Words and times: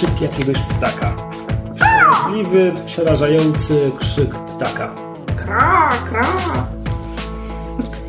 krzyk 0.00 0.20
jakiegoś 0.20 0.62
ptaka. 0.62 1.16
Możliwy, 2.10 2.72
przerażający 2.86 3.90
krzyk 3.98 4.34
ptaka. 4.34 4.94
Kra, 5.36 5.90
kra. 6.10 6.26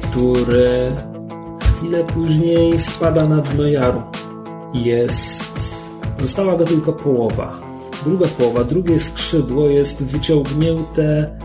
który 0.02 0.92
chwilę 1.62 2.04
później 2.04 2.80
spada 2.80 3.28
na 3.28 3.42
dno 3.42 3.68
jaru. 3.68 4.04
Jest. 4.74 5.52
Została 6.20 6.56
go 6.56 6.66
tylko 6.66 6.94
połowa. 6.94 7.62
Druga 8.06 8.28
połowa, 8.28 8.64
drugie 8.64 9.00
skrzydło 9.00 9.70
jest 9.70 10.04
wyciągnięte 10.04 11.38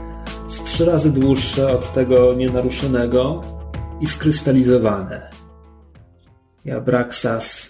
z 0.48 0.64
trzy 0.64 0.84
razy 0.84 1.12
dłuższe 1.12 1.78
od 1.78 1.92
tego 1.92 2.34
nienaruszonego 2.34 3.42
i 4.00 4.06
skrystalizowane. 4.06 5.30
I 6.64 6.70
Abraxas 6.70 7.65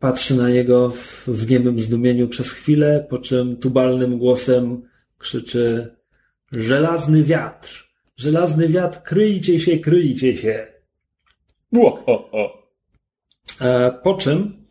patrzy 0.00 0.36
na 0.36 0.50
niego 0.50 0.90
w, 0.90 1.24
w 1.28 1.50
niemym 1.50 1.78
zdumieniu 1.78 2.28
przez 2.28 2.50
chwilę, 2.52 3.06
po 3.10 3.18
czym 3.18 3.56
tubalnym 3.56 4.18
głosem 4.18 4.82
krzyczy 5.18 5.96
Żelazny 6.52 7.22
wiatr! 7.22 7.90
Żelazny 8.16 8.68
wiatr, 8.68 9.02
kryjcie 9.02 9.60
się, 9.60 9.78
kryjcie 9.78 10.36
się! 10.36 10.66
Ło, 11.72 12.02
o, 12.06 12.30
o. 12.32 12.70
E, 13.60 13.92
Po 14.02 14.14
czym 14.14 14.66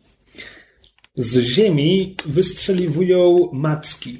z 1.14 1.38
ziemi 1.38 2.16
wystrzeliwują 2.26 3.50
macki. 3.52 4.18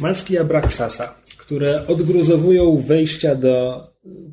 Macki 0.00 0.38
Abraxasa, 0.38 1.22
które 1.38 1.86
odgruzowują 1.86 2.76
wejścia 2.76 3.34
do 3.34 3.86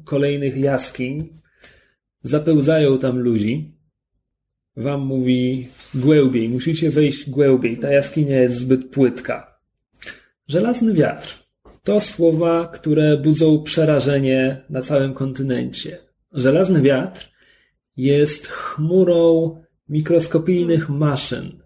kolejnych 0.05 0.57
jaskiń, 0.57 1.39
zapełzają 2.23 2.99
tam 2.99 3.19
ludzi. 3.19 3.75
Wam 4.77 5.01
mówi 5.01 5.67
głębiej, 5.95 6.49
musicie 6.49 6.91
wejść 6.91 7.29
głębiej, 7.29 7.77
ta 7.77 7.91
jaskinia 7.91 8.41
jest 8.41 8.55
zbyt 8.55 8.89
płytka. 8.89 9.59
Żelazny 10.47 10.93
wiatr. 10.93 11.45
To 11.83 12.01
słowa, 12.01 12.67
które 12.67 13.17
budzą 13.17 13.63
przerażenie 13.63 14.61
na 14.69 14.81
całym 14.81 15.13
kontynencie. 15.13 15.97
Żelazny 16.31 16.81
wiatr 16.81 17.31
jest 17.97 18.47
chmurą 18.47 19.55
mikroskopijnych 19.89 20.89
maszyn, 20.89 21.59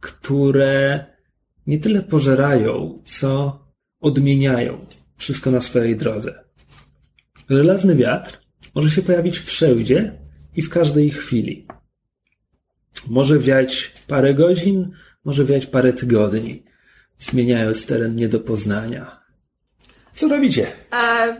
które 0.00 1.04
nie 1.66 1.78
tyle 1.78 2.02
pożerają, 2.02 3.02
co 3.04 3.58
odmieniają 4.00 4.86
wszystko 5.16 5.50
na 5.50 5.60
swojej 5.60 5.96
drodze. 5.96 6.44
Żelazny 7.50 7.94
wiatr 7.94 8.38
może 8.74 8.90
się 8.90 9.02
pojawić 9.02 9.38
wszędzie 9.38 10.12
i 10.56 10.62
w 10.62 10.70
każdej 10.70 11.10
chwili. 11.10 11.66
Może 13.08 13.38
wiać 13.38 13.92
parę 14.08 14.34
godzin, 14.34 14.92
może 15.24 15.44
wiać 15.44 15.66
parę 15.66 15.92
tygodni, 15.92 16.64
zmieniając 17.18 17.86
teren 17.86 18.14
nie 18.14 18.28
do 18.28 18.40
poznania. 18.40 19.22
Co 20.14 20.28
robicie? 20.28 20.66
A, 20.90 21.26
e, 21.26 21.36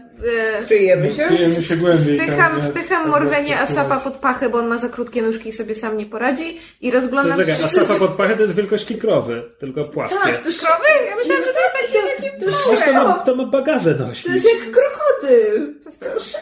Kryjemy 0.66 1.12
się? 1.12 1.22
Kryjemy 1.24 1.62
się 1.62 1.76
głębiej. 1.76 2.18
wpycham, 2.20 2.36
tam 2.38 2.56
jest 2.56 2.68
wpycham 2.70 3.02
Abraxas 3.02 3.20
Morwenie 3.20 3.60
Asapa 3.60 3.80
próbować. 3.80 4.04
pod 4.04 4.16
pachę, 4.16 4.48
bo 4.48 4.58
on 4.58 4.66
ma 4.66 4.78
za 4.78 4.88
krótkie 4.88 5.22
nóżki 5.22 5.48
i 5.48 5.52
sobie 5.52 5.74
sam 5.74 5.96
nie 5.96 6.06
poradzi. 6.06 6.58
I 6.80 6.90
rozglądam 6.90 7.38
Czekaj, 7.38 7.54
się. 7.56 7.64
a 7.64 7.68
sapa 7.68 7.94
pod 7.94 8.10
pachę 8.10 8.36
to 8.36 8.42
jest 8.42 8.54
wielkości 8.54 8.94
krowy, 8.96 9.42
tylko 9.58 9.84
płaskie. 9.84 10.16
Tak, 10.24 10.42
to 10.42 10.48
jest 10.48 10.60
Krowy? 10.60 10.84
Ja 11.10 11.16
myślałam, 11.16 11.44
że 11.44 11.50
to 11.52 11.58
jest 11.60 11.92
takie 11.92 12.22
takie 12.30 12.46
Przecież 12.46 12.84
to 12.84 12.92
ma, 12.92 13.14
to 13.14 13.34
ma 13.36 13.46
bagaże 13.46 13.94
nosić. 13.94 14.26
To 14.26 14.32
jest 14.32 14.44
jak 14.44 14.70
krokodyl. 14.70 15.74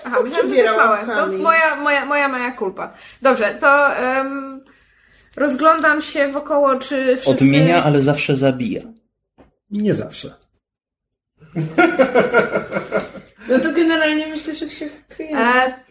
Aha, 0.05 0.17
myślałam, 0.23 0.49
że 0.49 0.55
to 0.55 0.63
jest 0.63 0.77
małe. 0.77 0.99
To 1.07 1.39
moja, 1.39 1.77
moja, 1.77 2.07
moja 2.07 2.29
mała 2.29 2.51
kulpa. 2.51 2.95
Dobrze, 3.23 3.55
to 3.61 3.97
em, 3.97 4.61
rozglądam 5.37 6.03
się 6.03 6.33
wokoło, 6.33 6.79
czy 6.79 7.17
wszyscy... 7.17 7.31
Odmienia, 7.31 7.85
ale 7.85 8.03
zawsze 8.03 8.37
zabija. 8.37 8.81
Nie 9.71 9.95
zawsze. 9.95 10.35
No 13.49 13.59
to 13.59 13.73
generalnie 13.73 14.27
myślę, 14.27 14.55
że 14.55 14.71
się 14.71 14.89
kryjemy. 15.09 15.41
E, 15.41 15.90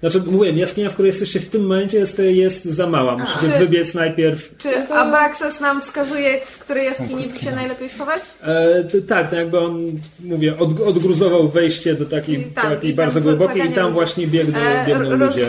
Znaczy, 0.00 0.20
mówię, 0.26 0.50
jaskinia, 0.50 0.90
w 0.90 0.92
której 0.94 1.08
jesteście 1.08 1.40
w 1.40 1.48
tym 1.48 1.62
momencie 1.62 1.98
jest, 1.98 2.18
jest 2.18 2.64
za 2.64 2.86
mała. 2.86 3.16
Musicie 3.18 3.40
Czy- 3.52 3.58
wybiec 3.58 3.94
najpierw. 3.94 4.54
czy 4.58 4.88
Abraxas 4.88 5.60
nam 5.60 5.80
wskazuje, 5.82 6.40
w 6.44 6.58
której 6.58 6.84
jaskini 6.84 7.26
by 7.26 7.38
się 7.38 7.50
najlepiej 7.52 7.88
schować? 7.88 8.22
E, 8.42 8.84
t- 8.84 9.00
tak, 9.02 9.32
no 9.32 9.38
jakby 9.38 9.58
on, 9.58 9.92
mówię, 10.20 10.58
od, 10.58 10.80
odgruzował 10.80 11.48
wejście 11.48 11.94
do 11.94 12.04
takiej, 12.06 12.44
tam- 12.44 12.70
takiej 12.70 12.94
bardzo 12.94 13.20
głębokiej 13.20 13.66
i 13.70 13.72
tam 13.72 13.92
właśnie 13.92 14.26
biegną, 14.26 14.58
E, 14.58 14.84
biegną 14.86 15.16
ludzie. 15.16 15.46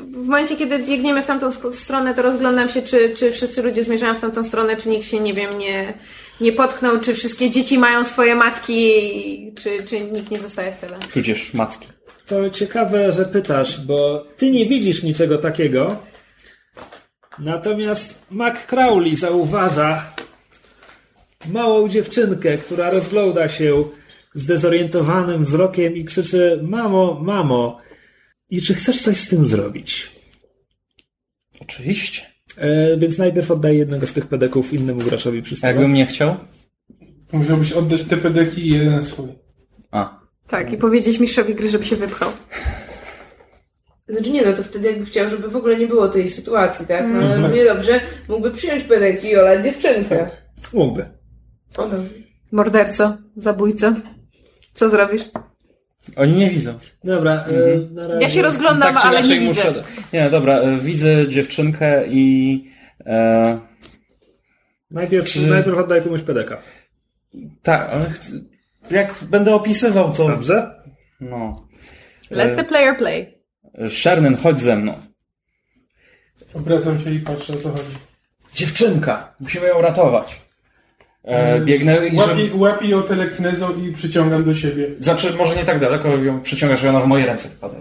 w 0.00 0.16
momencie, 0.26 0.56
kiedy 0.56 0.78
biegniemy 0.78 1.22
w 1.22 1.26
tamtą 1.26 1.50
stronę, 1.72 2.14
to 2.14 2.22
rozglądam 2.22 2.68
się, 2.68 2.82
czy, 2.82 3.14
czy 3.16 3.32
wszyscy 3.32 3.62
ludzie 3.62 3.84
zmierzają 3.84 4.14
w 4.14 4.18
tamtą 4.20 4.44
stronę, 4.44 4.76
czy 4.76 4.88
nikt 4.88 5.06
się, 5.06 5.20
nie 5.20 5.34
wiem, 5.34 5.58
nie, 5.58 5.94
nie 6.40 6.52
potknął, 6.52 7.00
czy 7.00 7.14
wszystkie 7.14 7.50
dzieci 7.50 7.78
mają 7.78 8.04
swoje 8.04 8.34
matki, 8.34 9.52
czy, 9.62 9.82
czy 9.82 10.00
nikt 10.00 10.30
nie 10.30 10.38
zostaje 10.38 10.72
w 10.72 10.78
tyle. 10.80 10.96
Tudzież 11.14 11.54
macki. 11.54 11.88
To 12.26 12.50
ciekawe, 12.50 13.12
że 13.12 13.24
pytasz, 13.24 13.80
bo 13.80 14.26
ty 14.36 14.50
nie 14.50 14.66
widzisz 14.66 15.02
niczego 15.02 15.38
takiego. 15.38 15.96
Natomiast 17.38 18.18
Mac 18.30 18.66
Crowley 18.66 19.16
zauważa 19.16 20.14
małą 21.46 21.88
dziewczynkę, 21.88 22.58
która 22.58 22.90
rozgląda 22.90 23.48
się 23.48 23.84
zdezorientowanym 24.34 25.44
wzrokiem 25.44 25.96
i 25.96 26.04
krzyczy: 26.04 26.60
Mamo, 26.62 27.20
mamo, 27.22 27.78
i 28.50 28.62
czy 28.62 28.74
chcesz 28.74 29.02
coś 29.02 29.20
z 29.20 29.28
tym 29.28 29.46
zrobić? 29.46 30.10
Oczywiście. 31.60 32.22
E, 32.56 32.96
więc 32.96 33.18
najpierw 33.18 33.50
oddaję 33.50 33.78
jednego 33.78 34.06
z 34.06 34.12
tych 34.12 34.26
pedeków 34.26 34.72
innemu 34.72 35.00
graczowi 35.00 35.42
przy 35.42 35.56
stole. 35.56 35.72
jakbym 35.72 35.92
nie 35.94 36.06
chciał? 36.06 36.36
Musiałbyś 37.32 37.72
oddać 37.72 38.02
te 38.02 38.16
pedeki 38.16 38.68
i 38.68 38.70
jeden 38.70 39.02
swój. 39.02 39.43
Tak, 40.54 40.72
i 40.72 40.76
powiedzieć 40.76 41.18
mistrzowi 41.18 41.54
gry, 41.54 41.68
żeby 41.68 41.84
się 41.84 41.96
wypchał. 41.96 42.30
Znaczy 44.08 44.30
nie, 44.30 44.42
no 44.44 44.52
to 44.52 44.62
wtedy 44.62 44.88
jakby 44.90 45.06
chciał, 45.06 45.28
żeby 45.30 45.48
w 45.48 45.56
ogóle 45.56 45.76
nie 45.76 45.86
było 45.86 46.08
tej 46.08 46.30
sytuacji, 46.30 46.86
tak? 46.86 47.00
No 47.00 47.06
Mhm. 47.08 47.24
ale 47.32 47.42
równie 47.42 47.64
dobrze 47.64 48.00
mógłby 48.28 48.50
przyjąć 48.50 48.84
pedeki 48.84 49.26
i 49.28 49.36
olać 49.36 49.64
dziewczynkę. 49.64 50.30
Mógłby. 50.72 51.04
O 51.76 51.88
dobrze. 51.88 52.10
Morderco, 52.52 53.16
zabójco. 53.36 53.94
Co 54.74 54.90
zrobisz? 54.90 55.22
Oni 56.16 56.32
nie 56.32 56.50
widzą. 56.50 56.78
Dobra, 57.04 57.32
e, 57.32 57.94
na 57.94 58.08
razie. 58.08 58.22
Ja 58.22 58.28
się 58.28 58.42
rozglądam, 58.42 58.94
tak 58.94 59.06
ale 59.06 59.22
nie 59.22 59.40
widzę. 59.40 59.46
muszę... 59.68 59.84
Nie, 60.12 60.30
dobra, 60.30 60.58
e, 60.58 60.78
widzę 60.78 61.28
dziewczynkę 61.28 62.04
i... 62.08 62.64
E, 63.06 63.58
Najpierw, 64.90 65.26
Czy- 65.26 65.46
najpierw 65.46 65.78
oddaję 65.78 66.02
komuś 66.02 66.20
pedeka. 66.22 66.58
tak, 67.62 67.88
ale 67.90 68.10
chcę, 68.10 68.32
jak 68.90 69.14
będę 69.30 69.54
opisywał 69.54 70.12
to... 70.12 70.28
Dobrze? 70.28 70.82
No. 71.20 71.56
Let 72.30 72.56
the 72.56 72.64
player 72.64 72.98
play. 72.98 73.38
Sherman, 73.88 74.36
chodź 74.36 74.60
ze 74.60 74.76
mną. 74.76 74.94
Obracam 76.54 77.00
się 77.00 77.10
i 77.10 77.20
patrzę 77.20 77.54
o 77.54 77.56
co 77.56 77.70
chodzi. 77.70 77.96
Dziewczynka, 78.54 79.34
musimy 79.40 79.66
ją 79.66 79.80
ratować. 79.80 80.40
E, 81.24 81.60
biegnę 81.60 82.08
i 82.08 82.16
Łapię, 82.16 82.36
żeby... 82.36 82.56
łapię 82.56 82.88
ją 82.88 83.02
telekinezą 83.02 83.82
i 83.82 83.92
przyciągam 83.92 84.44
do 84.44 84.54
siebie. 84.54 84.86
Znaczy, 85.00 85.32
może 85.32 85.56
nie 85.56 85.64
tak 85.64 85.80
daleko 85.80 86.08
ją 86.16 86.40
przyciągasz, 86.40 86.80
że 86.80 86.90
ona 86.90 87.00
w 87.00 87.06
moje 87.06 87.26
ręce 87.26 87.48
wpada. 87.48 87.74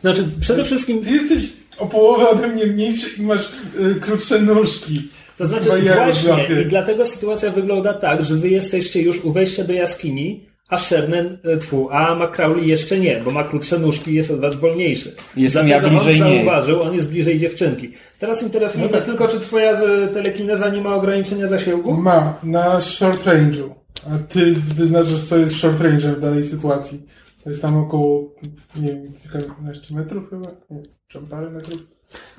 Znaczy, 0.00 0.28
przede 0.40 0.64
wszystkim 0.64 1.04
Ty 1.04 1.10
jesteś 1.10 1.52
o 1.78 1.86
połowę 1.86 2.28
ode 2.28 2.48
mnie 2.48 2.66
mniejszy 2.66 3.10
i 3.18 3.22
masz 3.22 3.52
y, 3.80 4.00
krótsze 4.00 4.40
nóżki. 4.40 5.10
To 5.38 5.46
znaczy 5.46 5.68
ja 5.84 5.94
właśnie 5.94 6.62
i 6.62 6.66
dlatego 6.66 7.06
sytuacja 7.06 7.50
wygląda 7.50 7.94
tak, 7.94 8.24
że 8.24 8.34
wy 8.34 8.48
jesteście 8.48 9.02
już 9.02 9.24
u 9.24 9.32
wejścia 9.32 9.64
do 9.64 9.72
jaskini, 9.72 10.46
a 10.68 10.78
Sherman, 10.78 11.38
e, 11.44 11.56
tfu, 11.56 11.88
a 11.90 12.14
McCrowley 12.14 12.68
jeszcze 12.68 12.98
nie, 12.98 13.20
bo 13.24 13.30
ma 13.30 13.44
krótsze 13.44 13.78
nóżki 13.78 14.10
i 14.10 14.14
jest 14.14 14.30
od 14.30 14.40
was 14.40 14.56
wolniejszy. 14.56 15.14
Jestem 15.36 15.66
Dlatego 15.66 15.94
ja 15.94 16.02
bliżej 16.02 16.22
on 16.22 16.28
zauważył, 16.28 16.82
on 16.82 16.94
jest 16.94 17.08
bliżej 17.08 17.38
dziewczynki. 17.38 17.92
Teraz 18.18 18.42
interesuje 18.42 18.88
mnie 18.88 19.00
tylko, 19.00 19.28
czy 19.28 19.40
twoja 19.40 19.72
e, 19.72 20.08
telekineza 20.08 20.68
nie 20.68 20.80
ma 20.80 20.94
ograniczenia 20.94 21.48
zasięgu? 21.48 21.94
Ma 21.94 22.38
na 22.42 22.80
short 22.80 23.26
range'u. 23.26 23.70
A 24.06 24.18
ty 24.28 24.52
wyznaczasz, 24.52 25.22
co 25.22 25.36
jest 25.36 25.56
short 25.56 25.78
range'em 25.78 26.14
w 26.14 26.20
danej 26.20 26.44
sytuacji. 26.44 27.02
To 27.44 27.50
jest 27.50 27.62
tam 27.62 27.76
około, 27.76 28.34
nie 28.76 28.88
wiem, 28.88 29.12
kilkanaście 29.22 29.94
metrów 29.94 30.30
chyba? 30.30 30.48
Nie, 30.70 30.82
czy 31.08 31.18
parę 31.18 31.50
metrów? 31.50 31.78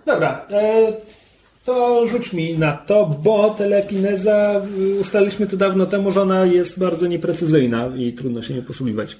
Dobra, 0.06 0.48
e, 0.51 0.94
to 1.65 2.06
rzuć 2.07 2.33
mi 2.33 2.57
na 2.57 2.71
to, 2.77 3.06
bo 3.24 3.50
telekineza, 3.50 4.62
y, 4.80 5.00
ustaliliśmy 5.00 5.48
to 5.48 5.57
dawno 5.57 5.86
temu, 5.86 6.12
że 6.12 6.21
ona 6.21 6.45
jest 6.45 6.80
bardzo 6.80 7.07
nieprecyzyjna 7.07 7.88
i 7.98 8.13
trudno 8.13 8.42
się 8.42 8.54
nie 8.54 8.62
posługiwać. 8.62 9.18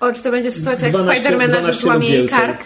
O, 0.00 0.12
czy 0.12 0.22
to 0.22 0.30
będzie 0.30 0.52
sytuacja 0.52 0.86
jak 0.86 0.96
12 0.96 1.20
Spidermana, 1.22 1.54
że 1.54 1.60
12 1.60 1.82
złamie 1.82 2.08
jej 2.08 2.28
kark? 2.28 2.64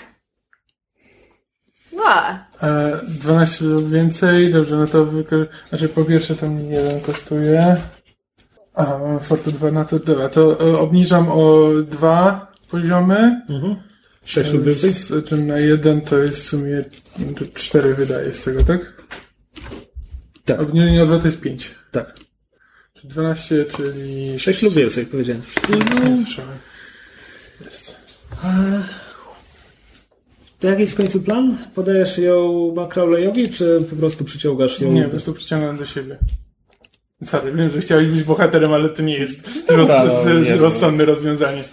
Ła. 1.92 2.44
E, 2.62 3.00
12 3.08 3.64
lub 3.64 3.90
więcej, 3.90 4.52
dobrze, 4.52 4.76
no 4.76 4.86
to 4.86 5.06
wyko- 5.06 5.46
znaczy 5.68 5.88
po 5.88 6.04
pierwsze 6.04 6.34
to 6.34 6.48
mi 6.48 6.70
jeden 6.70 7.00
kosztuje. 7.00 7.76
Aha, 8.74 8.98
mamy 8.98 9.20
Fortu 9.20 9.50
2 9.50 9.70
na 9.70 9.84
to, 9.84 9.98
dobra, 9.98 10.28
to 10.28 10.60
e, 10.60 10.78
obniżam 10.78 11.28
o 11.28 11.68
dwa 11.90 12.52
poziomy. 12.70 13.42
Mhm. 13.48 13.76
6 14.24 14.52
lub 14.52 14.64
więcej? 14.64 14.90
Z 14.92 15.28
czym 15.28 15.46
na 15.46 15.58
jeden 15.58 16.00
to 16.00 16.18
jest 16.18 16.40
w 16.44 16.48
sumie 16.48 16.84
to 17.38 17.44
cztery 17.54 17.94
wydaje 17.94 18.34
z 18.34 18.42
tego, 18.42 18.64
tak? 18.64 18.99
Tak. 20.56 20.60
Obniżenie 20.60 21.02
o 21.02 21.06
2 21.06 21.18
to 21.18 21.26
jest 21.26 21.40
5. 21.40 21.74
Tak. 21.92 22.14
Czyli 22.94 23.08
12, 23.08 23.64
czyli... 23.76 24.38
6 24.38 24.62
lub 24.62 24.74
więcej, 24.74 25.06
powiedziałem. 25.06 25.42
Nie 26.08 26.24
słyszałem. 26.24 26.58
Jest. 27.64 27.96
To 30.58 30.68
jaki 30.68 30.80
jest 30.80 30.92
w 30.92 30.96
końcu 30.96 31.20
plan? 31.20 31.56
Podajesz 31.74 32.18
ją 32.18 32.72
Macrauleyowi, 32.76 33.48
czy 33.48 33.84
po 33.90 33.96
prostu 33.96 34.24
przyciągasz 34.24 34.80
ją? 34.80 34.92
Nie, 34.92 35.04
po 35.04 35.10
prostu 35.10 35.32
przyciągam 35.34 35.76
do 35.78 35.86
siebie. 35.86 36.18
Sorry, 37.24 37.52
wiem, 37.52 37.70
że 37.70 37.80
chciałeś 37.80 38.08
być 38.08 38.22
bohaterem, 38.22 38.72
ale 38.72 38.88
to 38.88 39.02
nie 39.02 39.18
jest 39.18 39.46
roz, 39.68 39.88
Dobra, 39.88 40.04
no, 40.04 40.22
z- 40.44 40.46
Jezu. 40.46 40.64
rozsądne 40.64 41.04
rozwiązanie. 41.04 41.64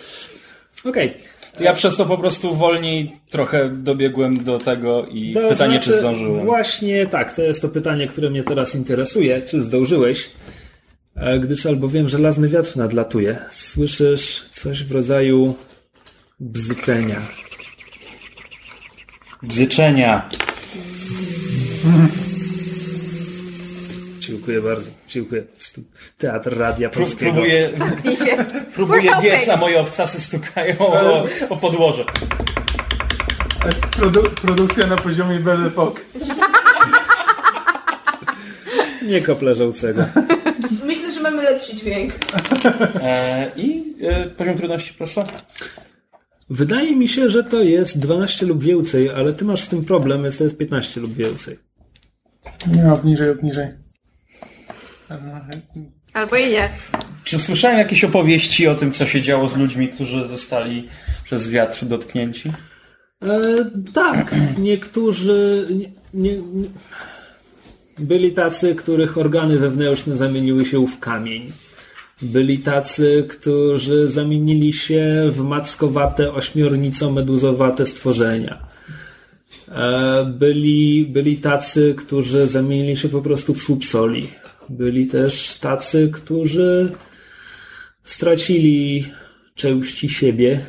Okej. 0.86 1.18
To 1.37 1.37
ja 1.60 1.74
przez 1.74 1.96
to 1.96 2.06
po 2.06 2.18
prostu 2.18 2.56
wolniej 2.56 3.20
trochę 3.30 3.70
dobiegłem 3.70 4.44
do 4.44 4.58
tego 4.58 5.06
i 5.06 5.34
To 5.34 5.50
pytanie, 5.50 5.72
znaczy, 5.72 5.92
czy 5.92 6.00
zdążyłem. 6.00 6.46
Właśnie 6.46 7.08
tak, 7.08 7.34
to 7.34 7.42
jest 7.42 7.62
to 7.62 7.70
pytanie, 7.70 8.08
które 8.08 8.30
mnie 8.30 8.44
teraz 8.44 8.76
interesuje. 8.76 9.42
Czy 9.42 9.64
zdążyłeś? 9.64 10.30
E, 11.16 11.40
Gdyż 11.40 11.66
albowiem 11.66 12.10
żelazny 12.10 12.50
wiatr 12.50 12.78
nadlatuje. 12.78 13.38
Słyszysz 13.52 14.50
coś 14.52 14.84
w 14.84 14.92
rodzaju 14.92 15.56
bzyczenia. 16.40 17.22
Bzyczenia. 19.44 20.30
Dziękuję 24.20 24.62
bardzo. 24.62 24.97
Dziękuję. 25.18 25.44
Teatr 26.18 26.58
Radia 26.58 26.90
Polskiego. 26.90 27.32
próbuję 27.32 27.70
się. 28.26 28.46
próbuję 28.76 29.12
biec, 29.24 29.50
a 29.50 29.58
moje 29.58 29.80
obcasy 29.80 30.22
stukają 30.22 30.76
o, 30.80 31.26
o 31.50 31.58
podłoże. 31.58 32.06
Produ- 33.92 34.30
produkcja 34.30 34.88
na 34.88 34.98
poziomie 34.98 35.40
Belle 35.40 35.68
Epoque. 35.74 36.02
Nie 39.02 39.22
kopleżącego. 39.22 40.06
Myślę, 40.86 41.12
że 41.12 41.20
mamy 41.22 41.44
lepszy 41.44 41.76
dźwięk. 41.76 42.14
E, 43.02 43.52
I 43.58 43.96
e, 44.02 44.26
poziom 44.26 44.58
trudności, 44.58 44.94
proszę. 44.98 45.24
Wydaje 46.50 46.96
mi 46.96 47.08
się, 47.08 47.30
że 47.30 47.44
to 47.44 47.62
jest 47.62 48.00
12 48.00 48.46
lub 48.46 48.64
więcej, 48.64 49.10
ale 49.10 49.34
ty 49.34 49.46
masz 49.46 49.62
z 49.62 49.68
tym 49.68 49.86
problem, 49.86 50.24
więc 50.24 50.38
to 50.38 50.44
jest 50.44 50.58
15 50.58 51.02
lub 51.02 51.14
więcej. 51.14 51.60
Nie, 52.68 52.94
obniżej, 52.94 53.30
obniżej. 53.30 53.87
Albo 56.14 56.36
i 56.36 56.50
nie. 56.50 56.70
Czy 57.24 57.40
słyszałem 57.40 57.78
jakieś 57.78 58.04
opowieści 58.04 58.68
o 58.68 58.76
tym, 58.76 58.92
co 58.92 59.06
się 59.06 59.22
działo 59.22 59.48
z 59.48 59.58
ludźmi, 59.58 59.88
którzy 59.88 60.28
zostali 60.28 60.88
przez 61.24 61.50
wiatr 61.50 61.86
dotknięci? 61.86 62.52
E, 63.24 63.40
tak, 63.94 64.36
niektórzy 64.58 65.68
nie, 65.70 65.90
nie, 66.14 66.38
nie, 66.38 66.68
byli 68.00 68.32
tacy, 68.32 68.76
których 68.76 69.18
organy 69.18 69.60
wewnętrzne 69.60 70.18
zamieniły 70.18 70.66
się 70.66 70.88
w 70.88 71.00
kamień. 71.00 71.52
Byli 72.22 72.60
tacy, 72.60 73.28
którzy 73.30 74.10
zamienili 74.10 74.74
się 74.74 75.32
w 75.32 75.44
mackowate, 75.44 76.32
ośmiornico-meduzowate 76.32 77.86
stworzenia. 77.86 78.58
E, 79.72 80.26
byli, 80.26 81.06
byli 81.06 81.38
tacy, 81.38 81.96
którzy 81.98 82.48
zamienili 82.48 82.98
się 82.98 83.10
po 83.10 83.22
prostu 83.22 83.54
w 83.54 83.64
słup 83.64 83.86
soli. 83.86 84.28
Byli 84.70 85.08
też 85.08 85.58
tacy, 85.60 86.12
którzy 86.14 86.92
stracili 88.04 89.06
części 89.56 90.10
siebie 90.10 90.66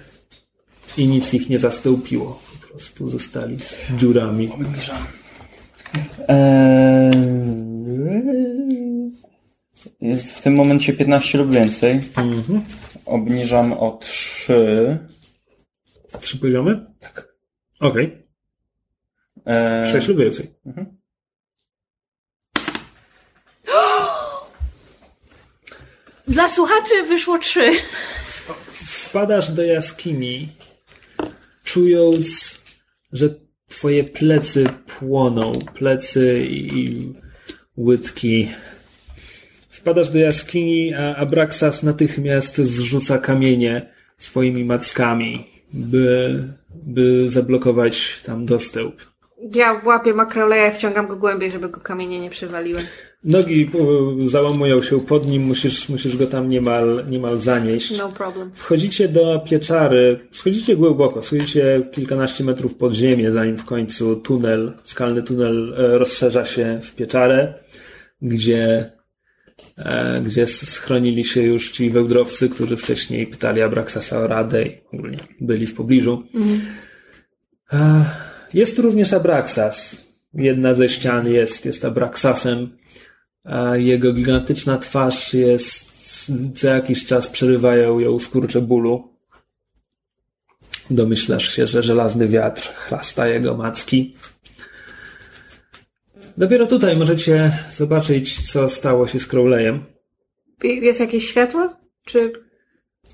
i 0.97 1.06
nic 1.06 1.35
ich 1.35 1.49
nie 1.49 1.59
zastąpiło. 1.59 2.43
Po 2.61 2.69
prostu 2.69 3.09
zostali 3.09 3.61
z 3.61 3.83
dziurami. 3.97 4.50
Eee, 6.29 7.11
jest 10.00 10.33
w 10.33 10.43
tym 10.43 10.55
momencie 10.55 10.93
15 10.93 11.39
lub 11.39 11.53
więcej. 11.53 12.00
Obniżam 13.05 13.73
o 13.73 13.99
3. 14.00 14.99
Trzy 16.21 16.39
poziomy? 16.39 16.87
Tak. 17.00 17.35
Okej. 17.81 18.27
Eee, 19.47 19.93
Sześć 19.93 20.09
lub 20.09 20.19
więcej. 20.19 20.47
Dla 26.29 26.49
słuchaczy 26.49 27.03
wyszło 27.09 27.39
trzy. 27.39 27.73
Wpadasz 28.73 29.51
do 29.51 29.63
jaskini, 29.63 30.49
czując, 31.65 32.61
że 33.13 33.29
twoje 33.69 34.05
plecy 34.05 34.69
płoną, 34.99 35.53
plecy 35.75 36.47
i 36.51 37.13
łydki. 37.77 38.49
Wpadasz 39.71 40.09
do 40.09 40.19
jaskini, 40.19 40.95
a 40.95 41.17
Abraxas 41.17 41.83
natychmiast 41.83 42.57
zrzuca 42.57 43.19
kamienie 43.19 43.93
swoimi 44.19 44.65
mackami, 44.65 45.51
by, 45.73 46.45
by 46.71 47.31
zablokować 47.31 48.21
tam 48.25 48.47
dostęp. 48.47 48.95
Ja 49.55 49.81
łapię 49.85 50.15
makroleja 50.15 50.69
i 50.69 50.75
wciągam 50.75 51.07
go 51.07 51.17
głębiej, 51.17 51.51
żeby 51.51 51.69
go 51.69 51.81
kamienie 51.81 52.21
nie 52.21 52.31
przywaliły. 52.31 52.87
Nogi 53.25 53.70
e, 54.25 54.29
załamują 54.29 54.82
się 54.82 55.00
pod 55.00 55.26
nim, 55.26 55.43
musisz, 55.43 55.88
musisz 55.88 56.17
go 56.17 56.26
tam 56.26 56.49
niemal, 56.49 57.05
niemal 57.11 57.41
zanieść. 57.41 57.99
No 57.99 58.09
problem. 58.12 58.50
Wchodzicie 58.55 59.09
do 59.09 59.44
pieczary, 59.50 60.20
schodzicie 60.32 60.76
głęboko, 60.76 61.23
schodzicie 61.23 61.88
kilkanaście 61.93 62.44
metrów 62.44 62.75
pod 62.75 62.93
ziemię, 62.94 63.32
zanim 63.32 63.59
w 63.59 63.65
końcu 63.65 64.17
tunel, 64.17 64.73
skalny 64.85 65.23
tunel 65.23 65.75
e, 65.79 65.99
rozszerza 65.99 66.44
się 66.44 66.81
w 66.82 66.94
pieczarę, 66.94 67.55
gdzie, 68.23 68.93
e, 69.79 70.21
gdzie 70.25 70.47
schronili 70.47 71.25
się 71.25 71.43
już 71.43 71.71
ci 71.71 71.91
wełdrowcy, 71.91 72.49
którzy 72.49 72.76
wcześniej 72.76 73.26
pytali 73.26 73.62
Abraxasa 73.62 74.19
o 74.21 74.26
radę 74.26 74.67
i 74.67 74.81
ogólnie 74.93 75.19
byli 75.41 75.67
w 75.67 75.75
pobliżu. 75.75 76.23
E, 77.73 78.05
Jest 78.55 78.79
również 78.79 79.12
Abraxas. 79.12 80.06
Jedna 80.35 80.75
ze 80.75 80.88
ścian 80.88 81.29
jest, 81.32 81.67
jest 81.67 81.85
Abraxasem. 81.85 82.79
A 83.44 83.76
jego 83.76 84.12
gigantyczna 84.12 84.79
twarz 84.79 85.35
jest, 85.35 85.93
co 86.55 86.69
jakiś 86.69 87.07
czas 87.07 87.26
przerywają 87.28 87.99
ją 87.99 88.18
skurcze 88.18 88.61
bólu. 88.61 89.09
Domyślasz 90.90 91.49
się, 91.54 91.66
że 91.66 91.83
żelazny 91.83 92.28
wiatr 92.28 92.75
chlasta 92.75 93.28
jego 93.28 93.57
macki. 93.57 94.14
Dopiero 96.37 96.66
tutaj 96.66 96.97
możecie 96.97 97.52
zobaczyć, 97.73 98.50
co 98.52 98.68
stało 98.68 99.09
się 99.09 99.21
z 99.21 99.26
Crowleyem. 99.26 99.85
Jest 100.62 101.00
jakieś 101.00 101.28
światło? 101.30 101.76
Czy 102.04 102.33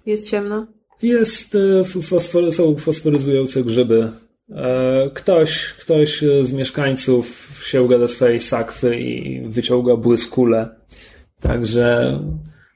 jest 0.06 0.30
ciemno? 0.30 0.66
Jest, 1.02 1.54
e, 1.54 1.80
f- 1.80 2.06
fosfor, 2.06 2.52
są 2.52 2.76
fosforyzujące 2.76 3.64
grzyby. 3.64 4.12
E, 4.50 5.10
Ktoś, 5.14 5.64
ktoś 5.80 6.22
z 6.42 6.52
mieszkańców 6.52 7.50
sięga 7.66 7.98
do 7.98 8.08
swojej 8.08 8.40
sakwy 8.40 8.96
i 9.00 9.40
wyciąga 9.48 9.96
błyskule. 9.96 10.68
Także 11.40 12.18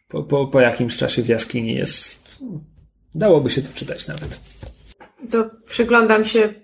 po, 0.08 0.22
po, 0.22 0.46
po 0.46 0.60
jakimś 0.60 0.96
czasie 0.96 1.22
w 1.22 1.28
jaskini 1.28 1.74
jest. 1.74 2.28
Dałoby 3.14 3.50
się 3.50 3.62
to 3.62 3.68
czytać 3.74 4.06
nawet. 4.06 4.40
To 5.30 5.50
przyglądam 5.66 6.24
się, 6.24 6.54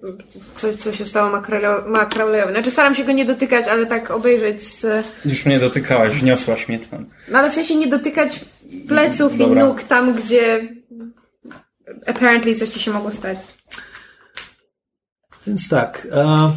co, 0.57 0.77
co 0.77 0.93
się 0.93 1.07
stało 1.07 1.31
Makrole- 1.37 1.87
Makraulejowi. 1.87 2.53
Znaczy 2.53 2.71
staram 2.71 2.95
się 2.95 3.05
go 3.05 3.13
nie 3.13 3.25
dotykać, 3.25 3.69
ale 3.69 3.87
tak 3.87 4.11
obejrzeć 4.11 4.63
z... 4.63 5.05
Już 5.25 5.47
mnie 5.47 5.59
dotykałaś, 5.59 6.15
wniosłaś 6.15 6.69
mnie 6.69 6.79
tam. 6.79 7.07
No 7.31 7.39
ale 7.39 7.51
w 7.51 7.55
sensie 7.55 7.77
nie 7.77 7.87
dotykać 7.87 8.41
pleców 8.89 9.35
i 9.35 9.39
Dobra. 9.39 9.65
nóg 9.65 9.83
tam, 9.83 10.15
gdzie 10.15 10.69
apparently 12.07 12.55
coś 12.55 12.69
ci 12.69 12.81
się 12.81 12.91
mogło 12.91 13.11
stać. 13.11 13.39
Więc 15.47 15.69
tak. 15.69 16.09
A 16.17 16.53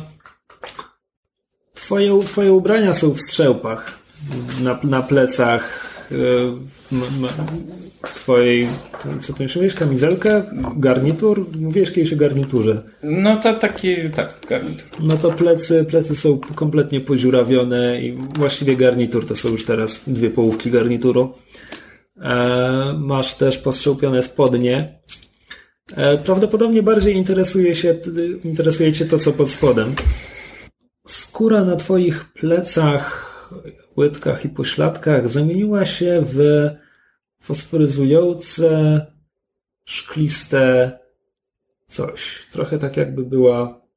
twoje, 1.74 2.20
twoje 2.20 2.54
ubrania 2.54 2.94
są 2.94 3.12
w 3.12 3.22
strzępach. 3.22 4.00
Na, 4.62 4.80
na 4.84 5.02
plecach. 5.02 5.80
e, 6.12 6.16
W 8.06 8.14
twojej. 8.14 8.68
Co 9.22 9.34
ty 9.34 9.44
myślisz? 9.44 9.74
Kamizelkę? 9.74 10.44
Garnitur? 10.78 11.46
Mówiłeś 11.60 11.92
kiedyś 11.92 12.14
o 12.14 12.18
garniturze. 12.18 12.84
No 13.04 13.38
to 13.38 13.54
taki, 13.54 13.96
tak, 14.16 14.34
garnitur. 14.50 14.88
No 15.00 15.18
to 15.18 15.32
plecy, 15.32 15.86
plecy 15.90 16.16
są 16.16 16.40
kompletnie 16.56 17.02
podziurawione 17.02 18.02
i 18.02 18.18
właściwie 18.40 18.76
garnitur 18.76 19.28
to 19.28 19.36
są 19.36 19.50
już 19.50 19.66
teraz 19.66 20.02
dwie 20.08 20.30
połówki 20.30 20.72
garnituru. 20.72 21.34
E, 22.22 22.94
masz 22.98 23.34
też 23.36 23.58
postrzępione 23.58 24.24
spodnie. 24.24 25.00
E, 25.96 26.18
prawdopodobnie 26.18 26.84
bardziej 26.84 27.16
interesuje, 27.16 27.76
się, 27.76 27.96
interesuje 28.44 28.94
Cię 28.94 29.06
to, 29.06 29.20
co 29.20 29.34
pod 29.34 29.50
spodem. 29.50 29.96
Skóra 31.08 31.64
na 31.64 31.76
Twoich 31.76 32.26
plecach, 32.34 33.28
łydkach 33.98 34.46
i 34.46 34.50
pośladkach 34.50 35.30
zamieniła 35.30 35.86
się 35.86 36.24
w 36.26 36.70
fosforyzujące, 37.40 39.06
szkliste 39.86 40.92
coś. 41.88 42.48
Trochę 42.52 42.78
tak 42.78 42.98
jakby 42.98 43.24
była 43.24 43.88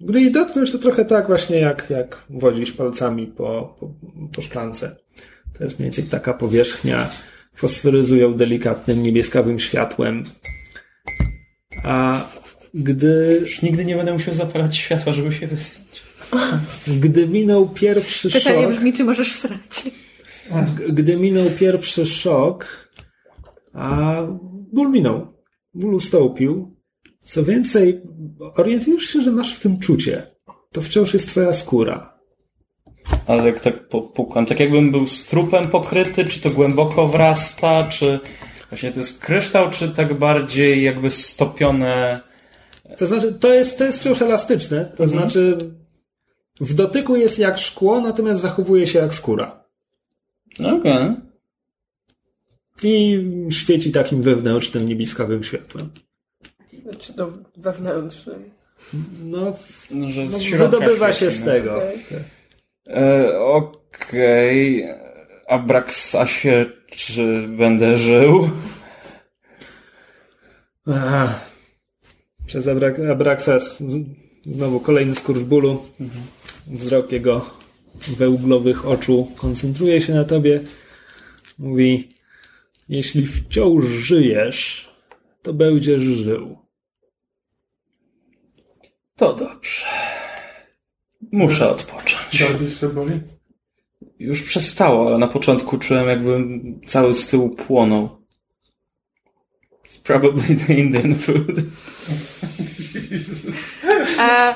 Gdy 0.00 0.20
jej 0.20 0.32
dotknąć, 0.32 0.72
to 0.72 0.78
trochę 0.78 1.04
tak 1.04 1.26
właśnie 1.26 1.60
jak, 1.60 1.90
jak 1.90 2.24
wodzisz 2.30 2.72
palcami 2.72 3.26
po, 3.26 3.76
po, 3.80 3.94
po 4.34 4.42
szklance. 4.42 4.96
To 5.58 5.64
jest 5.64 5.78
mniej 5.78 5.86
więcej 5.90 6.04
taka 6.04 6.34
powierzchnia. 6.34 7.10
Fosforyzują 7.54 8.34
delikatnym 8.34 9.02
niebieskawym 9.02 9.58
światłem. 9.58 10.24
A 11.84 12.24
gdy, 12.74 13.38
Już 13.42 13.62
nigdy 13.62 13.84
nie 13.84 13.96
będę 13.96 14.12
musiał 14.12 14.34
zapalać 14.34 14.76
światła, 14.76 15.12
żeby 15.12 15.32
się 15.32 15.46
wysłać. 15.46 16.02
gdy 16.86 17.26
minął 17.26 17.68
pierwszy 17.68 18.30
Pytanie 18.30 18.62
szok, 18.62 18.74
brzmi, 18.74 18.92
czy 18.92 19.04
możesz 19.04 19.32
srać. 19.32 19.82
Gdy 20.88 21.16
minął 21.16 21.50
pierwszy 21.50 22.06
szok, 22.06 22.90
a 23.72 24.16
ból 24.72 24.90
minął, 24.90 25.26
ból 25.74 25.94
ustąpił. 25.94 26.76
Co 27.24 27.44
więcej, 27.44 28.02
orientujesz 28.56 29.04
się, 29.04 29.20
że 29.20 29.32
masz 29.32 29.54
w 29.54 29.60
tym 29.60 29.78
czucie. 29.78 30.22
To 30.72 30.82
wciąż 30.82 31.14
jest 31.14 31.28
twoja 31.28 31.52
skóra. 31.52 32.16
Ale 33.26 33.46
jak 33.46 33.60
tak 33.60 33.88
popukam, 33.88 34.46
tak 34.46 34.60
jakbym 34.60 34.90
był 34.92 35.08
z 35.08 35.24
trupem 35.24 35.68
pokryty, 35.68 36.24
czy 36.24 36.40
to 36.40 36.50
głęboko 36.50 37.08
wrasta, 37.08 37.82
czy 37.82 38.20
właśnie 38.70 38.92
to 38.92 39.00
jest 39.00 39.20
kryształ, 39.20 39.70
czy 39.70 39.88
tak 39.88 40.14
bardziej 40.14 40.82
jakby 40.82 41.10
stopione... 41.10 42.20
To 42.98 43.06
znaczy, 43.06 43.32
to 43.32 43.54
jest, 43.54 43.78
to 43.78 43.84
jest 43.84 44.00
wciąż 44.00 44.22
elastyczne. 44.22 44.92
To 44.96 45.06
znaczy, 45.06 45.58
w 46.60 46.74
dotyku 46.74 47.16
jest 47.16 47.38
jak 47.38 47.58
szkło, 47.58 48.00
natomiast 48.00 48.40
zachowuje 48.40 48.86
się 48.86 48.98
jak 48.98 49.14
skóra. 49.14 49.64
Okej. 50.60 51.16
I 52.82 53.24
świeci 53.50 53.92
takim 53.92 54.22
wewnętrznym, 54.22 54.88
niebieskawym 54.88 55.44
światłem. 55.44 55.90
Czy 56.98 57.12
to 57.14 57.32
wewnętrznym? 57.56 58.50
No, 59.24 59.56
No, 59.90 60.08
że 60.08 60.24
no 60.24 60.38
wydobywa 60.58 61.12
się 61.12 61.30
z 61.30 61.40
no. 61.40 61.46
tego. 61.46 61.76
Okej. 61.76 61.98
E, 62.88 63.40
Okej. 63.40 64.90
A 64.90 65.05
Braksasie, 65.66 66.66
czy 66.90 67.48
będę 67.48 67.96
żył? 67.96 68.50
Ach. 70.86 71.46
Przez 72.46 72.68
Abrak 72.68 73.00
Abraxas 73.00 73.82
znowu 74.46 74.80
kolejny 74.80 75.14
skurcz 75.14 75.42
bólu. 75.42 75.86
Wzrok 76.66 77.12
jego 77.12 77.50
wełglowych 78.08 78.86
oczu 78.86 79.32
koncentruje 79.36 80.00
się 80.00 80.14
na 80.14 80.24
tobie. 80.24 80.60
Mówi, 81.58 82.08
jeśli 82.88 83.26
wciąż 83.26 83.84
żyjesz, 83.84 84.90
to 85.42 85.52
będziesz 85.52 86.02
żył. 86.02 86.58
To 89.16 89.34
dobrze. 89.34 89.86
Muszę 91.32 91.70
odpocząć. 91.70 92.42
Bardzo 92.42 92.70
się 92.70 92.88
boli? 92.88 93.20
Już 94.18 94.42
przestało, 94.42 95.06
ale 95.06 95.18
na 95.18 95.28
początku 95.28 95.78
czułem 95.78 96.08
jakbym 96.08 96.80
cały 96.86 97.14
z 97.14 97.26
tyłu 97.26 97.50
płonął. 97.50 98.26
It's 99.84 100.02
probably 100.02 100.56
the 100.56 100.74
Indian 100.74 101.14
food. 101.14 101.56
E, 104.18 104.54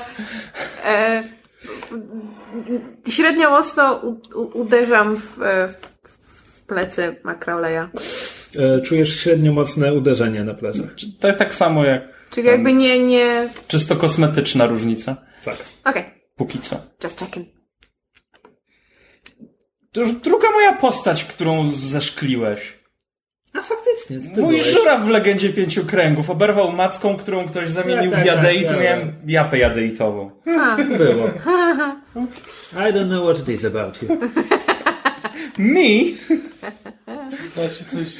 e, 0.85 1.23
średnio 3.09 3.49
mocno 3.49 3.95
u, 3.95 4.39
u, 4.39 4.59
uderzam 4.59 5.17
w, 5.17 5.37
w 6.53 6.65
plecy 6.67 7.15
Macrauleya. 7.23 7.87
E, 8.55 8.81
czujesz 8.81 9.19
średnio 9.19 9.53
mocne 9.53 9.93
uderzenie 9.93 10.43
na 10.43 10.53
plecach. 10.53 10.95
Tak, 11.19 11.37
tak 11.37 11.53
samo 11.53 11.85
jak 11.85 12.01
Czyli 12.31 12.47
jakby 12.47 12.73
nie, 12.73 12.99
nie... 12.99 13.49
czysto 13.67 13.95
kosmetyczna 13.95 14.65
różnica. 14.65 15.15
Tak. 15.45 15.55
Okej, 15.85 16.03
Póki 16.35 16.59
co. 16.59 16.81
just 17.03 17.19
checking. 17.19 17.60
To 19.93 19.99
już 20.01 20.11
druga 20.11 20.51
moja 20.51 20.73
postać, 20.73 21.23
którą 21.23 21.71
zeszkliłeś. 21.71 22.73
A 23.53 23.61
faktycznie, 23.61 24.19
to 24.19 24.35
ty 24.35 24.41
Mój 24.41 24.49
byłeś. 24.55 24.71
żuraw 24.73 25.05
w 25.05 25.07
Legendzie 25.09 25.49
Pięciu 25.49 25.85
Kręgów 25.85 26.29
oberwał 26.29 26.71
macką, 26.71 27.17
którą 27.17 27.47
ktoś 27.47 27.69
zamienił 27.69 28.03
Tak, 28.03 28.13
tak, 28.13 28.23
w 28.23 28.25
jadeit, 28.25 28.57
tak, 28.67 28.67
to 28.67 28.73
tak. 28.73 28.83
miałem 28.83 29.13
japę 29.27 29.57
jadeitową. 29.57 30.31
Było. 30.97 31.27
I 32.73 32.93
don't 32.93 33.07
know 33.09 33.23
what 33.23 33.39
it 33.39 33.49
is 33.59 33.65
about 33.65 34.01
you. 34.01 34.17
Me? 35.57 35.89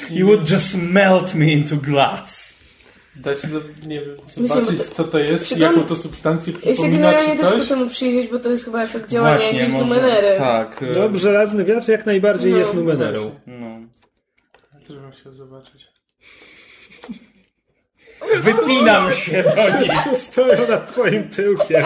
You 0.10 0.28
would 0.28 0.50
just 0.52 0.76
melt 0.78 1.36
me 1.36 1.46
into 1.46 1.76
glass. 1.78 2.51
Da 3.16 3.36
się, 3.36 3.48
nie 3.86 4.02
wiem, 4.02 4.16
Myślę, 4.38 4.48
zobaczyć 4.48 4.78
bo 4.78 4.84
to- 4.84 4.92
co 4.96 5.04
to 5.04 5.20
jest, 5.20 5.48
Czy 5.48 5.60
jaką 5.60 5.84
to 5.84 5.96
substancję 5.96 6.54
Ja 6.54 6.60
się 6.60 6.66
przypomina, 6.74 6.98
generalnie 7.12 7.38
też 7.44 7.54
chcę 7.54 7.66
temu 7.66 7.90
przyjrzeć, 7.90 8.32
bo 8.32 8.40
to 8.40 8.50
jest 8.50 8.66
chyba 8.66 8.84
efekt 8.84 9.10
działania 9.10 9.46
jakiejś 9.46 9.74
numenery. 9.74 10.38
Tak. 10.38 10.84
e, 10.84 10.94
Dobrze, 10.94 11.22
żelazny 11.22 11.66
wiatr 11.66 11.90
jak 11.90 12.06
najbardziej 12.06 12.52
No, 12.52 12.58
jest 12.58 12.74
numenerą. 12.74 13.40
No. 13.48 13.80
Też 14.88 14.98
bym 15.00 15.12
chciał 15.12 15.34
zobaczyć. 15.34 15.88
Wypinam 18.44 19.12
się 19.14 19.44
do 19.44 19.80
nich. 19.80 20.22
Stoją 20.22 20.68
nad 20.68 20.92
twoim 20.92 21.30
tyłkiem. 21.30 21.84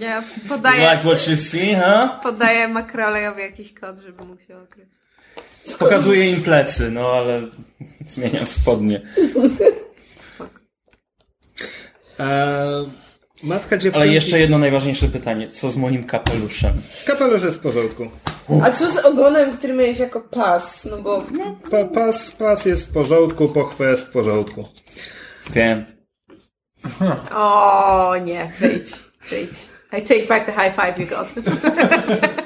Ja 0.00 0.22
podaję, 0.48 0.90
Like 0.90 1.02
what 1.16 1.28
you 1.28 1.36
see, 1.36 1.74
huh? 1.74 2.20
podaję 2.22 2.68
Macrauleyowi 2.68 3.40
jakiś 3.42 3.74
kod, 3.74 3.98
żeby 3.98 4.24
mógł 4.26 4.42
się 4.42 4.58
okryć. 4.58 4.88
Pokazuję 5.78 6.30
im 6.30 6.42
plecy, 6.42 6.90
no 6.90 7.12
ale 7.12 7.42
zmieniam 8.06 8.46
spodnie. 8.46 9.00
E, 12.20 12.90
matka 13.42 13.78
dziewczynki... 13.78 14.06
Ale 14.06 14.14
jeszcze 14.14 14.40
jedno 14.40 14.58
najważniejsze 14.58 15.08
pytanie. 15.08 15.50
Co 15.50 15.70
z 15.70 15.76
moim 15.76 16.04
kapeluszem? 16.04 16.72
Kapelusz 17.06 17.42
jest 17.42 17.56
w 17.56 17.60
porządku. 17.60 18.08
A 18.62 18.70
co 18.70 18.90
z 18.90 18.96
ogonem, 18.96 19.56
który 19.56 19.72
miałeś 19.72 19.98
jako 19.98 20.20
pas? 20.20 20.84
No 20.84 20.98
bo 20.98 21.24
Pa, 21.70 21.84
pas, 21.84 22.30
pas 22.30 22.64
jest 22.64 22.88
w 22.88 22.92
porządku, 22.92 23.48
pochwa 23.48 23.84
jest 23.84 24.06
w 24.06 24.10
porządku. 24.10 24.68
Wiem. 25.50 25.84
O 27.34 28.14
nie, 28.24 28.52
wyjdź, 28.60 28.90
wyjdź. 29.30 29.50
I 29.98 30.02
take 30.02 30.26
back 30.26 30.46
the 30.46 30.52
high 30.52 30.72
five 30.74 30.98
you 30.98 31.06
got. 31.06 31.28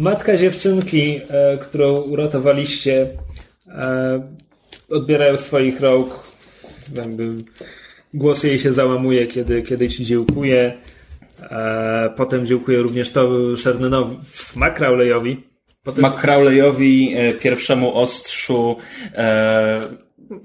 Matka 0.00 0.36
dziewczynki, 0.36 1.20
e, 1.30 1.58
którą 1.58 2.00
uratowaliście, 2.00 3.08
e, 3.68 4.22
odbierają 4.90 5.36
swoich 5.36 5.80
rąk. 5.80 6.08
Jakby 6.94 7.24
głos 8.14 8.44
jej 8.44 8.58
się 8.58 8.72
załamuje, 8.72 9.26
kiedy, 9.26 9.62
kiedy 9.62 9.88
ci 9.88 10.04
dziękuję. 10.04 10.72
E, 11.42 12.12
potem 12.16 12.46
dziękuję 12.46 12.78
również 12.78 13.10
to 13.10 13.30
Shernanowi, 13.56 14.16
Macrauleyowi. 14.56 15.42
Potem 15.84 16.04
McCrawleyowi, 16.04 17.14
e, 17.16 17.32
pierwszemu 17.32 17.94
ostrzu, 17.94 18.76
e, 19.14 19.80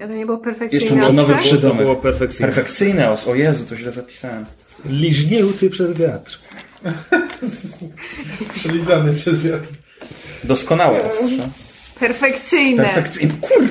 to 0.00 0.06
nie 0.06 0.26
było 0.26 0.38
Jeszcze 0.38 0.44
perfekcyjne. 0.44 0.96
muszę 0.96 1.12
nowy 1.12 1.34
ostrze? 1.34 1.48
przy- 1.50 1.62
to 1.62 1.74
było 1.74 1.96
perfekcyjne. 1.96 2.46
perfekcyjny 2.52 3.10
os. 3.10 3.28
O 3.28 3.34
Jezu, 3.34 3.64
to 3.64 3.76
źle 3.76 3.92
zapisałem. 3.92 4.44
Liźnięty 4.86 5.70
przez 5.70 5.92
wiatr. 5.92 6.38
Przelizany 8.54 9.14
przez 9.14 9.42
wiatr. 9.42 9.66
Doskonałe 10.44 11.10
ostrze. 11.10 11.48
Perfekcyjne. 12.00 12.84
Perfekcyjne. 12.84 13.34
Kurde. 13.40 13.68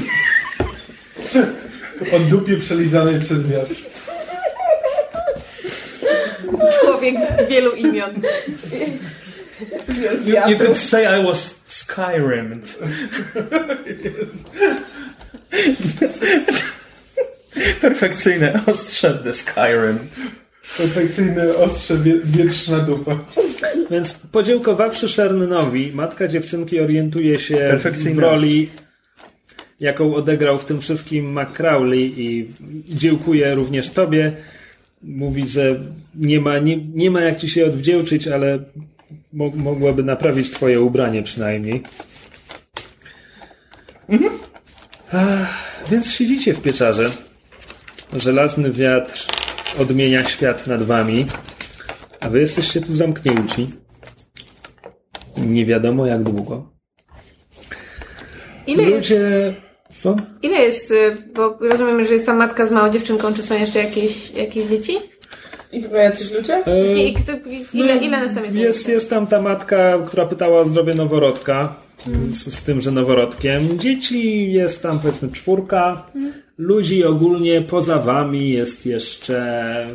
O 2.16 2.20
dupie 2.20 2.58
przelizanej 2.58 3.20
przez 3.20 3.48
wiatr. 3.48 3.76
Człowiek 6.82 7.16
wielu 7.50 7.72
imion. 7.72 8.22
You 10.48 10.58
could 10.58 10.78
say 10.78 11.22
I 11.22 11.26
was 11.26 11.56
Skyrimmed. 11.68 12.76
Perfekcyjne 17.82 18.60
ostrze 18.66 19.20
The 19.24 19.34
Skyrim. 19.34 20.00
Perfekcyjne 20.78 21.56
ostrze 21.56 21.98
wie, 21.98 22.14
wietrzna 22.24 22.80
dupa. 22.80 23.20
Więc 23.92 24.14
podziękowawszy 24.14 25.10
Shernanowi, 25.10 25.92
matka 25.94 26.28
dziewczynki 26.28 26.80
orientuje 26.80 27.40
się 27.40 27.80
w 28.16 28.20
roli, 28.20 28.70
jaką 29.80 30.16
odegrał 30.16 30.58
w 30.58 30.66
tym 30.66 30.82
wszystkim 30.82 31.40
McCrowley 31.40 32.22
i 32.22 32.50
dziękuję 32.90 33.56
również 33.56 33.90
tobie. 33.90 34.34
Mówi, 35.04 35.50
że 35.50 35.80
nie 36.16 36.42
ma, 36.42 36.60
nie, 36.60 36.78
nie 36.78 37.12
ma 37.12 37.22
jak 37.22 37.38
ci 37.38 37.50
się 37.50 37.66
odwdzięczyć, 37.66 38.28
ale 38.28 38.60
mo, 39.34 39.52
mogłaby 39.56 40.04
naprawić 40.04 40.52
twoje 40.52 40.82
ubranie 40.82 41.24
przynajmniej. 41.24 41.84
Ach, 45.14 45.54
więc 45.92 46.12
siedzicie 46.12 46.54
w 46.54 46.62
pieczarze. 46.62 47.12
Żelazny 48.14 48.72
wiatr 48.72 49.28
odmienia 49.80 50.28
świat 50.28 50.68
nad 50.68 50.84
wami, 50.84 51.26
a 52.20 52.30
wy 52.30 52.40
jesteście 52.40 52.82
tu 52.82 52.94
zamknięci. 52.94 53.72
Nie 55.38 55.66
wiadomo 55.66 56.06
jak 56.06 56.24
długo. 56.24 56.72
Ile 58.68 58.84
jest? 58.84 58.96
Ludzie 58.96 59.56
Co? 59.92 60.16
Ile 60.42 60.58
jest, 60.58 60.92
y, 60.92 61.16
bo 61.36 61.58
rozumiem, 61.62 62.06
że 62.06 62.14
jest 62.14 62.26
ta 62.26 62.36
matka 62.36 62.68
z 62.68 62.72
małą 62.72 62.90
dziewczynką, 62.90 63.34
czy 63.34 63.44
są 63.44 63.60
jeszcze 63.60 63.80
jakieś, 63.80 64.32
jakieś 64.32 64.66
dzieci? 64.66 64.98
I 65.72 65.82
w 65.82 65.86
ogóle 65.86 66.04
jacyś 66.04 66.32
ludzie? 66.32 66.64
Właśnie, 66.64 67.08
i 67.08 67.14
kto, 67.14 67.32
i 67.34 67.66
ile, 67.74 67.98
ile 67.98 68.20
nas 68.20 68.36
tam 68.36 68.46
jest? 68.46 68.56
Jest, 68.56 68.90
jest 68.90 69.10
tam 69.10 69.28
ta 69.28 69.42
matka, 69.42 70.00
która 70.08 70.26
pytała 70.26 70.62
o 70.62 70.66
zdrowie 70.66 70.94
noworodka. 70.94 71.76
Z, 72.32 72.54
z 72.54 72.64
tym, 72.64 72.82
że 72.82 72.92
noworodkiem. 72.92 73.80
Dzieci 73.80 74.52
jest 74.52 74.84
tam 74.84 75.00
powiedzmy 75.00 75.30
czwórka. 75.32 76.12
Ludzi 76.58 77.04
ogólnie 77.04 77.62
poza 77.62 78.00
wami 78.00 78.50
jest 78.50 78.86
jeszcze 78.86 79.88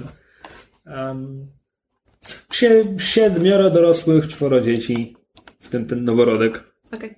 um, 0.87 1.47
sie, 2.53 2.85
siedmioro 2.99 3.71
dorosłych, 3.71 4.29
czworo 4.29 4.61
dzieci, 4.61 5.17
w 5.61 5.69
tym 5.69 5.87
ten 5.87 6.05
noworodek. 6.05 6.65
Okej. 6.93 7.15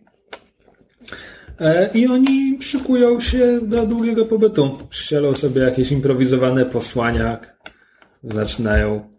E, 1.60 1.90
I 1.94 2.06
oni 2.06 2.58
szykują 2.60 3.20
się 3.20 3.60
do 3.62 3.86
długiego 3.86 4.26
pobytu. 4.26 4.78
Ścielą 4.90 5.34
sobie 5.34 5.62
jakieś 5.62 5.92
improwizowane 5.92 6.64
posłania. 6.64 7.40
Zaczynają. 8.24 9.11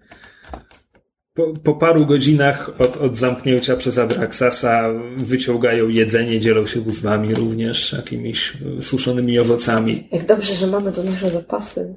Po, 1.33 1.53
po 1.63 1.73
paru 1.73 2.05
godzinach 2.05 2.69
od, 2.79 2.97
od 2.97 3.17
zamknięcia 3.17 3.75
przez 3.75 3.97
Abraxasa 3.97 4.89
wyciągają 5.17 5.87
jedzenie, 5.87 6.39
dzielą 6.39 6.67
się 6.67 6.81
uzwami 6.81 7.33
również, 7.33 7.93
jakimiś 7.93 8.53
suszonymi 8.81 9.39
owocami. 9.39 10.07
Jak 10.11 10.25
dobrze, 10.25 10.55
że 10.55 10.67
mamy 10.67 10.91
to 10.91 11.03
nasze 11.03 11.29
zapasy. 11.29 11.95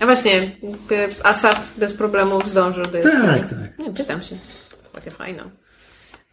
A 0.00 0.06
właśnie, 0.06 0.40
ASAP 1.22 1.58
bez 1.78 1.94
problemu 1.94 2.40
zdążył 2.46 2.84
do 2.84 3.02
Tak, 3.02 3.48
tak. 3.48 3.78
Nie, 3.78 3.94
czytam 3.94 4.22
się. 4.22 4.36
Takie 4.92 5.10
fajne. 5.10 5.42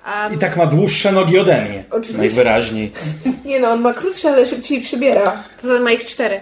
A 0.03 0.29
I 0.29 0.37
tak 0.37 0.57
ma 0.57 0.65
dłuższe 0.65 1.11
nogi 1.11 1.39
ode 1.39 1.65
mnie. 1.65 1.85
Oczywiście. 1.89 2.17
Najwyraźniej. 2.17 2.91
Nie 3.45 3.59
no, 3.59 3.69
on 3.69 3.81
ma 3.81 3.93
krótsze, 3.93 4.29
ale 4.29 4.45
szybciej 4.45 4.81
przybiera. 4.81 5.43
poza 5.61 5.79
ma 5.79 5.91
ich 5.91 6.05
cztery. 6.05 6.41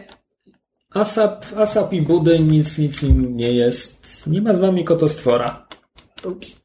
Asap, 0.93 1.45
Asap 1.57 1.93
i 1.93 2.01
Budyń 2.01 2.47
nic, 2.47 2.77
nic 2.77 3.03
im 3.03 3.37
nie 3.37 3.53
jest. 3.53 4.27
Nie 4.27 4.41
ma 4.41 4.53
z 4.53 4.59
wami 4.59 4.85
kotostwora. 4.85 5.62
Ups. 6.25 6.59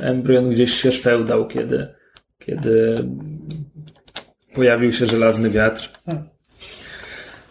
Embrion 0.00 0.48
gdzieś 0.50 0.72
się 0.82 0.92
szwełdał, 0.92 1.48
kiedy, 1.48 1.88
kiedy 2.38 3.04
pojawił 4.54 4.92
się 4.92 5.06
żelazny 5.06 5.50
wiatr. 5.50 5.90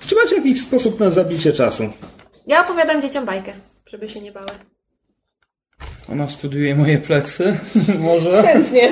Czy 0.08 0.16
macie 0.16 0.36
jakiś 0.36 0.62
sposób 0.62 1.00
na 1.00 1.10
zabicie 1.10 1.54
czasu? 1.54 1.90
Ja 2.48 2.66
opowiadam 2.66 3.02
dzieciom 3.02 3.26
bajkę, 3.26 3.54
żeby 3.88 4.10
się 4.10 4.22
nie 4.22 4.32
bały. 4.32 4.48
Ona 6.12 6.30
studiuje 6.30 6.76
moje 6.76 6.98
plecy. 6.98 7.58
Może? 8.00 8.42
Chętnie. 8.44 8.92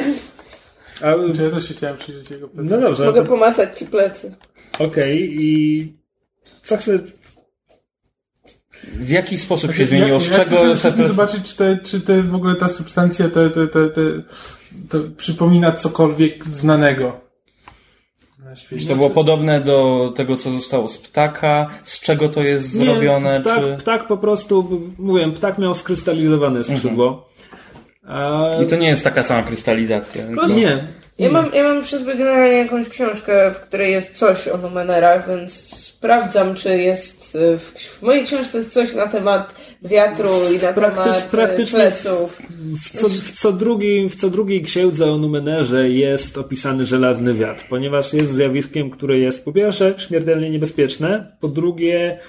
A, 1.02 1.34
Czy 1.36 1.44
ja 1.44 1.50
też 1.50 1.68
się 1.68 1.74
chciałem 1.74 1.98
przyjrzeć 1.98 2.30
jego 2.30 2.48
plecy. 2.48 2.70
no 2.76 2.82
dobrze, 2.82 3.06
Mogę 3.06 3.22
to- 3.22 3.28
pomacać 3.28 3.80
ci 3.80 3.86
plecy. 3.86 4.36
okej 4.80 5.36
i 5.42 5.94
co 6.64 6.78
chcę... 6.78 7.00
W 8.92 9.10
jaki 9.10 9.38
sposób 9.38 9.72
się 9.72 9.76
Znaczy, 9.76 9.88
zmieniło? 9.88 10.20
Z 10.20 10.28
ja, 10.28 10.38
ja 10.38 10.44
czego 10.44 10.56
chcę 10.58 10.70
te 10.70 10.76
wszystkim 10.76 10.94
plecy... 10.94 11.14
zobaczyć, 11.14 11.44
czy, 11.44 11.58
te, 11.58 11.78
czy 11.84 12.02
te, 12.02 12.22
w 12.22 12.36
ogóle 12.36 12.56
ta 12.56 12.68
substancja 12.68 13.30
te, 13.30 13.50
te, 13.50 13.68
te, 13.68 13.90
te, 13.90 14.02
to 14.90 14.98
przypomina 15.18 15.72
cokolwiek 15.72 16.46
znanego. 16.46 17.24
Czy 18.80 18.88
to 18.88 18.96
było 18.96 19.10
podobne 19.10 19.62
do 19.62 20.12
tego, 20.16 20.36
co 20.36 20.50
zostało 20.50 20.88
z 20.88 20.98
ptaka? 20.98 21.70
Z 21.84 22.00
czego 22.00 22.30
to 22.30 22.44
jest 22.44 22.72
zrobione? 22.72 23.42
ptak, 23.42 23.60
czy... 23.60 23.78
ptak 23.78 24.08
po 24.08 24.18
prostu, 24.18 24.82
mówię, 24.98 25.32
ptak 25.32 25.58
miał 25.58 25.76
skrystalizowane 25.76 26.64
skrzydło. 26.64 27.30
A, 28.08 28.48
I 28.64 28.68
to 28.68 28.76
nie 28.76 28.88
jest 28.88 29.04
taka 29.04 29.24
sama 29.24 29.44
krystalizacja. 29.44 30.24
Plus- 30.28 30.56
Nie. 30.56 30.88
Ja 31.18 31.32
mam, 31.32 31.54
ja 31.54 31.64
mam 31.64 31.84
sobie 31.84 32.16
generalnie 32.16 32.58
jakąś 32.58 32.90
książkę, 32.90 33.52
w 33.52 33.60
której 33.60 33.92
jest 33.92 34.12
coś 34.12 34.48
o 34.48 34.58
Numenerach, 34.58 35.28
więc 35.28 35.93
sprawdzam, 36.08 36.56
czy 36.56 36.78
jest 36.78 37.36
y, 37.36 37.58
w, 37.58 37.62
w 37.80 38.02
mojej 38.02 38.26
książce 38.26 38.58
jest 38.58 38.74
coś 38.74 38.94
na 38.94 39.08
temat 39.08 39.56
wiatru 39.82 40.30
i 40.52 40.64
na 40.64 40.74
Praktycz- 40.74 41.04
temat 41.04 41.28
y, 41.28 41.32
praktycznie- 41.32 41.80
pleców. 41.80 42.42
W 42.84 43.00
co, 43.02 43.10
w, 43.10 43.32
co 43.32 43.52
drugi, 43.54 44.10
w 44.10 44.16
co 44.16 44.30
drugiej 44.30 44.62
księdze 44.62 45.12
o 45.12 45.18
Numenerze 45.18 45.90
jest 45.90 46.38
opisany 46.38 46.86
żelazny 46.86 47.34
wiatr, 47.34 47.66
ponieważ 47.70 48.14
jest 48.14 48.32
zjawiskiem, 48.34 48.90
które 48.90 49.18
jest 49.20 49.46
po 49.46 49.52
pierwsze 49.54 49.94
śmiertelnie 49.98 50.50
niebezpieczne, 50.50 51.38
po 51.42 51.48
drugie 51.48 52.20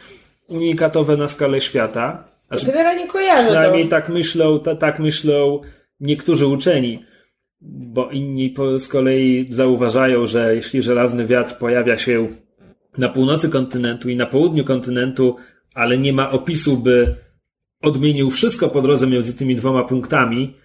unikatowe 0.49 1.17
na 1.17 1.29
skalę 1.29 1.61
świata. 1.61 2.25
To 2.51 2.59
Znaczy, 2.59 2.73
generalnie 2.73 3.07
kojarzę 3.07 3.45
przynajmniej 3.45 3.85
to. 3.85 3.91
tak 3.91 4.09
myślą, 4.09 4.61
ta, 4.61 4.75
tak 4.77 4.99
myślą 4.99 5.61
niektórzy 6.01 6.47
uczeni, 6.47 7.05
bo 7.61 8.11
inni 8.11 8.55
z 8.79 8.89
kolei 8.89 9.47
zauważają, 9.51 10.27
że 10.27 10.55
jeśli 10.57 10.83
żelazny 10.83 11.27
wiatr 11.27 11.59
pojawia 11.59 11.99
się 11.99 12.29
na 12.99 13.09
północy 13.09 13.49
kontynentu 13.49 14.09
i 14.09 14.17
na 14.17 14.27
południu 14.27 14.65
kontynentu, 14.65 15.37
ale 15.75 15.99
nie 15.99 16.13
ma 16.13 16.31
opisu, 16.31 16.77
by 16.77 17.17
odmienił 17.83 18.31
wszystko 18.31 18.69
po 18.69 18.83
drodze 18.83 19.07
między 19.07 19.35
tymi 19.35 19.57
dwoma 19.57 19.85
punktami, 19.85 20.57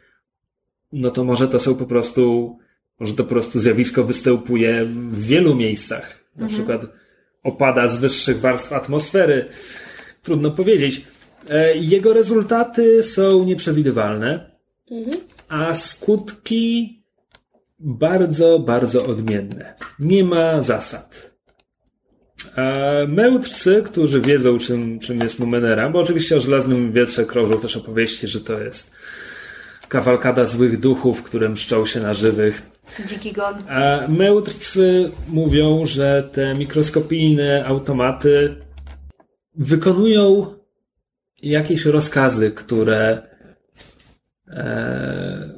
no 0.92 1.12
to 1.12 1.24
może 1.24 1.48
to 1.48 1.60
są 1.60 1.76
po 1.76 1.86
prostu, 1.86 2.58
może 3.00 3.14
to 3.14 3.24
po 3.24 3.30
prostu 3.30 3.60
zjawisko 3.60 4.04
występuje 4.04 4.86
w 4.86 5.22
wielu 5.26 5.56
miejscach. 5.56 6.24
Na 6.36 6.48
przykład 6.48 6.86
opada 7.44 7.88
z 7.88 7.98
wyższych 7.98 8.40
warstw 8.40 8.74
atmosfery. 8.74 9.46
Trudno 10.22 10.52
powiedzieć. 10.52 11.02
E, 11.50 11.76
Jego 11.76 12.14
rezultaty 12.14 13.04
są 13.04 13.46
nieprzewidywalne, 13.46 14.52
a 15.50 15.76
skutki 15.76 17.00
bardzo, 17.80 18.60
bardzo 18.60 19.06
odmienne. 19.06 19.76
Nie 20.00 20.24
ma 20.24 20.64
zasad. 20.64 21.29
E, 22.56 23.08
Mędrcy, 23.08 23.84
którzy 23.86 24.22
wiedzą, 24.22 24.60
czym, 24.60 25.00
czym 25.00 25.18
jest 25.18 25.40
Numenera, 25.40 25.90
bo 25.90 26.00
oczywiście 26.00 26.38
o 26.38 26.42
żelaznym 26.42 26.92
wietrze 26.92 27.26
krążą 27.26 27.60
też 27.60 27.78
opowieści, 27.78 28.28
że 28.28 28.42
to 28.42 28.62
jest 28.62 28.92
kawalkada 29.88 30.46
złych 30.46 30.80
duchów, 30.80 31.24
które 31.24 31.50
mszczą 31.50 31.86
się 31.86 32.00
na 32.00 32.14
żywych. 32.14 32.62
Dziki 33.10 33.34
gon. 33.34 33.56
A 33.70 34.00
mędrcy 34.10 35.12
mówią, 35.28 35.86
że 35.86 36.30
te 36.34 36.56
mikroskopijne 36.56 37.66
automaty 37.66 38.56
wykonują 39.56 40.54
jakieś 41.42 41.86
rozkazy, 41.86 42.52
które, 42.52 43.22
e, 44.48 45.50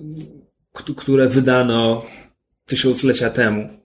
które 0.96 1.30
wydano 1.30 2.06
tysiąclecia 2.66 3.30
temu. 3.30 3.81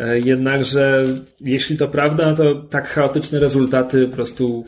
E, 0.00 0.20
jednakże, 0.20 1.04
jeśli 1.40 1.76
to 1.76 1.88
prawda, 1.88 2.26
no 2.26 2.36
to 2.36 2.54
tak 2.54 2.88
chaotyczne 2.88 3.40
rezultaty 3.40 4.08
po 4.08 4.14
prostu 4.14 4.64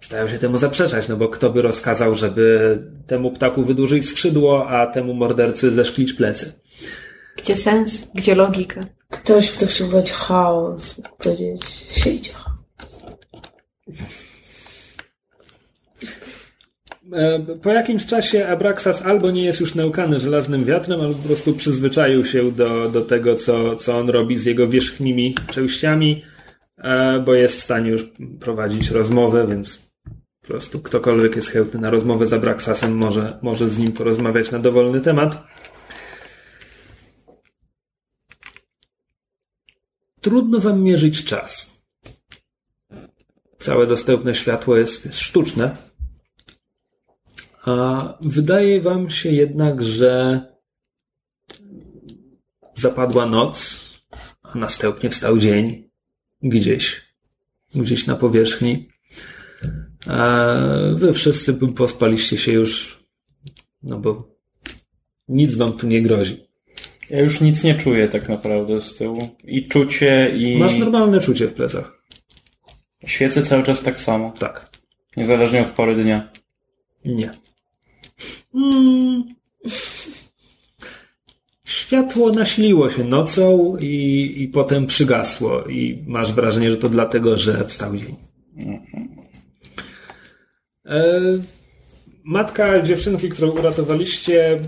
stają 0.00 0.28
się 0.28 0.38
temu 0.38 0.58
zaprzeczać, 0.58 1.08
no 1.08 1.16
bo 1.16 1.28
kto 1.28 1.50
by 1.50 1.62
rozkazał, 1.62 2.14
żeby 2.14 2.78
temu 3.06 3.30
ptaku 3.30 3.64
wydłużyć 3.64 4.08
skrzydło, 4.08 4.68
a 4.68 4.86
temu 4.86 5.14
mordercy 5.14 5.70
zeszklić 5.70 6.12
plecy. 6.12 6.52
Gdzie 7.36 7.56
sens? 7.56 8.10
Gdzie 8.14 8.34
logika? 8.34 8.80
Ktoś, 9.10 9.50
kto 9.50 9.66
chciał 9.66 9.88
wydać 9.88 10.12
chaos, 10.12 11.00
powiedzieć, 11.18 11.64
siedź 11.90 12.30
chaos. 12.30 12.58
Po 17.62 17.72
jakimś 17.72 18.06
czasie 18.06 18.48
Abraxas 18.48 19.02
albo 19.02 19.30
nie 19.30 19.44
jest 19.44 19.60
już 19.60 19.74
nałkany 19.74 20.20
żelaznym 20.20 20.64
wiatrem, 20.64 21.00
albo 21.00 21.14
po 21.14 21.26
prostu 21.26 21.54
przyzwyczaił 21.54 22.24
się 22.24 22.52
do, 22.52 22.88
do 22.88 23.00
tego, 23.00 23.34
co, 23.34 23.76
co 23.76 23.98
on 23.98 24.10
robi 24.10 24.38
z 24.38 24.44
jego 24.44 24.68
wierzchnimi 24.68 25.34
częściami, 25.50 26.24
e, 26.78 27.20
bo 27.20 27.34
jest 27.34 27.56
w 27.60 27.62
stanie 27.62 27.90
już 27.90 28.10
prowadzić 28.40 28.90
rozmowę, 28.90 29.46
więc 29.46 29.92
po 30.40 30.48
prostu 30.48 30.80
ktokolwiek 30.80 31.36
jest 31.36 31.48
chętny 31.48 31.80
na 31.80 31.90
rozmowę 31.90 32.26
z 32.26 32.32
Abraxasem 32.32 32.96
może, 32.96 33.38
może 33.42 33.68
z 33.68 33.78
nim 33.78 33.92
porozmawiać 33.92 34.50
na 34.50 34.58
dowolny 34.58 35.00
temat. 35.00 35.44
Trudno 40.20 40.58
wam 40.60 40.82
mierzyć 40.82 41.24
czas. 41.24 41.78
Całe 43.58 43.86
dostępne 43.86 44.34
światło 44.34 44.76
jest, 44.76 45.06
jest 45.06 45.18
sztuczne. 45.18 45.87
A 47.68 48.18
wydaje 48.20 48.80
wam 48.80 49.10
się 49.10 49.30
jednak, 49.30 49.84
że 49.84 50.40
zapadła 52.74 53.26
noc, 53.26 53.84
a 54.42 54.58
następnie 54.58 55.10
wstał 55.10 55.38
dzień 55.38 55.88
gdzieś, 56.42 57.02
gdzieś 57.74 58.06
na 58.06 58.16
powierzchni. 58.16 58.88
A 60.06 60.46
wy 60.94 61.12
wszyscy 61.12 61.54
pospaliście 61.54 62.38
się 62.38 62.52
już, 62.52 62.98
no 63.82 63.98
bo 63.98 64.36
nic 65.28 65.54
wam 65.54 65.72
tu 65.72 65.86
nie 65.86 66.02
grozi. 66.02 66.48
Ja 67.10 67.20
już 67.20 67.40
nic 67.40 67.64
nie 67.64 67.74
czuję 67.74 68.08
tak 68.08 68.28
naprawdę 68.28 68.80
z 68.80 68.94
tyłu. 68.94 69.28
I 69.44 69.68
czucie, 69.68 70.36
i 70.36 70.58
Masz 70.58 70.76
normalne 70.78 71.20
czucie 71.20 71.46
w 71.46 71.54
plecach. 71.54 72.02
świecę 73.06 73.42
cały 73.42 73.62
czas 73.62 73.82
tak 73.82 74.00
samo. 74.00 74.32
Tak. 74.38 74.70
Niezależnie 75.16 75.60
od 75.62 75.68
pory 75.68 76.02
dnia. 76.02 76.32
Nie. 77.04 77.30
Mm. 78.54 79.24
światło 81.64 82.30
nasiliło 82.30 82.90
się 82.90 83.04
nocą 83.04 83.76
i, 83.80 84.34
i 84.38 84.48
potem 84.48 84.86
przygasło 84.86 85.64
i 85.64 86.04
masz 86.06 86.32
wrażenie, 86.32 86.70
że 86.70 86.76
to 86.76 86.88
dlatego, 86.88 87.36
że 87.36 87.64
wstał 87.64 87.96
dzień. 87.96 88.16
E, 90.86 91.20
matka 92.24 92.82
dziewczynki, 92.82 93.28
którą 93.28 93.50
uratowaliście, 93.50 94.60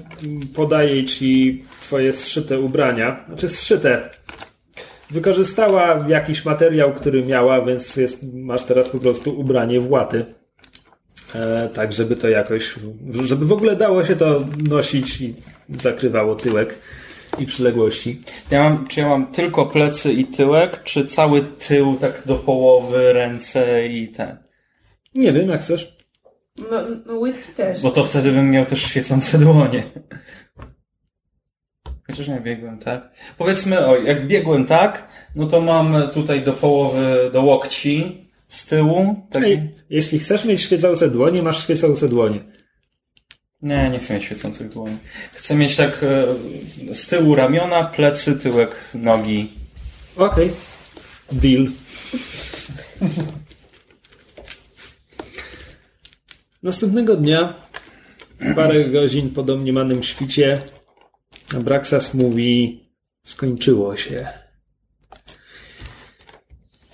podaje 0.55 1.05
ci 1.05 1.63
twoje 1.81 2.13
zszyte 2.13 2.61
ubrania. 2.61 3.25
Znaczy 3.29 3.49
zszyte. 3.49 4.11
Wykorzystała 5.11 6.05
jakiś 6.09 6.45
materiał, 6.45 6.95
który 6.95 7.25
miała, 7.25 7.65
więc 7.65 7.97
jest, 7.97 8.33
masz 8.33 8.65
teraz 8.65 8.89
po 8.89 8.99
prostu 8.99 9.41
ubranie 9.41 9.81
w 9.81 9.91
łaty. 9.91 10.40
Tak, 11.75 11.93
żeby 11.93 12.17
to 12.17 12.29
jakoś, 12.29 12.75
żeby 13.25 13.47
w 13.47 13.53
ogóle 13.53 13.77
dało 13.77 14.05
się 14.05 14.17
to 14.17 14.45
nosić 14.69 15.21
i 15.21 15.35
zakrywało 15.69 16.37
tyłek 16.37 16.79
i 17.39 17.47
przyległości. 17.47 18.23
Ja 18.51 18.63
mam, 18.63 18.87
czy 18.87 19.01
ja 19.01 19.09
mam 19.09 19.27
tylko 19.33 19.67
plecy 19.67 20.13
i 20.13 20.25
tyłek, 20.25 20.83
czy 20.85 21.07
cały 21.07 21.43
tył 21.43 21.97
tak 22.01 22.23
do 22.27 22.37
połowy, 22.37 23.13
ręce 23.13 23.87
i 23.87 24.09
ten? 24.09 24.37
Nie 25.15 25.33
wiem, 25.33 25.49
jak 25.49 25.61
chcesz. 25.61 25.97
No, 26.71 26.83
no 27.07 27.15
łydki 27.15 27.53
też. 27.53 27.83
Bo 27.83 27.91
to 27.91 28.05
wtedy 28.05 28.33
bym 28.33 28.51
miał 28.51 28.65
też 28.65 28.83
świecące 28.83 29.39
dłonie. 29.39 29.83
Chociaż 32.07 32.29
nie 32.29 32.41
biegłem 32.41 32.79
tak. 32.79 33.11
Powiedzmy, 33.39 33.87
o, 33.87 33.97
jak 33.97 34.27
biegłem 34.27 34.67
tak, 34.67 35.09
no 35.35 35.47
to 35.47 35.61
mam 35.61 36.11
tutaj 36.15 36.43
do 36.43 36.53
połowy, 36.53 37.31
do 37.33 37.43
łokci 37.43 38.30
z 38.51 38.67
tyłu. 38.67 39.27
Taki... 39.31 39.47
Ej, 39.47 39.75
jeśli 39.91 40.19
chcesz 40.19 40.45
mieć 40.45 40.61
świecące 40.61 41.11
dłonie, 41.11 41.43
masz 41.43 41.63
świecące 41.63 42.09
dłonie. 42.09 42.41
Nie, 43.63 43.91
nie 43.91 43.99
chcę 43.99 44.15
mieć 44.15 44.25
świecących 44.25 44.69
dłoni. 44.69 44.97
Chcę 45.33 45.55
mieć 45.55 45.77
tak 45.77 46.03
e, 46.03 46.27
z 46.95 47.07
tyłu 47.07 47.35
ramiona, 47.35 47.85
plecy, 47.85 48.37
tyłek, 48.37 48.71
nogi. 48.95 49.53
Okej. 50.17 50.51
Deal. 51.33 51.67
Następnego 56.63 57.17
dnia, 57.17 57.55
parę 58.55 58.85
godzin 58.85 59.31
po 59.31 59.43
domniemanym 59.43 60.03
świcie, 60.03 60.59
Abraxas 61.57 62.15
mówi: 62.15 62.81
Skończyło 63.25 63.97
się. 63.97 64.29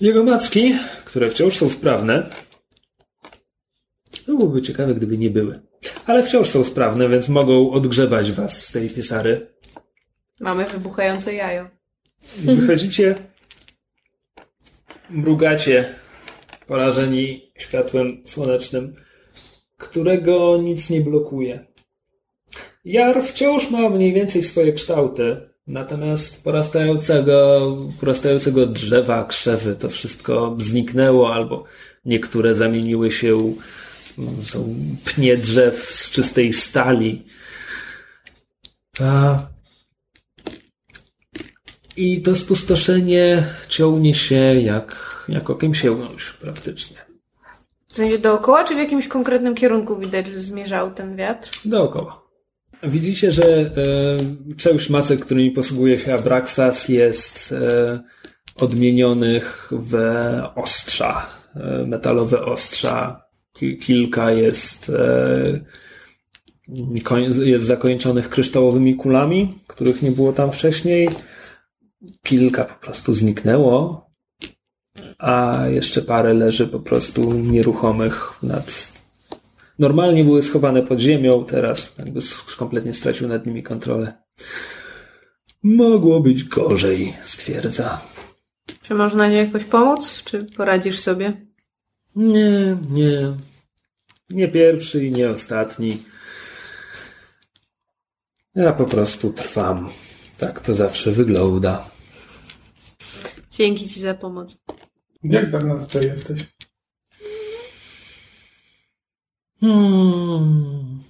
Jego 0.00 0.24
macki, 0.24 0.74
które 1.16 1.28
wciąż 1.28 1.56
są 1.56 1.70
sprawne, 1.70 2.30
to 4.10 4.36
byłoby 4.36 4.62
ciekawe, 4.62 4.94
gdyby 4.94 5.18
nie 5.18 5.30
były. 5.30 5.60
Ale 6.06 6.22
wciąż 6.22 6.48
są 6.50 6.64
sprawne, 6.64 7.08
więc 7.08 7.28
mogą 7.28 7.70
odgrzebać 7.70 8.32
was 8.32 8.66
z 8.66 8.72
tej 8.72 8.90
pieczary. 8.90 9.46
Mamy 10.40 10.64
wybuchające 10.64 11.34
jajo. 11.34 11.68
Wychodzicie, 12.36 13.14
mrugacie, 15.10 15.94
porażeni 16.66 17.52
światłem 17.58 18.22
słonecznym, 18.24 18.94
którego 19.76 20.56
nic 20.62 20.90
nie 20.90 21.00
blokuje. 21.00 21.66
Jar 22.84 23.24
wciąż 23.24 23.70
ma 23.70 23.88
mniej 23.88 24.12
więcej 24.12 24.42
swoje 24.42 24.72
kształty, 24.72 25.48
natomiast 25.66 26.44
porastającego, 26.44 27.60
porastającego 28.00 28.66
drzewa, 28.66 29.24
krzewy, 29.24 29.76
to 29.76 29.88
wszystko 29.88 30.56
zniknęło, 30.58 31.34
albo 31.34 31.64
niektóre 32.04 32.54
zamieniły 32.54 33.12
się, 33.12 33.38
mm, 34.18 34.44
są 34.44 34.74
pnie 35.04 35.36
drzew 35.36 35.94
z 35.94 36.10
czystej 36.10 36.52
stali. 36.52 37.22
A 39.00 39.38
i 41.96 42.22
to 42.22 42.36
spustoszenie 42.36 43.44
ciągnie 43.68 44.14
się 44.14 44.60
jak, 44.60 44.96
jak 45.28 45.50
okiem 45.50 45.74
sięgnąć 45.74 46.22
praktycznie. 46.40 46.96
W 47.88 47.96
sensie 47.96 48.18
dookoła, 48.18 48.64
czy 48.64 48.74
w 48.74 48.78
jakimś 48.78 49.08
konkretnym 49.08 49.54
kierunku 49.54 49.96
widać, 49.96 50.26
że 50.26 50.40
zmierzał 50.40 50.90
ten 50.90 51.16
wiatr? 51.16 51.60
Dookoła. 51.64 52.25
Widzicie, 52.82 53.32
że 53.32 53.46
e, 53.46 53.70
część 54.56 54.90
macek, 54.90 55.20
którymi 55.20 55.50
posługuje 55.50 55.98
się 55.98 56.14
Abraxas, 56.14 56.88
jest 56.88 57.52
e, 57.52 58.00
odmienionych 58.56 59.68
w 59.72 59.94
ostrza, 60.54 61.26
e, 61.54 61.86
metalowe 61.86 62.44
ostrza. 62.44 63.22
Ki- 63.52 63.76
Kilka 63.78 64.30
jest, 64.30 64.90
e, 64.90 65.60
jest 67.44 67.64
zakończonych 67.64 68.28
kryształowymi 68.28 68.96
kulami, 68.96 69.58
których 69.66 70.02
nie 70.02 70.10
było 70.10 70.32
tam 70.32 70.52
wcześniej. 70.52 71.08
Kilka 72.22 72.64
po 72.64 72.74
prostu 72.74 73.14
zniknęło, 73.14 74.06
a 75.18 75.62
jeszcze 75.68 76.02
parę 76.02 76.34
leży 76.34 76.66
po 76.68 76.80
prostu 76.80 77.32
nieruchomych 77.32 78.30
nad 78.42 78.95
normalnie 79.78 80.24
były 80.24 80.42
schowane 80.42 80.82
pod 80.82 81.00
ziemią, 81.00 81.44
teraz 81.44 81.94
jakby 81.98 82.20
kompletnie 82.56 82.94
stracił 82.94 83.28
nad 83.28 83.46
nimi 83.46 83.62
kontrolę. 83.62 84.12
Mogło 85.62 86.20
być 86.20 86.44
gorzej, 86.44 87.14
stwierdza. 87.24 88.00
Czy 88.82 88.94
można 88.94 89.30
ci 89.30 89.36
jakoś 89.36 89.64
pomóc? 89.64 90.22
Czy 90.24 90.44
poradzisz 90.44 91.00
sobie? 91.00 91.46
Nie, 92.16 92.76
nie. 92.90 93.36
Nie 94.30 94.48
pierwszy 94.48 95.06
i 95.06 95.10
nie 95.10 95.30
ostatni. 95.30 96.02
Ja 98.54 98.72
po 98.72 98.84
prostu 98.84 99.32
trwam. 99.32 99.88
Tak 100.38 100.60
to 100.60 100.74
zawsze 100.74 101.12
wygląda. 101.12 101.90
Dzięki 103.50 103.88
ci 103.88 104.00
za 104.00 104.14
pomoc. 104.14 104.58
Jak 105.22 105.50
dawno 105.50 105.78
tutaj 105.78 106.04
jesteś? 106.06 106.55
Hmm. 109.60 111.02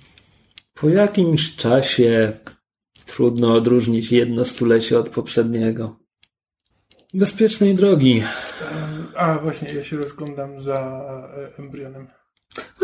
Po 0.75 0.89
jakimś 0.89 1.57
czasie 1.57 2.33
trudno 3.07 3.55
odróżnić 3.55 4.13
jedno 4.13 4.45
stulecie 4.45 4.99
od 4.99 5.09
poprzedniego. 5.09 5.97
Bezpiecznej 7.15 7.75
drogi. 7.75 8.23
A, 9.17 9.39
właśnie, 9.39 9.75
ja 9.75 9.85
się 9.85 9.97
rozglądam 9.97 10.61
za 10.61 10.75
e, 11.37 11.59
embrionem. 11.59 12.07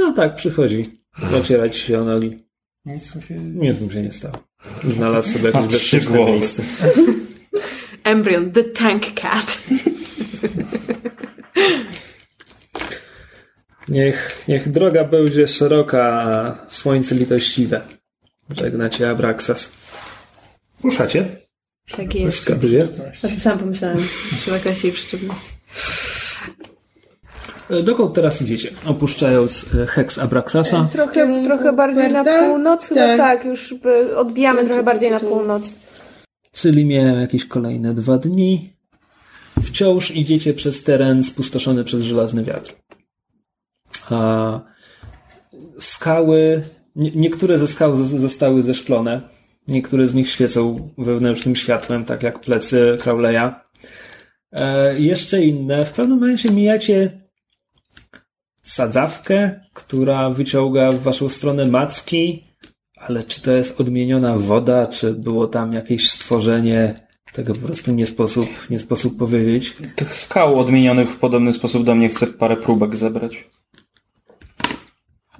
A 0.09 0.13
tak, 0.13 0.37
przychodzi. 0.37 1.03
Ocierać 1.41 1.77
się 1.77 2.01
o 2.01 2.05
nogi. 2.05 2.39
Nic 2.85 3.15
mi 3.15 3.23
się... 3.23 3.35
Nic 3.35 3.81
mu 3.81 3.91
się 3.91 4.03
nie 4.03 4.13
stało. 4.13 4.39
Znalazł 4.85 5.33
sobie 5.33 5.51
jakieś 5.51 5.73
bezpieczne 5.73 6.25
miejsce. 6.25 6.63
Embryon, 8.05 8.53
the 8.53 8.65
tank 8.65 9.03
cat. 9.15 9.63
Niech, 13.89 14.45
niech 14.49 14.73
droga 14.73 15.05
będzie 15.05 15.49
szeroka, 15.49 16.23
a 16.27 16.57
słońce 16.69 17.15
litościwe. 17.15 17.81
Żegna 18.57 18.91
cię 18.91 19.11
Abraxas. 19.11 19.73
Ruszacie? 20.85 21.37
Tak 21.97 22.15
jest. 22.15 22.51
O 23.25 23.29
tym 23.29 23.41
sam 23.41 23.59
pomyślałem. 23.59 23.99
Przy 24.41 24.55
okazji 24.57 24.87
jej 24.87 24.93
przyczepności. 24.93 25.51
E, 27.71 27.83
Dokąd 27.83 28.15
teraz 28.15 28.43
idziecie? 28.43 28.71
Opuszczając 28.87 29.67
e, 29.79 29.87
heks 29.87 30.19
Abraxasa. 30.19 30.89
Trochę, 30.93 31.15
Kierunku 31.15 31.45
trochę 31.47 31.73
bardziej 31.73 32.13
na 32.13 32.25
północ? 32.25 32.87
Chyba 32.89 33.01
Tak. 33.01 33.19
tak, 33.19 33.45
już 33.45 33.75
odbijamy 34.17 34.65
trochę 34.65 34.83
bardziej 34.83 35.11
na 35.11 35.21
północ. 35.21 35.77
Czyli 36.53 36.85
miałem 36.85 37.21
jakieś 37.21 37.45
kolejne 37.45 37.95
dwa 37.95 38.19
dni. 38.19 38.73
Wciąż 39.63 40.11
idziecie 40.11 40.55
przez 40.55 40.83
teren 40.83 41.25
spustoszony 41.25 41.85
przez 41.85 42.03
żelazny 42.03 42.45
wiatr. 42.45 42.75
A 44.11 44.61
skały, 45.79 46.63
nie, 46.97 47.11
niektóre 47.11 47.59
ze 47.59 47.67
skał 47.67 47.97
zostały 48.05 48.63
zeszklone. 48.63 49.21
Niektóre 49.69 50.09
z 50.09 50.15
nich 50.15 50.31
świecą 50.31 50.89
wewnętrznym 50.99 51.57
światłem, 51.57 52.05
tak 52.05 52.23
jak 52.23 52.41
plecy 52.41 52.97
Crowleya. 53.01 53.51
E, 54.53 54.99
jeszcze 55.01 55.43
inne. 55.43 55.85
W 55.85 55.93
pewnym 55.93 56.19
momencie 56.19 56.53
mijacie 56.53 57.23
sadzawkę, 58.63 59.61
która 59.75 60.31
wyciąga 60.31 60.93
w 60.93 61.03
waszą 61.03 61.29
stronę 61.29 61.67
macki, 61.67 62.45
ale 62.97 63.25
czy 63.25 63.43
to 63.43 63.53
jest 63.53 63.81
odmieniona 63.81 64.37
woda, 64.37 64.87
czy 64.87 65.13
było 65.13 65.47
tam 65.47 65.73
jakieś 65.73 66.11
stworzenie, 66.11 66.95
tego 67.33 67.55
po 67.55 67.61
prostu 67.61 67.93
nie 67.93 68.07
sposób, 68.07 68.49
nie 68.71 68.79
sposób 68.79 69.19
powiedzieć. 69.19 69.77
Tych 69.97 70.15
skał 70.15 70.61
odmienionych 70.61 71.11
w 71.11 71.17
podobny 71.17 71.53
sposób 71.53 71.85
do 71.85 71.95
mnie 71.95 72.09
chcę 72.09 72.27
parę 72.27 72.57
próbek 72.57 72.97
zebrać. 72.97 73.49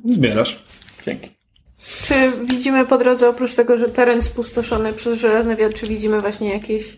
Zbierasz. 0.05 0.65
Dzięki. 1.07 1.31
Czy 2.07 2.15
widzimy 2.45 2.87
po 2.87 2.99
drodze, 2.99 3.29
oprócz 3.29 3.55
tego, 3.55 3.79
że 3.79 3.89
teren 3.89 4.23
spustoszony 4.23 4.93
przez 4.93 5.19
żelazny 5.19 5.57
wiatr, 5.57 5.75
czy 5.77 5.87
widzimy 5.87 6.21
właśnie 6.21 6.53
jakieś 6.53 6.97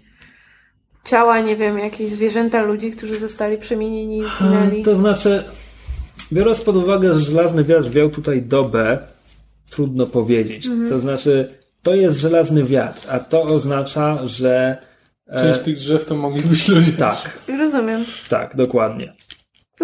ciała, 1.05 1.41
nie 1.41 1.57
wiem, 1.57 1.79
jakieś 1.79 2.09
zwierzęta, 2.09 2.63
ludzi, 2.63 2.91
którzy 2.91 3.19
zostali 3.19 3.59
przemienieni 3.59 4.19
i 4.19 4.25
zginęli? 4.39 4.83
To 4.83 4.97
znaczy, 4.97 5.45
biorąc 6.33 6.61
pod 6.61 6.77
uwagę, 6.77 7.15
że 7.15 7.21
żelazny 7.21 7.65
wiatr 7.65 7.91
wiał 7.91 8.11
tutaj 8.11 8.43
dobę, 8.43 8.99
trudno 9.71 10.07
powiedzieć. 10.07 10.67
To 10.89 10.99
znaczy, 10.99 11.49
to 11.83 11.95
jest 11.95 12.19
żelazny 12.19 12.65
wiatr, 12.65 13.01
a 13.11 13.21
to 13.21 13.43
oznacza, 13.43 14.27
że... 14.27 14.77
e, 15.27 15.39
Część 15.41 15.61
tych 15.61 15.77
drzew 15.77 16.05
to 16.05 16.15
mogli 16.17 16.43
być 16.43 16.69
ludzie. 16.69 16.93
Tak, 16.93 17.39
Rozumiem. 17.59 18.05
tak, 18.29 18.57
dokładnie. 18.57 19.13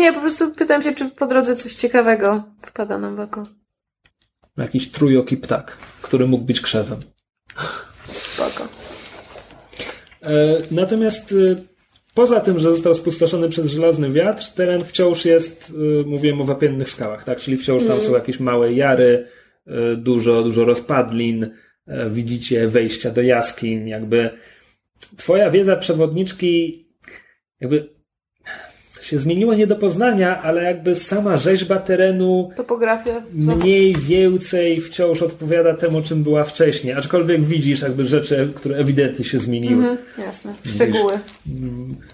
Nie, 0.00 0.12
po 0.12 0.20
prostu 0.20 0.50
pytam 0.50 0.82
się, 0.82 0.94
czy 0.94 1.10
po 1.10 1.26
drodze 1.26 1.56
coś 1.56 1.74
ciekawego 1.74 2.42
wpada 2.66 2.98
nam 2.98 3.16
w 3.16 3.20
oko. 3.20 3.46
Jakiś 4.56 4.90
trójoki 4.90 5.36
ptak, 5.36 5.76
który 6.02 6.26
mógł 6.26 6.44
być 6.44 6.60
krzewem. 6.60 7.00
Spoko. 8.08 8.68
E, 10.26 10.58
Natomiast 10.70 11.32
e, 11.32 11.54
poza 12.14 12.40
tym, 12.40 12.58
że 12.58 12.70
został 12.70 12.94
spustoszony 12.94 13.48
przez 13.48 13.66
żelazny 13.66 14.10
wiatr, 14.10 14.46
teren 14.54 14.80
wciąż 14.80 15.24
jest, 15.24 15.72
e, 16.02 16.06
mówiłem 16.06 16.40
o 16.40 16.44
wapiennych 16.44 16.90
skałach, 16.90 17.24
tak? 17.24 17.38
Czyli 17.38 17.56
wciąż 17.56 17.84
tam 17.84 18.00
są 18.00 18.14
jakieś 18.14 18.40
małe 18.40 18.72
jary, 18.72 19.26
e, 19.66 19.96
dużo, 19.96 20.42
dużo 20.42 20.64
rozpadlin, 20.64 21.50
e, 21.86 22.10
widzicie 22.10 22.68
wejścia 22.68 23.10
do 23.10 23.22
jaskiń, 23.22 23.88
jakby 23.88 24.30
twoja 25.16 25.50
wiedza 25.50 25.76
przewodniczki 25.76 26.86
jakby 27.60 27.99
się 29.10 29.18
zmieniła 29.18 29.54
nie 29.54 29.66
do 29.66 29.76
poznania, 29.76 30.42
ale 30.42 30.62
jakby 30.64 30.96
sama 30.96 31.36
rzeźba 31.36 31.78
terenu 31.78 32.50
Topografia. 32.56 33.22
mniej 33.32 33.96
więcej 33.96 34.80
wciąż 34.80 35.22
odpowiada 35.22 35.74
temu, 35.74 36.02
czym 36.02 36.22
była 36.22 36.44
wcześniej. 36.44 36.92
Aczkolwiek 36.94 37.44
widzisz 37.44 37.80
jakby 37.82 38.04
rzeczy, 38.06 38.48
które 38.56 38.76
ewidentnie 38.76 39.24
się 39.24 39.38
zmieniły. 39.40 39.74
Mhm, 39.74 39.98
jasne. 40.26 40.54
Szczegóły. 40.74 41.12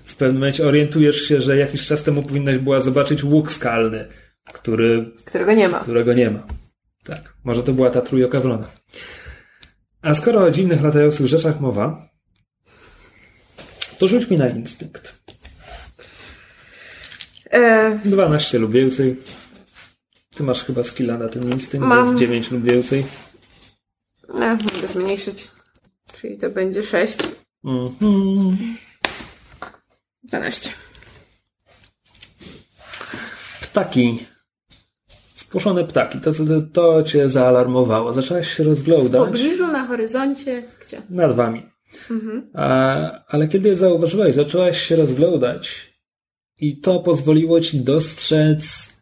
W 0.05 0.17
pewnym 0.17 0.37
momencie 0.37 0.67
orientujesz 0.67 1.21
się, 1.23 1.41
że 1.41 1.57
jakiś 1.57 1.87
czas 1.87 2.03
temu 2.03 2.23
powinnaś 2.23 2.59
była 2.59 2.81
zobaczyć 2.81 3.25
łuk 3.25 3.53
skalny, 3.53 4.09
który, 4.53 5.11
Którego 5.25 5.53
nie 5.53 5.69
ma. 5.69 5.81
którego 5.81 6.13
nie 6.15 6.31
ma. 6.31 6.47
Tak, 7.05 7.35
może 7.45 7.63
to 7.63 7.73
była 7.73 7.91
ta 7.91 8.01
trójoka 8.01 8.41
wrona. 8.41 8.69
A 10.03 10.15
skoro 10.15 10.41
o 10.41 10.51
dziwnych 10.51 10.83
latających 10.83 11.27
rzeczach 11.27 11.61
mowa, 11.61 12.09
to 13.99 14.09
rzuć 14.09 14.31
mi 14.31 14.37
na 14.39 14.49
instynkt. 14.49 15.15
E, 17.51 17.99
12 18.05 18.59
lub 18.59 18.73
więcej. 18.73 19.17
Ty 20.37 20.43
masz 20.43 20.65
chyba 20.65 20.85
skilla 20.85 21.19
na 21.19 21.29
ten 21.29 21.53
instynkt, 21.53 21.87
Mam. 21.87 22.07
więc 22.07 22.21
9 22.21 22.51
lub 22.51 22.63
więcej. 22.63 23.07
e, 24.29 24.59
mogę 24.75 24.89
zmniejszyć. 24.89 25.49
Czyli 26.21 26.39
to 26.39 26.51
będzie 26.51 26.83
6. 26.83 27.19
Mhm. 27.65 28.57
12. 30.25 30.71
Ptaki. 33.61 34.27
Spłoszone 35.35 35.85
ptaki. 35.85 36.21
To, 36.21 36.33
to, 36.33 36.43
to 36.73 37.03
cię 37.03 37.31
zaalarmowało. 37.31 38.13
Zaczęłaś 38.13 38.57
się 38.57 38.65
rozglądać. 38.65 39.23
W 39.23 39.27
pobliżu, 39.27 39.67
na 39.67 39.87
horyzoncie. 39.87 40.63
Gdzie? 40.87 41.03
nad 41.11 41.37
wami. 41.37 41.63
A, 42.55 43.11
ale 43.29 43.49
kiedy 43.49 43.69
je 43.69 43.77
zauważyłeś, 43.77 44.35
zaczęłaś 44.35 44.83
się 44.83 44.97
rozglądać 44.97 45.86
i 46.59 46.81
to 46.81 47.01
pozwoliło 47.01 47.61
ci 47.61 47.81
dostrzec 47.81 48.93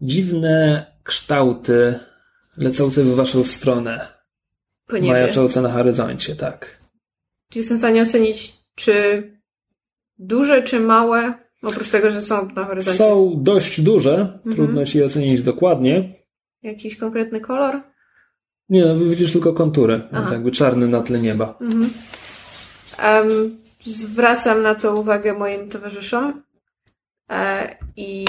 dziwne 0.00 0.86
kształty 1.02 1.98
lecące 2.56 3.02
w 3.02 3.14
waszą 3.14 3.44
stronę, 3.44 4.08
majaczące 5.02 5.62
na 5.62 5.72
horyzoncie, 5.72 6.36
tak. 6.36 6.78
Jestem 7.54 7.76
w 7.76 7.80
stanie 7.80 8.02
ocenić, 8.02 8.52
czy 8.74 9.22
duże, 10.18 10.62
czy 10.62 10.80
małe. 10.80 11.34
Oprócz 11.62 11.90
tego, 11.90 12.10
że 12.10 12.22
są 12.22 12.48
na 12.54 12.64
horyzoncie. 12.64 12.98
Są 12.98 13.34
dość 13.36 13.80
duże, 13.80 14.38
trudno 14.52 14.84
ci 14.84 14.98
je 14.98 15.04
ocenić 15.04 15.42
dokładnie. 15.42 16.14
Jakiś 16.62 16.96
konkretny 16.96 17.40
kolor? 17.40 17.80
Nie, 18.68 18.84
no, 18.84 18.96
widzisz 18.96 19.32
tylko 19.32 19.52
konturę, 19.52 20.00
więc 20.12 20.24
Aha. 20.24 20.32
jakby 20.32 20.50
czarny 20.50 20.88
na 20.88 21.00
tle 21.00 21.18
nieba. 21.18 21.58
Em, 22.98 23.58
zwracam 23.84 24.62
na 24.62 24.74
to 24.74 24.96
uwagę 24.96 25.34
moim 25.34 25.68
towarzyszom 25.68 26.42
i 27.96 28.24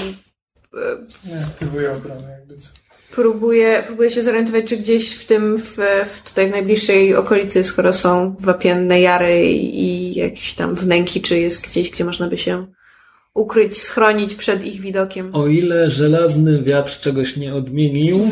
e, 0.74 1.28
Nie, 1.28 1.44
aktywuję 1.46 1.92
obronę 1.92 2.30
jakby 2.38 2.56
co. 2.56 2.68
próbuję, 3.14 3.82
próbuję 3.86 4.10
się 4.10 4.22
zorientować, 4.22 4.64
czy 4.64 4.76
gdzieś 4.76 5.14
w 5.14 5.26
tym, 5.26 5.58
w, 5.58 5.76
w 6.14 6.22
tutaj 6.28 6.48
w 6.48 6.50
najbliższej 6.50 7.14
okolicy, 7.14 7.64
skoro 7.64 7.92
są 7.92 8.36
wapienne 8.40 9.00
jary 9.00 9.46
i, 9.52 9.80
i 9.84 10.14
jakieś 10.18 10.54
tam 10.54 10.74
wnęki, 10.74 11.20
czy 11.20 11.38
jest 11.38 11.62
gdzieś, 11.62 11.90
gdzie 11.90 12.04
można 12.04 12.28
by 12.28 12.38
się 12.38 12.66
ukryć, 13.34 13.78
schronić 13.78 14.34
przed 14.34 14.64
ich 14.64 14.80
widokiem. 14.80 15.30
O 15.34 15.46
ile 15.46 15.90
żelazny 15.90 16.62
wiatr 16.62 17.00
czegoś 17.00 17.36
nie 17.36 17.54
odmienił, 17.54 18.30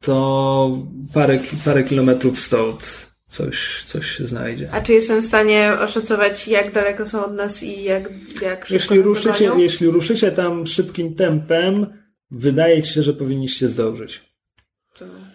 to 0.00 0.78
parę, 1.14 1.38
parę 1.64 1.84
kilometrów 1.84 2.40
stąd 2.40 3.11
coś, 3.32 3.84
coś 3.86 4.06
się 4.06 4.26
znajdzie. 4.26 4.68
A 4.72 4.80
czy 4.80 4.92
jestem 4.92 5.22
w 5.22 5.24
stanie 5.24 5.72
oszacować, 5.80 6.48
jak 6.48 6.72
daleko 6.72 7.06
są 7.06 7.24
od 7.24 7.34
nas 7.34 7.62
i 7.62 7.82
jak, 7.82 8.02
jak 8.42 8.66
szybko 8.66 8.74
Jeśli 8.74 9.02
ruszycie, 9.02 9.50
jeśli 9.58 9.86
ruszycie 9.86 10.32
tam 10.32 10.66
szybkim 10.66 11.14
tempem, 11.14 11.86
wydaje 12.30 12.82
ci 12.82 12.94
się, 12.94 13.02
że 13.02 13.12
powinniście 13.12 13.68
zdążyć. 13.68 14.20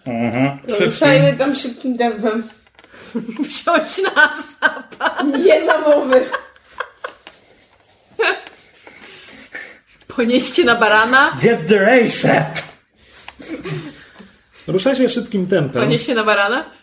Mhm. 0.06 0.58
To 0.58 0.84
ruszajmy 0.84 1.36
tam 1.38 1.54
szybkim 1.54 1.98
tempem. 1.98 2.42
Wsiąść 3.50 4.02
na 4.02 4.42
zapad. 4.60 5.26
Nie 5.44 5.64
ma 5.64 5.78
mowy. 5.78 6.20
Ponieście 10.06 10.64
na 10.64 10.74
barana. 10.74 11.36
Get 11.42 11.66
the 11.66 12.04
ASAP! 12.04 12.58
Ruszacie 14.66 15.08
szybkim 15.08 15.46
tempem, 15.46 15.82
Ponieście 15.82 16.14
na 16.14 16.24
barana. 16.24 16.77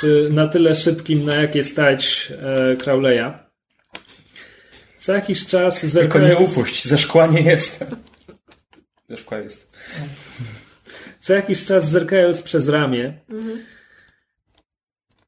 Czy 0.00 0.28
na 0.30 0.48
tyle 0.48 0.74
szybkim, 0.74 1.24
na 1.24 1.34
jakie 1.34 1.64
stać 1.64 2.32
e, 2.42 2.76
Crowley'a. 2.76 3.38
Co 4.98 5.12
jakiś 5.12 5.46
czas 5.46 5.80
Tylko 5.80 6.18
nie 6.18 6.26
zerkając, 6.26 6.50
upuść, 6.50 6.88
ze 6.88 6.98
szkła 6.98 7.26
nie 7.26 7.40
jestem. 7.40 7.88
Ze 9.08 9.16
szkła 9.16 9.38
jest. 9.38 9.76
co 11.20 11.34
jakiś 11.34 11.64
czas 11.64 11.90
zerkając 11.90 12.42
przez 12.42 12.68
ramię, 12.68 13.18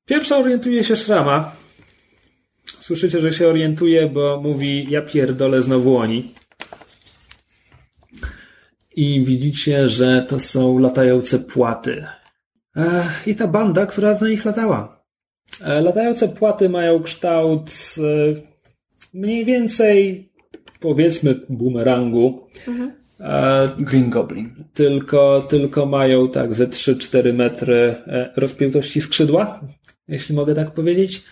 pierwsza 0.06 0.36
orientuje 0.36 0.84
się 0.84 0.96
szrama. 0.96 1.56
Słyszycie, 2.80 3.20
że 3.20 3.34
się 3.34 3.48
orientuje, 3.48 4.08
bo 4.08 4.40
mówi 4.40 4.86
ja 4.90 5.02
pierdolę 5.02 5.62
znowu 5.62 5.96
oni. 5.96 6.34
I 8.96 9.24
widzicie, 9.24 9.88
że 9.88 10.26
to 10.28 10.40
są 10.40 10.78
latające 10.78 11.38
płaty. 11.38 12.06
I 13.26 13.34
ta 13.34 13.46
banda, 13.46 13.86
która 13.86 14.18
na 14.20 14.28
nich 14.28 14.44
latała. 14.44 15.04
E, 15.64 15.80
Latające 15.80 16.28
płaty 16.28 16.68
mają 16.68 17.02
kształt 17.02 17.70
e, 17.98 18.02
mniej 19.14 19.44
więcej 19.44 20.28
powiedzmy 20.80 21.34
bumerangu. 21.48 22.46
E, 23.20 23.68
Green 23.78 24.10
Goblin. 24.10 24.64
tylko, 24.74 25.46
tylko 25.48 25.86
mają 25.86 26.28
tak 26.28 26.54
ze 26.54 26.66
3-4 26.66 27.34
metry 27.34 27.96
rozpiętości 28.36 29.00
skrzydła, 29.00 29.60
jeśli 30.08 30.34
mogę 30.34 30.54
tak 30.54 30.70
powiedzieć. 30.70 31.22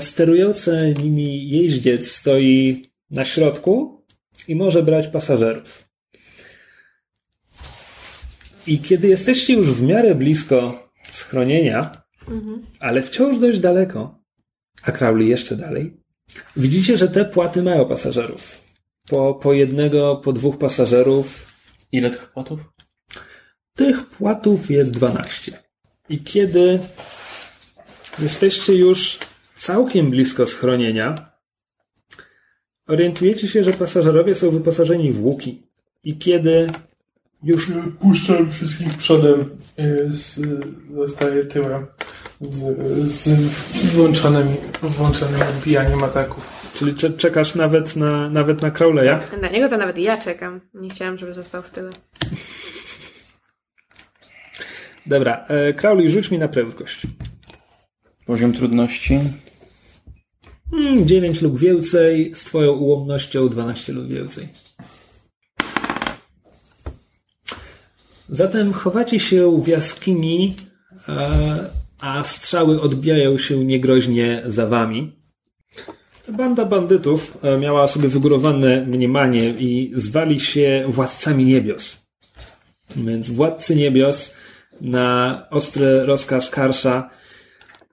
Sterujący 0.00 0.94
nimi 1.02 1.48
jeździec 1.48 2.12
stoi 2.12 2.82
na 3.10 3.24
środku 3.24 4.02
i 4.48 4.56
może 4.56 4.82
brać 4.82 5.08
pasażerów. 5.08 5.81
I 8.66 8.78
kiedy 8.78 9.08
jesteście 9.08 9.54
już 9.54 9.70
w 9.70 9.82
miarę 9.82 10.14
blisko 10.14 10.88
schronienia, 11.12 11.92
ale 12.80 13.02
wciąż 13.02 13.38
dość 13.38 13.58
daleko, 13.58 14.18
a 14.82 14.92
Crowley 14.92 15.28
jeszcze 15.28 15.56
dalej, 15.56 15.96
widzicie, 16.56 16.96
że 16.96 17.08
te 17.08 17.24
płaty 17.24 17.62
mają 17.62 17.88
pasażerów. 17.88 18.58
Po, 19.08 19.34
po 19.34 19.52
jednego, 19.52 20.16
po 20.16 20.32
dwóch 20.32 20.58
pasażerów 20.58 21.46
Ile 21.92 22.10
tych 22.10 22.30
płatów? 22.32 22.60
tych 23.74 24.06
płatów 24.06 24.70
jest 24.70 24.90
12. 24.90 25.62
I 26.08 26.18
kiedy 26.18 26.78
jesteście 28.18 28.74
już 28.74 29.18
całkiem 29.56 30.10
blisko 30.10 30.46
schronienia, 30.46 31.14
orientujecie 32.88 33.48
się, 33.48 33.64
że 33.64 33.72
pasażerowie 33.72 34.34
są 34.34 34.50
wyposażeni 34.50 35.12
w 35.12 35.24
łuki. 35.24 35.62
I 36.04 36.18
kiedy 36.18 36.66
już 37.44 37.70
Puszczam 38.00 38.52
wszystkich 38.52 38.88
przodem, 38.96 39.40
y, 39.78 40.08
z, 40.12 40.40
zostaję 40.94 41.44
tyłem 41.44 41.86
z, 42.40 42.58
z 43.06 43.90
włączonymi, 43.90 44.54
włączonym 44.82 45.42
odbijaniem 45.42 46.04
ataków. 46.04 46.62
Czyli 46.74 46.94
cze- 46.94 47.10
czekasz 47.12 47.54
nawet 47.54 47.96
na, 47.96 48.30
nawet 48.30 48.62
na 48.62 48.70
Crowley'a? 48.70 49.40
Na 49.42 49.48
niego 49.48 49.68
to 49.68 49.76
nawet 49.76 49.98
ja 49.98 50.18
czekam. 50.18 50.60
Nie 50.74 50.90
chciałam, 50.90 51.18
żeby 51.18 51.32
został 51.34 51.62
w 51.62 51.70
tyle. 51.70 51.90
Dobra, 55.06 55.44
e, 55.48 55.72
Crowley, 55.74 56.10
rzuć 56.10 56.30
mi 56.30 56.38
na 56.38 56.48
prędkość. 56.48 57.02
Poziom 58.26 58.52
trudności. 58.52 59.20
Hmm, 60.70 61.06
9 61.06 61.42
lub 61.42 61.58
więcej, 61.58 62.32
z 62.34 62.44
twoją 62.44 62.72
ułomnością 62.72 63.48
12 63.48 63.92
lub 63.92 64.08
więcej. 64.08 64.48
Zatem 68.32 68.72
chowacie 68.72 69.20
się 69.20 69.62
w 69.62 69.68
jaskini, 69.68 70.56
e, 71.08 71.70
a 72.00 72.24
strzały 72.24 72.80
odbijają 72.80 73.38
się 73.38 73.64
niegroźnie 73.64 74.42
za 74.46 74.66
wami. 74.66 75.12
Banda 76.28 76.64
bandytów 76.64 77.38
e, 77.42 77.58
miała 77.58 77.88
sobie 77.88 78.08
wygórowane 78.08 78.86
mniemanie 78.86 79.48
i 79.48 79.92
zwali 79.94 80.40
się 80.40 80.84
władcami 80.88 81.44
niebios. 81.44 82.06
Więc 82.96 83.30
władcy 83.30 83.76
niebios 83.76 84.36
na 84.80 85.46
ostry 85.50 86.06
rozkaz 86.06 86.50
Karsza 86.50 87.10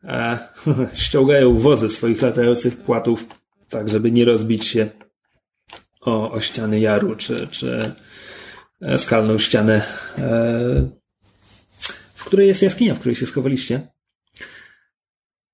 e, 0.04 0.40
ściągają 1.04 1.54
wozy 1.54 1.90
swoich 1.90 2.22
latających 2.22 2.78
płatów, 2.78 3.26
tak 3.70 3.90
żeby 3.90 4.12
nie 4.12 4.26
rozbić 4.26 4.66
się 4.66 4.90
o, 6.02 6.32
o 6.32 6.42
ściany 6.42 6.80
jaru, 6.80 7.16
czy, 7.16 7.48
czy 7.48 7.92
skalną 8.98 9.38
ścianę, 9.38 9.86
e, 10.18 10.90
w 12.16 12.26
której 12.26 12.48
jest 12.48 12.62
jaskinia, 12.62 12.96
w 12.96 13.00
której 13.00 13.16
się 13.16 13.26
schowaliście. 13.26 13.88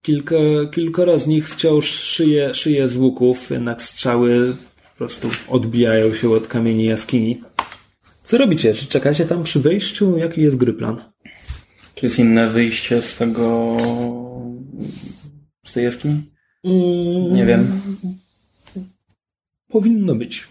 Kilka, 0.02 0.36
kilkoro 0.72 1.20
z 1.20 1.28
nich 1.28 1.50
wciąż 1.50 1.86
szyje, 1.86 2.54
szyje 2.54 2.88
z 2.88 2.96
łuków, 2.96 3.50
jednak 3.50 3.82
strzały 3.82 4.56
po 4.92 4.98
prostu 4.98 5.30
odbijają 5.48 6.14
się 6.14 6.30
od 6.30 6.48
kamieni 6.48 6.86
jaskini. 6.86 7.42
Co 8.26 8.38
robicie? 8.38 8.74
Czy 8.74 8.86
czekacie 8.86 9.26
tam 9.26 9.44
przy 9.44 9.60
wejściu? 9.60 10.18
Jaki 10.18 10.42
jest 10.42 10.58
gry 10.58 10.74
plan? 10.74 11.02
Czy 11.96 12.06
jest 12.06 12.20
inne 12.20 12.50
wyjście 12.50 13.02
z 13.02 13.16
tego... 13.16 13.78
z 15.66 15.74
tej 15.74 15.84
jaskini? 15.84 16.24
Nie 17.32 17.46
wiem. 17.46 17.82
Powinno 19.68 20.16
być. 20.16 20.48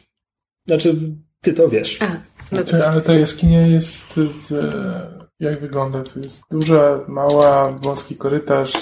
Znaczy, 0.67 0.97
ty 1.41 1.53
to 1.53 1.69
wiesz. 1.69 2.03
A, 2.03 2.21
no 2.53 2.59
Znaczy, 2.63 2.87
ale 2.87 3.01
ta 3.01 3.15
jaskinia 3.15 3.67
jest... 3.67 4.21
e, 4.53 5.25
Jak 5.41 5.61
wygląda? 5.61 6.03
To 6.03 6.21
jest 6.21 6.43
duża, 6.51 7.01
mała, 7.09 7.73
wąski 7.83 8.17
korytarz, 8.17 8.73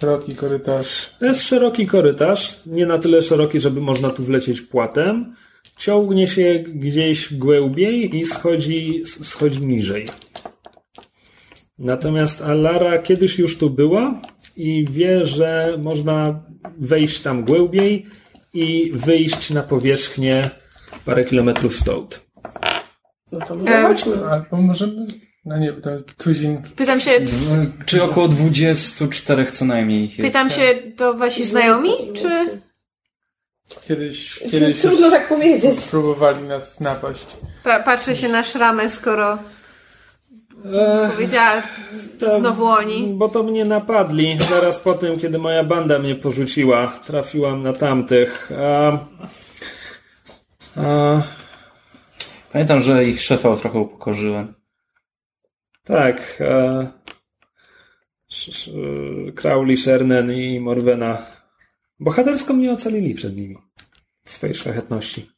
szeroki 0.00 0.34
korytarz. 0.34 1.10
To 1.20 1.26
jest 1.26 1.42
szeroki 1.42 1.86
korytarz, 1.86 2.60
nie 2.66 2.86
na 2.86 2.98
tyle 2.98 3.22
szeroki, 3.22 3.60
żeby 3.60 3.80
można 3.80 4.10
tu 4.10 4.24
wlecieć 4.24 4.60
płatem. 4.60 5.34
Ciągnie 5.76 6.28
się 6.28 6.64
gdzieś 6.68 7.34
głębiej 7.34 8.16
i 8.16 8.24
schodzi, 8.26 9.02
schodzi 9.06 9.60
niżej. 9.66 10.06
Natomiast 11.78 12.42
Alara 12.42 12.98
kiedyś 12.98 13.38
już 13.38 13.58
tu 13.58 13.70
była 13.70 14.20
i 14.56 14.86
wie, 14.90 15.24
że 15.24 15.74
można 15.78 16.42
wejść 16.78 17.20
tam 17.20 17.44
głębiej 17.44 18.06
i 18.54 18.92
wyjść 18.94 19.50
na 19.50 19.62
powierzchnię 19.62 20.50
parę 21.04 21.24
kilometrów 21.24 21.76
stąd. 21.76 22.27
No 23.32 23.46
to 23.46 23.54
może 23.54 23.74
Em, 23.74 23.86
chodźmy. 23.86 24.12
Albo 24.30 24.56
możemy... 24.56 25.06
No 25.44 25.58
nie, 25.58 25.72
to 25.72 25.90
tuzin. 26.16 26.62
Pytam 26.76 27.00
się, 27.00 27.10
Czy 27.86 28.02
około 28.02 28.28
24 28.28 29.52
co 29.52 29.64
najmniej 29.64 30.02
jest? 30.02 30.16
pytam 30.16 30.50
się, 30.50 30.74
to 30.96 31.14
wasi 31.14 31.44
znajomi, 31.44 31.90
czy 32.14 32.60
Kiedyś, 33.88 34.38
kiedyś 34.50 34.80
Trudno 34.80 35.10
tak 35.10 35.28
powiedzieć. 35.28 35.78
próbowali 35.90 36.42
nas 36.42 36.80
napaść. 36.80 37.26
pa, 37.64 37.80
patrzę 37.82 38.16
się 38.16 38.28
na 38.28 38.44
szramę, 38.44 38.90
skoro 38.90 39.38
Ech, 40.64 41.12
powiedziała 41.12 41.62
to- 42.20 42.38
znowu 42.38 42.64
oni. 42.66 43.14
Bo 43.16 43.28
to 43.28 43.42
mnie 43.42 43.64
napadli. 43.64 44.38
Zaraz 44.50 44.78
po 44.78 44.94
tym, 44.94 45.18
kiedy 45.18 45.38
moja 45.38 45.64
banda 45.64 45.98
mnie 45.98 46.14
porzuciła, 46.14 46.86
trafiłam 47.06 47.62
na 47.62 47.72
tamtych. 47.72 48.50
A, 48.58 48.98
a, 50.80 51.22
Pamiętam, 52.52 52.80
że 52.80 53.04
ich 53.04 53.22
szefa 53.22 53.56
trochę 53.56 53.78
upokorzyłem. 53.78 54.54
tak. 55.84 56.42
Sz- 58.30 58.74
Crowley, 59.34 59.76
Shernen 59.78 60.32
i 60.32 60.60
Morwena 60.60 61.26
bohatersko 62.00 62.54
mnie 62.54 62.72
ocalili 62.72 63.14
przed 63.14 63.36
nimi. 63.36 63.56
W 64.24 64.32
swojej 64.32 64.54
szlachetności. 64.54 65.30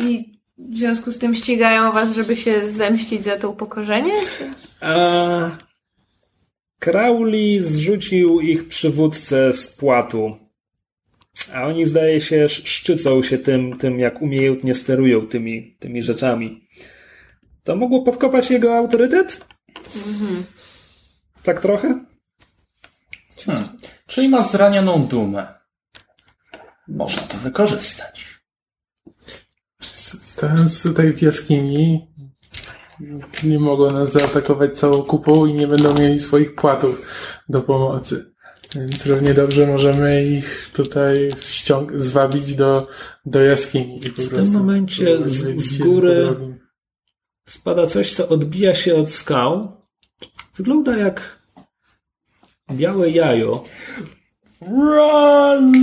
I 0.00 0.38
w 0.58 0.76
związku 0.78 1.12
z 1.12 1.18
tym 1.18 1.34
ścigają 1.34 1.92
was, 1.92 2.14
żeby 2.14 2.36
się 2.36 2.66
zemścić 2.70 3.24
za 3.24 3.36
to 3.38 3.50
upokorzenie? 3.50 4.12
A 4.80 4.94
Crowley 6.78 7.60
zrzucił 7.60 8.40
ich 8.40 8.68
przywódcę 8.68 9.52
z 9.52 9.68
płatu. 9.76 10.36
A 11.54 11.62
oni, 11.66 11.86
zdaje 11.86 12.20
się, 12.20 12.36
sz- 12.44 12.68
szczycą 12.68 13.22
się 13.22 13.38
tym, 13.38 13.78
tym 13.78 13.98
jak 14.00 14.22
umiejętnie 14.22 14.74
sterują 14.74 15.26
tymi, 15.26 15.76
tymi 15.78 16.02
rzeczami. 16.02 16.68
To 17.64 17.76
mogło 17.76 18.02
podkopać 18.02 18.50
jego 18.50 18.76
autorytet? 18.76 19.46
Tak 21.42 21.60
trochę? 21.60 22.04
Hmm. 23.46 23.68
Czyli 24.06 24.28
ma 24.28 24.42
zranioną 24.42 25.06
dumę. 25.06 25.54
Można 26.88 27.22
to 27.22 27.36
wykorzystać. 27.38 28.40
Stojąc 29.80 30.82
tutaj 30.82 31.12
w 31.12 31.22
jaskini, 31.22 32.08
nie 33.44 33.58
mogą 33.58 33.90
nas 33.90 34.12
zaatakować 34.12 34.78
całą 34.78 35.02
kupą 35.02 35.46
i 35.46 35.54
nie 35.54 35.66
będą 35.66 35.94
mieli 35.94 36.20
swoich 36.20 36.54
płatów 36.54 37.02
do 37.48 37.62
pomocy. 37.62 38.34
Więc 38.74 39.06
równie 39.06 39.34
dobrze 39.34 39.66
możemy 39.66 40.24
ich 40.26 40.70
tutaj 40.72 41.30
ściąg- 41.40 41.98
zwabić 41.98 42.54
do, 42.54 42.86
do 43.26 43.42
jaskini. 43.42 44.00
I 44.06 44.10
po 44.10 44.22
W 44.22 44.28
tym 44.28 44.52
momencie 44.52 45.28
z- 45.28 45.60
z 45.62 45.78
góry-. 45.78 46.34
Spada 47.48 47.86
coś, 47.86 48.12
co 48.12 48.28
odbija 48.28 48.74
się 48.74 48.94
od 48.94 49.12
skał. 49.12 49.76
Wygląda 50.56 50.96
jak 50.96 51.38
białe 52.72 53.10
jajo. 53.10 53.64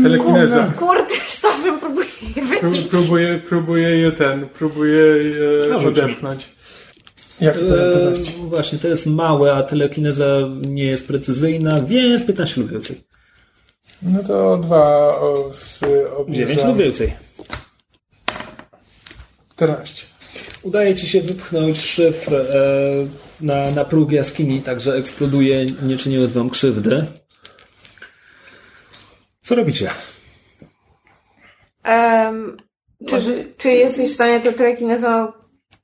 Telekineza. 0.03 0.73
Kurde, 0.77 1.15
stawem 1.37 1.79
próbuję 1.79 2.07
je 2.35 2.41
wybić. 2.45 2.87
Próbuję, 2.87 3.41
próbuję 3.49 3.89
je 3.89 4.11
ten, 4.11 4.47
próbuję 4.49 4.99
je 5.23 5.69
No, 5.69 5.79
rzuć 5.79 5.95
mi. 7.41 7.47
odepchnąć. 7.47 8.27
Jak 8.27 8.37
E, 8.37 8.47
właśnie, 8.47 8.79
to 8.79 8.87
jest 8.87 9.05
małe, 9.05 9.53
a 9.53 9.63
telekineza 9.63 10.25
nie 10.67 10.85
jest 10.85 11.07
precyzyjna, 11.07 11.81
więc 11.81 12.25
15 12.25 12.61
lub 12.61 12.71
więcej. 12.71 13.01
No 14.01 14.23
to 14.23 14.57
dwa 14.57 15.15
o, 15.19 15.51
z, 15.53 15.79
9 15.79 16.09
obniżam. 16.17 16.67
lub 16.67 16.77
więcej. 16.77 17.13
14. 19.55 20.05
Udaje 20.61 20.95
ci 20.95 21.09
się 21.09 21.21
wypchnąć 21.21 21.81
szyfr 21.81 22.33
e, 22.33 22.45
na, 23.41 23.71
na 23.71 23.85
próg 23.85 24.11
jaskini, 24.11 24.61
także 24.61 24.93
eksploduje, 24.95 25.65
nie 25.81 25.97
czyniąc 25.97 26.31
wam 26.31 26.49
krzywdy. 26.49 27.05
Co 29.41 29.55
robicie? 29.55 29.89
Em, 31.83 32.57
czy, 33.07 33.53
czy 33.57 33.69
jesteś 33.69 34.11
w 34.11 34.13
stanie 34.13 34.39
to 34.39 34.51
telekinezą, 34.51 35.31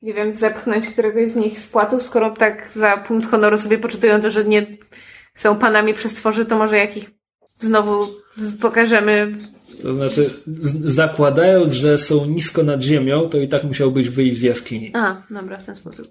nie 0.01 0.13
wiem, 0.13 0.35
zepchnąć 0.35 0.87
któregoś 0.87 1.29
z 1.29 1.35
nich 1.35 1.59
z 1.59 1.67
płatów, 1.67 2.03
skoro 2.03 2.31
tak 2.31 2.71
za 2.75 2.97
punkt 2.97 3.31
honoru 3.31 3.57
sobie 3.57 3.77
poczytują 3.77 4.21
to, 4.21 4.31
że 4.31 4.45
nie 4.45 4.67
są 5.35 5.55
panami 5.55 5.93
przestworzy, 5.93 6.45
to 6.45 6.57
może 6.57 6.77
jak 6.77 6.97
ich 6.97 7.11
znowu 7.59 8.07
pokażemy. 8.61 9.31
To 9.81 9.93
znaczy, 9.93 10.29
zakładając, 10.83 11.73
że 11.73 11.97
są 11.97 12.25
nisko 12.25 12.63
nad 12.63 12.81
ziemią, 12.81 13.29
to 13.29 13.37
i 13.37 13.47
tak 13.47 13.63
musiałbyś 13.63 14.09
wyjść 14.09 14.37
z 14.37 14.41
jaskini. 14.41 14.91
A, 14.95 15.23
dobra, 15.29 15.57
w 15.57 15.63
ten 15.63 15.75
sposób. 15.75 16.07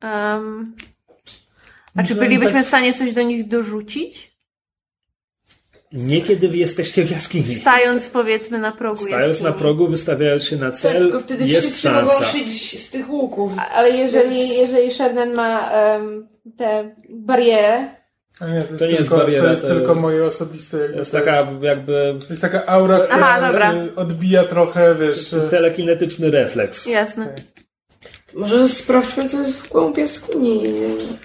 Em, 0.00 0.74
a 1.96 2.02
czy 2.02 2.14
bylibyśmy 2.14 2.52
tak- 2.52 2.64
w 2.64 2.68
stanie 2.68 2.94
coś 2.94 3.12
do 3.12 3.22
nich 3.22 3.48
dorzucić? 3.48 4.31
Nie 5.92 6.22
kiedy 6.22 6.48
wy 6.48 6.56
jesteście 6.56 7.04
w 7.04 7.10
jaskini. 7.10 7.54
Stając 7.54 8.08
powiedzmy 8.10 8.58
na 8.58 8.72
progu 8.72 8.96
Stając 8.96 9.26
jaskini. 9.28 9.50
na 9.50 9.52
progu, 9.52 9.88
wystawiając 9.88 10.44
się 10.44 10.56
na 10.56 10.70
Tak, 10.70 10.78
cel, 10.80 11.02
tylko 11.02 11.20
wtedy 11.20 11.44
jest 11.44 11.66
wszyscy 11.66 11.90
mogą 11.90 12.22
szyć 12.22 12.80
z 12.86 12.90
tych 12.90 13.10
łuków. 13.10 13.52
Ale 13.74 13.90
jeżeli, 13.90 14.48
jeżeli 14.48 14.94
Sherden 14.94 15.34
ma 15.34 15.70
em, 15.70 16.28
tę 16.58 16.94
barierę, 17.10 17.88
A 18.40 18.46
nie, 18.48 18.62
to 18.62 18.66
jest, 18.68 18.78
To 18.78 18.84
nie 18.86 18.90
jest 18.92 19.02
tylko, 19.10 19.16
bariera, 19.24 19.44
to 19.44 19.50
jest 19.50 19.62
to- 19.62 19.68
tylko 19.68 19.94
moje 19.94 20.24
osobiste. 20.24 20.76
Jakby 20.78 20.92
To 20.92 20.98
jest 20.98 21.12
taka 21.12 21.46
jakby 21.62 22.14
To 22.20 22.26
jest 22.30 22.42
taka 22.42 22.66
aura, 22.66 22.98
która 23.00 23.16
Aha, 23.26 23.46
dobra. 23.52 23.72
odbija 23.96 24.44
trochę, 24.44 24.94
wiesz. 24.94 25.34
telekinetyczny 25.50 26.30
refleks. 26.30 26.86
jasne. 26.86 27.34
Może 28.34 28.68
sprawdźmy, 28.68 29.28
co 29.28 29.38
jest 29.38 29.50
w 29.52 29.68
głąb 29.68 29.98
jaskini. 29.98 30.62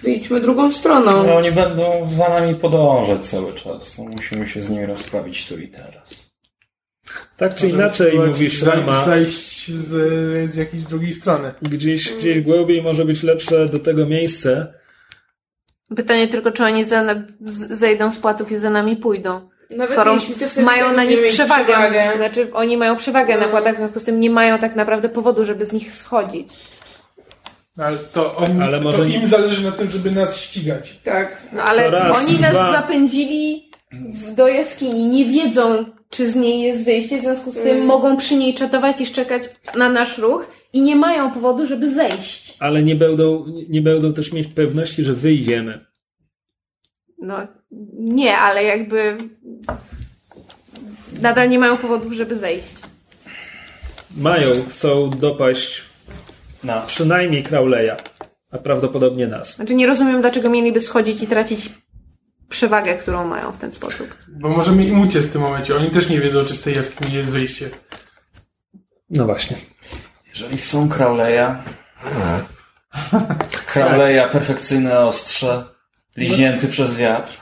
Wyjdźmy 0.02 0.40
drugą 0.40 0.72
stroną. 0.72 1.26
No 1.26 1.34
oni 1.36 1.52
będą 1.52 2.08
za 2.12 2.28
nami 2.28 2.54
podążać 2.54 3.26
cały 3.26 3.54
czas. 3.54 3.98
No, 3.98 4.04
musimy 4.04 4.46
się 4.46 4.60
z 4.60 4.70
nimi 4.70 4.86
rozprawić 4.86 5.48
tu 5.48 5.58
i 5.58 5.68
teraz. 5.68 6.28
Tak 7.36 7.54
czy 7.54 7.64
możemy 7.66 7.82
inaczej, 7.82 8.18
mówisz 8.18 8.62
sama, 8.62 9.04
Zajść 9.04 9.70
z, 9.70 10.50
z 10.50 10.56
jakiejś 10.56 10.82
drugiej 10.82 11.14
strony. 11.14 11.54
gdzieś, 11.62 12.12
gdzieś 12.12 12.40
głębiej 12.40 12.82
może 12.82 13.04
być 13.04 13.22
lepsze 13.22 13.66
do 13.66 13.78
tego 13.78 14.06
miejsce. 14.06 14.74
Pytanie 15.96 16.28
tylko, 16.28 16.52
czy 16.52 16.64
oni 16.64 16.84
za, 16.84 17.04
zejdą 17.70 18.12
z 18.12 18.16
płatów 18.16 18.52
i 18.52 18.56
za 18.56 18.70
nami 18.70 18.96
pójdą. 18.96 19.48
Nawet 19.70 19.92
Skoro 19.92 20.16
mają 20.64 20.92
na 20.92 21.04
nich 21.04 21.26
przewagę. 21.28 21.64
przewagę. 21.64 22.12
Znaczy, 22.16 22.52
oni 22.52 22.76
mają 22.76 22.96
przewagę 22.96 23.36
na 23.36 23.42
No. 23.42 23.48
płatach, 23.48 23.74
w 23.74 23.78
związku 23.78 24.00
z 24.00 24.04
tym 24.04 24.20
nie 24.20 24.30
mają 24.30 24.58
tak 24.58 24.76
naprawdę 24.76 25.08
powodu, 25.08 25.44
żeby 25.44 25.64
z 25.64 25.72
nich 25.72 25.92
schodzić. 25.92 26.48
Ale 27.78 27.96
to, 27.98 28.36
oni, 28.36 28.62
Ale 28.62 28.80
może 28.80 28.98
to 28.98 29.04
nie- 29.04 29.14
im 29.14 29.26
zależy 29.26 29.64
na 29.64 29.72
tym, 29.72 29.90
żeby 29.90 30.10
nas 30.10 30.40
ścigać. 30.40 30.96
Tak. 31.04 31.42
No 31.52 31.62
ale 31.62 31.90
raz, 31.90 32.16
oni 32.16 32.40
nas 32.40 32.50
dwa. 32.52 32.72
zapędzili 32.72 33.70
w, 33.92 34.34
do 34.34 34.48
jaskini, 34.48 35.06
nie 35.06 35.24
wiedzą, 35.24 35.84
czy 36.10 36.30
z 36.30 36.36
niej 36.36 36.60
jest 36.62 36.84
wyjście, 36.84 37.18
w 37.18 37.22
związku 37.22 37.50
z 37.50 37.54
tym 37.54 37.86
mogą 37.86 38.16
przy 38.16 38.34
niej 38.36 38.54
czatować 38.54 39.00
i 39.00 39.06
szczekać 39.06 39.42
na 39.76 39.88
nasz 39.88 40.18
ruch 40.18 40.50
i 40.72 40.82
nie 40.82 40.96
mają 40.96 41.30
powodu, 41.30 41.66
żeby 41.66 41.90
zejść. 41.90 42.56
Ale 42.58 42.82
nie 42.82 42.94
będą, 42.96 43.44
nie 43.68 43.82
będą 43.82 44.12
też 44.12 44.32
mieć 44.32 44.46
pewności, 44.48 45.04
że 45.04 45.14
wyjdziemy. 45.14 45.84
No 47.22 47.36
nie, 47.98 48.36
ale 48.38 48.64
jakby 48.64 49.18
nadal 51.20 51.48
nie 51.48 51.58
mają 51.58 51.76
powodów, 51.76 52.12
żeby 52.12 52.36
zejść. 52.36 52.74
Mają, 54.16 54.48
chcą 54.70 55.10
dopaść 55.10 55.87
Nas. 56.64 56.86
przynajmniej 56.88 57.42
Crowleya, 57.42 57.96
a 58.50 58.58
prawdopodobnie 58.58 59.26
nas. 59.26 59.54
Znaczy 59.54 59.74
nie 59.74 59.86
rozumiem, 59.86 60.20
dlaczego 60.20 60.50
mieliby 60.50 60.80
schodzić 60.80 61.22
i 61.22 61.26
tracić 61.26 61.72
przewagę, 62.48 62.94
którą 62.98 63.26
mają 63.26 63.52
w 63.52 63.58
ten 63.58 63.72
sposób. 63.72 64.16
Bo 64.28 64.48
możemy 64.48 64.84
im 64.84 65.00
uciec 65.00 65.26
w 65.26 65.32
tym 65.32 65.40
momencie. 65.40 65.76
Oni 65.76 65.90
też 65.90 66.08
nie 66.08 66.20
wiedzą, 66.20 66.44
czy 66.44 66.56
z 66.56 66.60
tej 66.62 66.74
jaskini 66.74 67.14
jest 67.14 67.30
wyjście. 67.30 67.70
No 69.10 69.24
właśnie. 69.24 69.56
Jeżeli 70.28 70.56
chcą 70.56 70.88
Crowleya. 70.88 71.46
Crowleya, 73.72 74.28
perfekcyjne 74.32 75.00
ostrze, 75.00 75.64
liźnięty 76.16 76.68
przez 76.68 76.96
wiatr. 76.96 77.38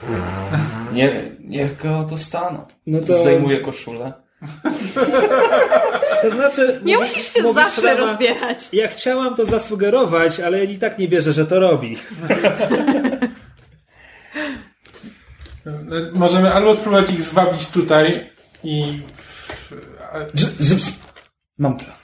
Nie, 0.93 1.21
niech 1.39 1.81
go 1.83 2.03
dostaną. 2.03 2.65
No 2.87 2.99
to- 2.99 3.21
Zdejmuję 3.21 3.59
koszulę. 3.59 4.13
To 6.21 6.31
znaczy... 6.31 6.81
Nie 6.83 6.97
mówisz- 6.97 7.15
musisz 7.15 7.33
się 7.33 7.41
mówisz, 7.43 7.63
zawsze 7.63 7.95
Rama, 7.95 8.11
rozbierać. 8.11 8.57
Ja 8.73 8.87
chciałam 8.87 9.35
to 9.35 9.45
zasugerować, 9.45 10.39
ale 10.39 10.65
i 10.65 10.77
tak 10.77 10.99
nie 10.99 11.07
wierzę, 11.07 11.33
że 11.33 11.45
to 11.45 11.59
robi. 11.59 11.97
Możemy 16.13 16.53
albo 16.53 16.75
spróbować 16.75 17.09
ich 17.09 17.21
zwabić 17.21 17.65
tutaj 17.65 18.29
i... 18.63 18.99
Mam 21.57 21.77
plan. 21.77 21.95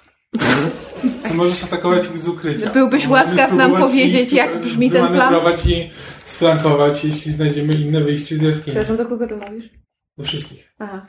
Możesz 1.33 1.63
atakować 1.63 2.05
ich 2.05 2.19
z 2.19 2.27
ukrycia. 2.27 2.69
Byłbyś 2.69 3.07
łaskaw 3.07 3.53
nam 3.53 3.75
powiedzieć, 3.75 4.21
ich 4.21 4.33
jak 4.33 4.61
brzmi 4.61 4.91
ten 4.91 5.07
plan? 5.07 5.35
i 5.65 5.89
sflankować, 6.23 7.03
jeśli 7.03 7.31
znajdziemy 7.31 7.73
inne 7.73 8.01
wyjście 8.01 8.37
z 8.37 8.41
jaskini. 8.41 8.63
Przepraszam, 8.63 8.97
do 8.97 9.05
kogo 9.05 9.27
ty 9.27 9.35
mówisz? 9.35 9.82
Do 10.17 10.23
wszystkich. 10.23 10.73
Aha. 10.79 11.07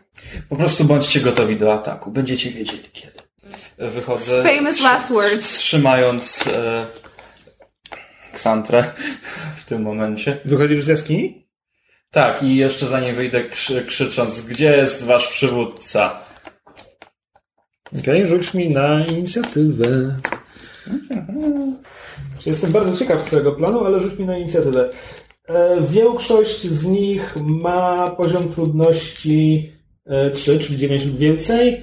Po 0.49 0.57
prostu 0.57 0.85
bądźcie 0.85 1.21
gotowi 1.21 1.57
do 1.57 1.75
ataku. 1.75 2.11
Będziecie 2.11 2.51
wiedzieli 2.51 2.89
kiedy. 2.93 3.25
Wychodzę. 3.79 4.43
Famous 4.43 4.81
last 4.81 5.09
words. 5.09 5.59
Trzymając 5.59 6.47
e, 6.47 6.87
Ksantrę 8.35 8.93
w 9.57 9.65
tym 9.65 9.83
momencie. 9.83 10.41
Wychodzisz 10.45 10.85
z 10.85 10.87
jaskini? 10.87 11.49
Tak, 12.11 12.43
i 12.43 12.57
jeszcze 12.57 12.87
zanim 12.87 13.15
wyjdę 13.15 13.45
krzy, 13.45 13.85
krzycząc, 13.85 14.41
gdzie 14.41 14.77
jest 14.77 15.05
wasz 15.05 15.29
przywódca? 15.29 16.21
Okej, 17.99 18.27
rzuć 18.27 18.55
mi 18.55 18.69
na 18.69 19.05
inicjatywę. 19.05 20.17
Jestem 22.47 22.73
bardzo 22.73 22.97
ciekaw 22.97 23.27
twojego 23.27 23.53
planu, 23.53 23.85
ale 23.85 24.01
rzuć 24.01 24.19
mi 24.19 24.25
na 24.25 24.39
inicjatywę. 24.39 24.91
E, 25.49 25.81
Większość 25.81 26.63
z 26.63 26.87
nich 26.87 27.37
ma 27.37 28.11
poziom 28.11 28.49
trudności 28.49 29.73
e, 30.07 30.31
3, 30.31 30.59
czyli 30.59 30.79
9 30.79 31.05
lub 31.05 31.19
więcej. 31.19 31.83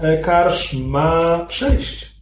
E, 0.00 0.18
Karsz 0.18 0.74
ma 0.74 1.46
6. 1.50 2.12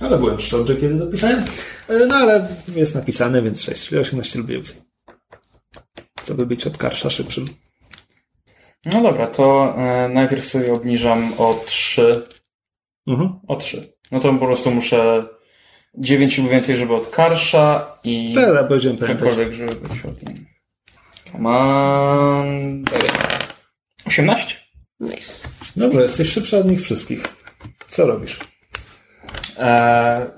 Ale 0.00 0.18
byłem 0.18 0.38
szczodry, 0.38 0.76
kiedy 0.76 0.94
dopisałem. 0.94 1.44
E, 1.88 2.06
No 2.06 2.14
ale 2.16 2.48
jest 2.76 2.94
napisane, 2.94 3.42
więc 3.42 3.62
6, 3.62 3.88
czyli 3.88 4.00
18 4.00 4.38
lub 4.38 4.48
więcej. 4.48 4.76
Co 6.22 6.34
by 6.34 6.46
być 6.46 6.66
od 6.66 6.78
Karsza 6.78 7.10
szybszym? 7.10 7.44
No 8.84 9.02
dobra, 9.02 9.26
to 9.26 9.74
najpierw 10.10 10.44
sobie 10.44 10.72
obniżam 10.72 11.32
o 11.38 11.54
3. 11.66 12.26
Mhm. 13.06 13.40
O 13.48 13.56
3. 13.56 13.92
No 14.10 14.20
to 14.20 14.32
po 14.34 14.46
prostu 14.46 14.70
muszę 14.70 15.24
9 15.98 16.38
lub 16.38 16.48
więcej, 16.50 16.76
żeby 16.76 16.94
od 16.94 17.06
Karsza 17.06 17.98
i 18.04 18.34
Dobra, 18.34 18.64
będziemy 18.64 18.98
pamiętać. 18.98 19.28
cokolwiek, 19.28 19.52
żeby 19.52 19.74
być 19.74 20.04
od 20.04 20.28
nim. 20.28 20.46
Mam 21.38 22.84
18. 24.06 24.56
Nice. 25.00 25.48
Dobrze, 25.76 26.02
jesteś 26.02 26.32
szybszy 26.32 26.58
od 26.58 26.70
nich 26.70 26.82
wszystkich. 26.82 27.24
Co 27.88 28.06
robisz? 28.06 28.38
E, 29.58 30.30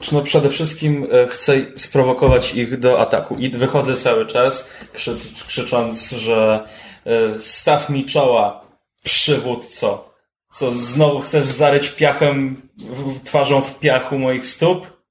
czy 0.00 0.14
no 0.14 0.22
przede 0.22 0.50
wszystkim 0.50 1.06
e, 1.12 1.26
chcę 1.26 1.56
sprowokować 1.76 2.54
ich 2.54 2.78
do 2.78 3.00
ataku 3.00 3.36
i 3.36 3.50
wychodzę 3.50 3.96
cały 3.96 4.26
czas 4.26 4.68
krzy, 4.92 5.16
krzycząc, 5.46 6.10
że 6.10 6.68
e, 7.06 7.38
staw 7.38 7.90
mi 7.90 8.04
czoła, 8.04 8.64
przywódco. 9.02 10.13
Co, 10.54 10.74
znowu 10.74 11.20
chcesz 11.20 11.46
zaryć 11.46 11.88
piachem, 11.88 12.62
w, 12.76 13.24
twarzą 13.24 13.60
w 13.60 13.78
piachu 13.78 14.18
moich 14.18 14.46
stóp? 14.46 15.04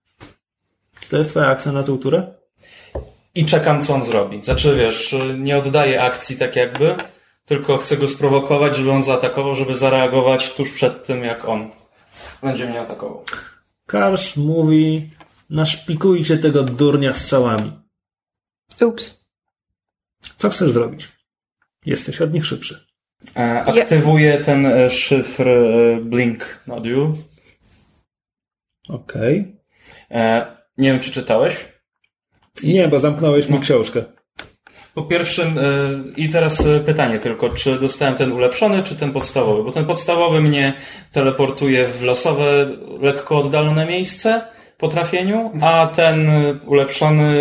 Czy 0.99 1.09
to 1.09 1.17
jest 1.17 1.29
twoja 1.29 1.47
akcja 1.47 1.71
na 1.71 1.83
tą 1.83 1.97
turę? 1.97 2.33
I 3.35 3.45
czekam, 3.45 3.81
co 3.81 3.93
on 3.93 4.05
zrobi. 4.05 4.43
Znaczy, 4.43 4.75
wiesz, 4.75 5.15
nie 5.37 5.57
oddaję 5.57 6.01
akcji 6.03 6.37
tak 6.37 6.55
jakby, 6.55 6.95
tylko 7.45 7.77
chcę 7.77 7.97
go 7.97 8.07
sprowokować, 8.07 8.75
żeby 8.75 8.91
on 8.91 9.03
zaatakował, 9.03 9.55
żeby 9.55 9.75
zareagować 9.75 10.53
tuż 10.53 10.71
przed 10.71 11.05
tym, 11.05 11.23
jak 11.23 11.45
on 11.45 11.71
będzie 12.43 12.65
mnie 12.65 12.81
atakował. 12.81 13.23
Karsz 13.85 14.35
mówi, 14.35 15.09
naszpikujcie 15.49 16.37
tego 16.37 16.63
durnia 16.63 17.13
strzałami. 17.13 17.71
Ups. 18.81 19.23
Co 20.37 20.49
chcesz 20.49 20.71
zrobić? 20.71 21.07
Jesteś 21.85 22.21
od 22.21 22.33
nich 22.33 22.45
szybszy. 22.45 22.92
E, 23.35 23.61
aktywuję 23.61 24.37
ten 24.37 24.65
e, 24.65 24.89
szyfr 24.89 25.49
e, 25.49 25.97
Blink 26.01 26.59
Nodule. 26.67 27.13
Okej. 28.89 29.55
E, 30.11 30.45
nie 30.77 30.91
wiem, 30.91 30.99
czy 30.99 31.11
czytałeś. 31.11 31.55
Nie, 32.63 32.87
bo 32.87 32.99
zamknąłeś 32.99 33.49
mi 33.49 33.59
książkę. 33.59 34.03
Po 34.93 35.03
pierwszym, 35.03 35.59
i 36.17 36.29
teraz 36.29 36.63
pytanie 36.85 37.19
tylko, 37.19 37.49
czy 37.49 37.79
dostałem 37.79 38.15
ten 38.15 38.31
ulepszony, 38.31 38.83
czy 38.83 38.95
ten 38.95 39.11
podstawowy? 39.11 39.63
Bo 39.63 39.71
ten 39.71 39.85
podstawowy 39.85 40.41
mnie 40.41 40.73
teleportuje 41.11 41.87
w 41.87 42.03
losowe, 42.03 42.77
lekko 43.01 43.37
oddalone 43.37 43.85
miejsce 43.85 44.41
po 44.77 44.87
trafieniu, 44.87 45.51
a 45.61 45.87
ten 45.95 46.29
ulepszony 46.65 47.33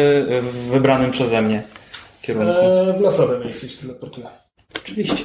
w 0.42 0.68
wybranym 0.70 1.10
przeze 1.10 1.42
mnie 1.42 1.62
kierunku. 2.22 2.62
Eee, 2.62 2.98
w 2.98 3.00
losowe 3.00 3.38
miejsce 3.44 3.68
się 3.68 3.78
teleportuję. 3.78 4.26
Oczywiście. 4.76 5.24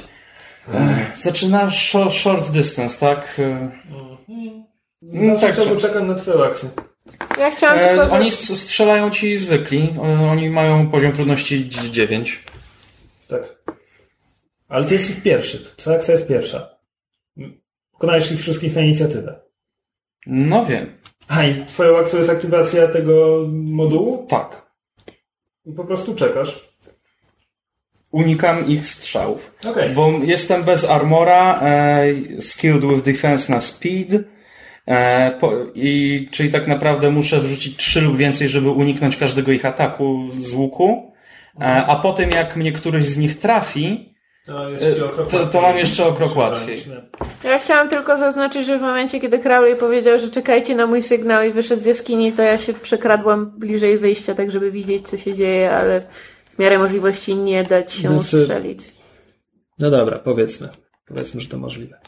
Zaczyna 1.22 1.66
sho- 1.68 2.10
short 2.10 2.50
distance, 2.50 2.98
tak? 3.00 3.36
E, 3.38 3.70
No 5.02 5.40
tak, 5.40 5.56
tak, 5.56 5.64
tak. 5.68 5.78
czekam 5.78 6.06
na 6.06 6.14
twoją 6.14 6.44
akcję. 6.44 6.68
Ja 7.38 7.50
chciałam 7.50 7.78
E, 7.78 7.88
tylko... 7.98 8.12
oni 8.16 8.30
st- 8.30 8.56
strzelają 8.56 9.10
ci 9.10 9.38
zwykli. 9.38 9.94
E, 9.96 10.00
oni 10.30 10.50
mają 10.50 10.90
poziom 10.90 11.12
trudności 11.12 11.68
9. 11.68 12.44
Tak. 13.28 13.42
Ale 14.68 14.84
ty 14.84 14.94
jesteś 14.94 15.16
pierwszy. 15.16 15.58
Twoja 15.76 15.96
akcja 15.96 16.12
jest 16.12 16.28
pierwsza. 16.28 16.78
Pokonajesz 17.92 18.32
ich 18.32 18.40
wszystkich 18.40 18.76
na 18.76 18.82
inicjatywę. 18.82 19.40
No 20.26 20.66
wiem. 20.66 20.98
A 21.28 21.44
i 21.44 21.66
twoją 21.66 21.98
akcją 21.98 22.18
jest 22.18 22.30
aktywacja 22.30 22.88
tego 22.88 23.44
modułu? 23.52 24.26
Tak. 24.28 24.70
I 25.66 25.72
po 25.72 25.84
prostu 25.84 26.14
czekasz. 26.14 26.67
Unikam 28.10 28.68
ich 28.68 28.88
strzałów. 28.88 29.54
Okej. 29.70 29.90
Bo 29.90 30.12
jestem 30.24 30.62
bez 30.62 30.84
armora, 30.84 31.60
e, 31.62 32.04
skilled 32.40 32.84
with 32.84 33.02
defense 33.02 33.52
na 33.52 33.60
speed. 33.60 34.20
E, 34.86 35.30
po, 35.40 35.52
i, 35.74 36.28
czyli 36.30 36.50
tak 36.50 36.66
naprawdę 36.66 37.10
muszę 37.10 37.40
wrzucić 37.40 37.76
3 37.76 38.00
lub 38.00 38.16
więcej, 38.16 38.48
żeby 38.48 38.70
uniknąć 38.70 39.16
każdego 39.16 39.52
ich 39.52 39.64
ataku 39.64 40.28
z 40.32 40.52
łuku. 40.52 41.12
E, 41.60 41.64
a 41.86 41.96
po 41.96 42.12
tym, 42.12 42.30
jak 42.30 42.56
mnie 42.56 42.72
któryś 42.72 43.04
z 43.04 43.18
nich 43.18 43.38
trafi, 43.38 44.14
To, 44.46 45.24
to- 45.30 45.46
to 45.46 45.60
mam 45.60 45.78
jeszcze 45.78 46.06
o 46.06 46.12
krok 46.12 46.36
łatwiej. 46.36 46.84
Ja 47.44 47.58
chciałam 47.58 47.88
tylko 47.88 48.18
zaznaczyć, 48.18 48.66
że 48.66 48.78
w 48.78 48.82
momencie, 48.82 49.20
kiedy 49.20 49.38
Crowley 49.38 49.76
powiedział, 49.76 50.18
że 50.20 50.30
czekajcie 50.30 50.74
na 50.74 50.86
mój 50.86 51.02
sygnał 51.02 51.44
i 51.44 51.52
wyszedł 51.52 51.82
z 51.82 51.86
jaskini, 51.86 52.32
to 52.32 52.42
ja 52.42 52.58
się 52.58 52.72
przekradłam 52.74 53.50
bliżej 53.58 53.98
wyjścia, 53.98 54.34
tak 54.34 54.50
żeby 54.50 54.70
widzieć, 54.70 55.08
co 55.08 55.16
się 55.18 55.34
dzieje, 55.34 55.70
ale 55.70 56.02
w 56.58 56.60
miarę 56.60 56.78
możliwości 56.78 57.36
nie 57.36 57.64
dać 57.64 57.92
się 57.92 58.08
Znaczy- 58.08 58.14
ustrzelić. 58.38 58.80
No 59.78 59.90
dobra, 59.90 60.18
powiedzmy. 60.18 60.68
Powiedzmy, 61.06 61.40
że 61.40 61.48
to 61.48 61.58
możliwe. 61.58 62.00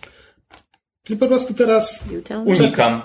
Czyli 1.04 1.18
po 1.18 1.26
prostu 1.28 1.54
teraz... 1.54 2.04
Unikam. 2.44 3.02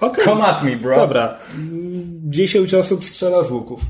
Okej. 0.00 0.24
Come 0.24 0.44
at 0.44 0.62
me, 0.62 0.76
bro. 0.76 0.96
Dobra. 0.96 1.38
Mm, 1.54 2.20
10 2.24 2.74
osób 2.74 3.04
strzela 3.04 3.42
z 3.42 3.50
łuków. 3.50 3.80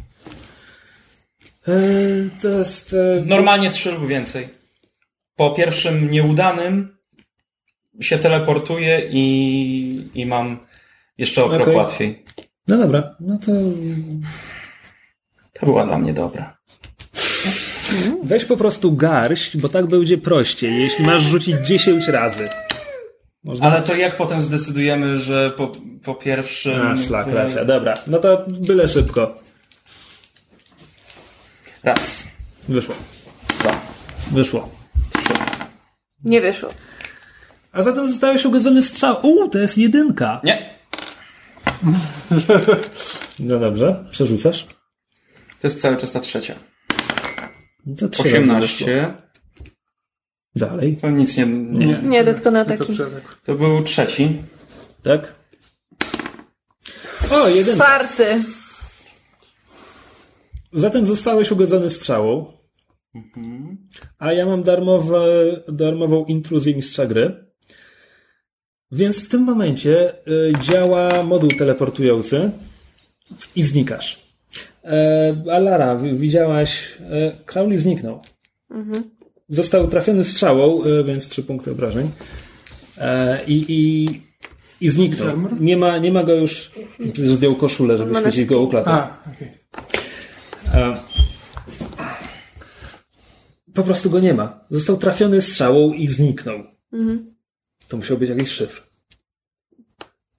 Eee, 1.69 2.31
to 2.43 2.49
jest... 2.49 2.95
E, 2.95 3.23
Normalnie 3.27 3.71
3 3.71 3.93
lub 3.93 4.07
więcej. 4.07 4.49
Po 5.37 5.51
pierwszym 5.51 6.11
nieudanym 6.11 6.97
się 8.01 8.19
teleportuję 8.19 9.09
i, 9.11 10.11
i 10.15 10.27
mam 10.27 10.67
Jeszcze 11.19 11.45
o 11.45 11.49
krok 11.49 11.63
Okej. 11.63 11.77
łatwiej. 11.77 12.25
No 12.69 12.79
dobra, 12.79 13.17
no 13.21 13.39
to 13.39 13.53
To 15.53 15.67
była 15.67 15.87
dla 15.87 15.99
mnie 15.99 16.13
dobra. 16.13 16.56
Weź 18.23 18.45
po 18.45 18.57
prostu 18.57 18.93
garść, 18.97 19.57
bo 19.57 19.69
tak 19.69 19.87
będzie 19.87 20.19
prościej, 20.19 20.81
jeśli 20.83 21.05
masz 21.05 21.23
rzucić 21.23 21.57
10 21.67 22.09
razy. 22.09 22.49
Można... 23.45 23.67
Ale 23.67 23.83
to 23.83 23.97
jak 23.97 24.17
potem 24.17 24.43
zdecydujemy, 24.43 25.19
że 25.19 25.51
po, 25.51 25.73
po 26.05 26.15
pierwszym... 26.15 26.81
A, 26.87 26.97
szlak, 26.97 27.27
racja, 27.27 27.65
dobra. 27.65 27.95
No 28.07 28.19
to 28.19 28.45
byle 28.49 28.89
szybko. 28.89 29.37
Raz, 31.83 32.27
Wyszło. 32.69 32.95
dwa, 33.61 33.81
Wyszło. 34.33 34.71
trzy. 35.13 35.35
Nie 36.25 36.41
wyszło. 36.41 36.69
A 37.73 37.83
zatem 37.83 38.09
zostałeś 38.09 38.45
ugodzony 38.45 38.83
strzał. 38.83 39.17
U, 39.27 39.49
to 39.49 39.59
jest 39.59 39.79
jedynka. 39.79 40.41
Nie, 40.45 40.71
No 43.39 43.59
dobrze, 43.59 44.05
przerzucasz. 44.11 44.67
to 45.61 45.67
jest 45.67 45.81
cały 45.81 45.97
czas 45.97 46.11
ta 46.13 46.21
trzecia. 46.21 46.55
No 47.87 47.97
To 47.97 48.09
trzy 48.09 48.23
razy 48.23 48.39
wyszło. 48.39 48.87
18. 48.87 49.15
Dalej, 50.57 50.97
To 50.97 51.11
nic 51.11 51.37
nie... 51.37 51.47
nie. 51.47 52.03
Nie, 52.03 52.25
to 52.25 52.35
tylko 52.35 52.51
na 52.51 52.65
taki. 52.65 52.93
To 53.45 53.55
był 53.55 53.83
trzeci. 53.83 54.43
tak? 55.03 55.35
O, 57.31 57.49
jedynka. 57.49 57.85
Czwarty. 57.85 58.43
Zatem 60.73 61.07
zostałeś 61.07 61.51
ugodzony 61.51 61.91
strzałą. 61.91 62.53
A 64.19 64.33
ja 64.33 64.47
mam 64.47 64.63
darmowe, 64.63 65.27
darmową 65.69 66.25
intruzję 66.25 66.75
mistrza 66.77 67.07
gry. 67.07 67.47
Więc 68.93 69.25
w 69.25 69.29
tym 69.29 69.43
momencie 69.43 70.13
y, 70.29 70.53
działa 70.61 71.23
moduł 71.23 71.51
teleportujący 71.59 72.51
i 73.57 73.63
znikasz. 73.63 74.26
E, 74.87 75.35
Alara, 75.53 75.97
wi- 75.97 76.17
widziałaś, 76.17 76.97
e, 77.01 77.33
Crowley 77.47 77.79
zniknął. 77.79 78.21
Został 79.49 79.89
trafiony 79.89 80.25
strzałą, 80.25 80.85
e, 80.85 81.05
więc 81.05 81.29
trzy 81.29 81.43
punkty 81.43 81.71
obrażeń. 81.71 82.11
E, 82.99 83.39
I, 83.47 83.65
i, 83.69 84.07
i 84.81 84.89
zniknął. 84.89 85.27
Nie 85.61 85.77
ma, 85.77 85.99
nie 85.99 86.13
ma 86.13 86.25
go 86.25 86.35
już. 86.35 86.71
Zdjął 87.15 87.55
koszulę, 87.55 87.99
żeby 87.99 88.11
świecić 88.21 88.45
go. 88.49 88.61
A. 88.91 89.23
E, 90.75 90.95
Po 93.75 93.83
prostu 93.83 94.11
go 94.11 94.21
nie 94.21 94.35
ma. 94.35 94.61
Został 94.71 94.97
trafiony 94.97 95.41
strzałą 95.41 95.93
i 95.93 96.09
zniknął. 96.09 96.59
To 97.89 97.97
musiał 97.97 98.19
być 98.19 98.31
jakiś 98.31 98.49
szyfr. 98.51 98.83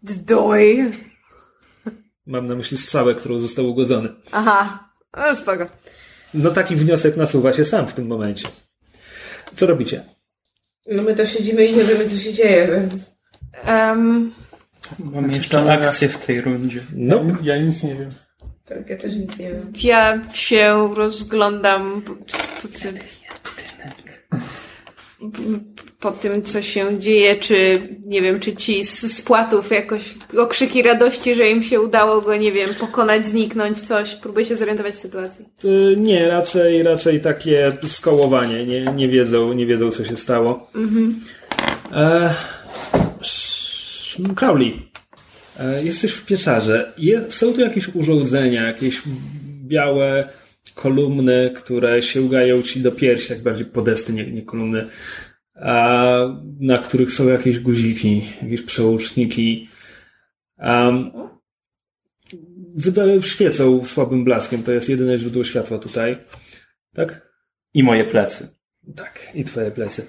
Doj. 0.02 0.92
Mam 2.28 2.48
na 2.48 2.56
myśli 2.56 2.78
strzałę, 2.78 3.16
którą 3.16 3.40
został 3.40 3.70
ugodzony. 3.70 4.10
Aha. 4.32 4.90
O, 5.14 5.36
spoko. 5.36 5.68
No 6.34 6.52
taki 6.52 6.76
wniosek 6.76 7.18
nasuwa 7.18 7.54
się 7.54 7.66
sam 7.66 7.88
w 7.88 7.94
tym 7.94 8.08
momencie. 8.08 8.48
Co 9.56 9.66
robicie? 9.68 10.04
No 10.88 11.04
my 11.04 11.16
to 11.16 11.26
siedzimy 11.26 11.66
i 11.66 11.76
nie 11.78 11.84
wiemy, 11.84 12.10
co 12.10 12.18
się 12.18 12.34
dzieje, 12.34 12.68
więc... 12.68 12.94
Um, 13.68 14.34
Mam 15.00 15.32
jeszcze 15.32 15.72
akcję 15.74 16.10
w 16.10 16.26
tej 16.26 16.42
rundzie. 16.42 16.82
No, 16.94 17.22
Ja 17.44 17.58
nic 17.58 17.84
nie 17.84 17.96
wiem. 17.96 18.10
Tak, 18.66 18.90
ja 18.90 18.98
też 18.98 19.16
nic 19.16 19.38
nie 19.40 19.52
wiem. 19.52 19.74
ja 19.84 20.34
się 20.34 20.94
rozglądam 20.96 22.02
po, 22.02 22.16
po, 22.62 22.68
tym, 22.80 22.94
po 25.76 25.87
tym, 26.22 26.44
co 26.44 26.62
się 26.62 26.98
dzieje, 26.98 27.36
czy 27.36 27.80
nie 28.06 28.22
wiem, 28.22 28.40
czy 28.40 28.56
ci 28.56 28.86
z, 28.86 29.02
z 29.02 29.22
płatów 29.22 29.72
jakoś 29.72 30.02
okrzyki 30.38 30.82
radości, 30.82 31.36
że 31.36 31.50
im 31.50 31.64
się 31.64 31.82
udało 31.82 32.22
go, 32.22 32.38
nie 32.38 32.52
wiem, 32.52 32.70
pokonać, 32.80 33.28
zniknąć, 33.28 33.80
coś. 33.82 34.16
Próbuję 34.16 34.46
się 34.46 34.56
zorientować 34.56 34.94
w 34.96 34.98
sytuacji. 34.98 35.46
y, 35.66 35.96
nie, 35.98 36.28
raczej, 36.28 36.84
raczej 36.84 37.22
takie 37.22 37.72
skołowanie. 37.84 38.66
Nie, 38.66 38.82
nie, 38.82 39.08
wiedzą, 39.08 39.54
nie 39.54 39.66
wiedzą, 39.66 39.92
co 39.92 40.06
się 40.06 40.18
stało. 40.18 40.72
E, 41.94 42.34
sz- 43.22 44.36
Crowley, 44.36 44.88
e, 45.60 45.84
jesteś 45.84 46.12
w 46.12 46.26
pieczarze. 46.26 46.94
Je, 46.98 47.32
są 47.32 47.54
tu 47.54 47.62
jakieś 47.62 47.96
urządzenia, 47.96 48.68
jakieś 48.68 49.02
białe 49.68 50.30
kolumny, 50.76 51.52
które 51.56 52.02
sięgają 52.02 52.62
ci 52.62 52.80
do 52.82 52.92
piersi, 52.92 53.28
tak 53.30 53.42
bardziej 53.44 53.66
podesty, 53.66 54.14
nie, 54.14 54.32
nie 54.32 54.42
kolumny, 54.42 54.86
na 56.60 56.78
których 56.78 57.14
są 57.14 57.28
jakieś 57.28 57.60
guziki, 57.60 58.22
jakieś 58.42 58.62
przełączniki. 58.62 59.70
Um, 60.60 61.12
wyda- 62.76 63.22
świecą 63.22 63.86
słabym 63.86 64.24
blaskiem, 64.24 64.64
to 64.64 64.72
jest 64.72 64.90
jedyne 64.90 65.18
źródło 65.20 65.44
światła 65.44 65.78
tutaj. 65.78 66.18
Tak? 66.94 67.28
I 67.74 67.84
moje 67.84 68.06
plecy. 68.06 68.48
Tak, 68.96 69.28
i 69.34 69.44
twoje 69.44 69.72
plecy. 69.72 70.06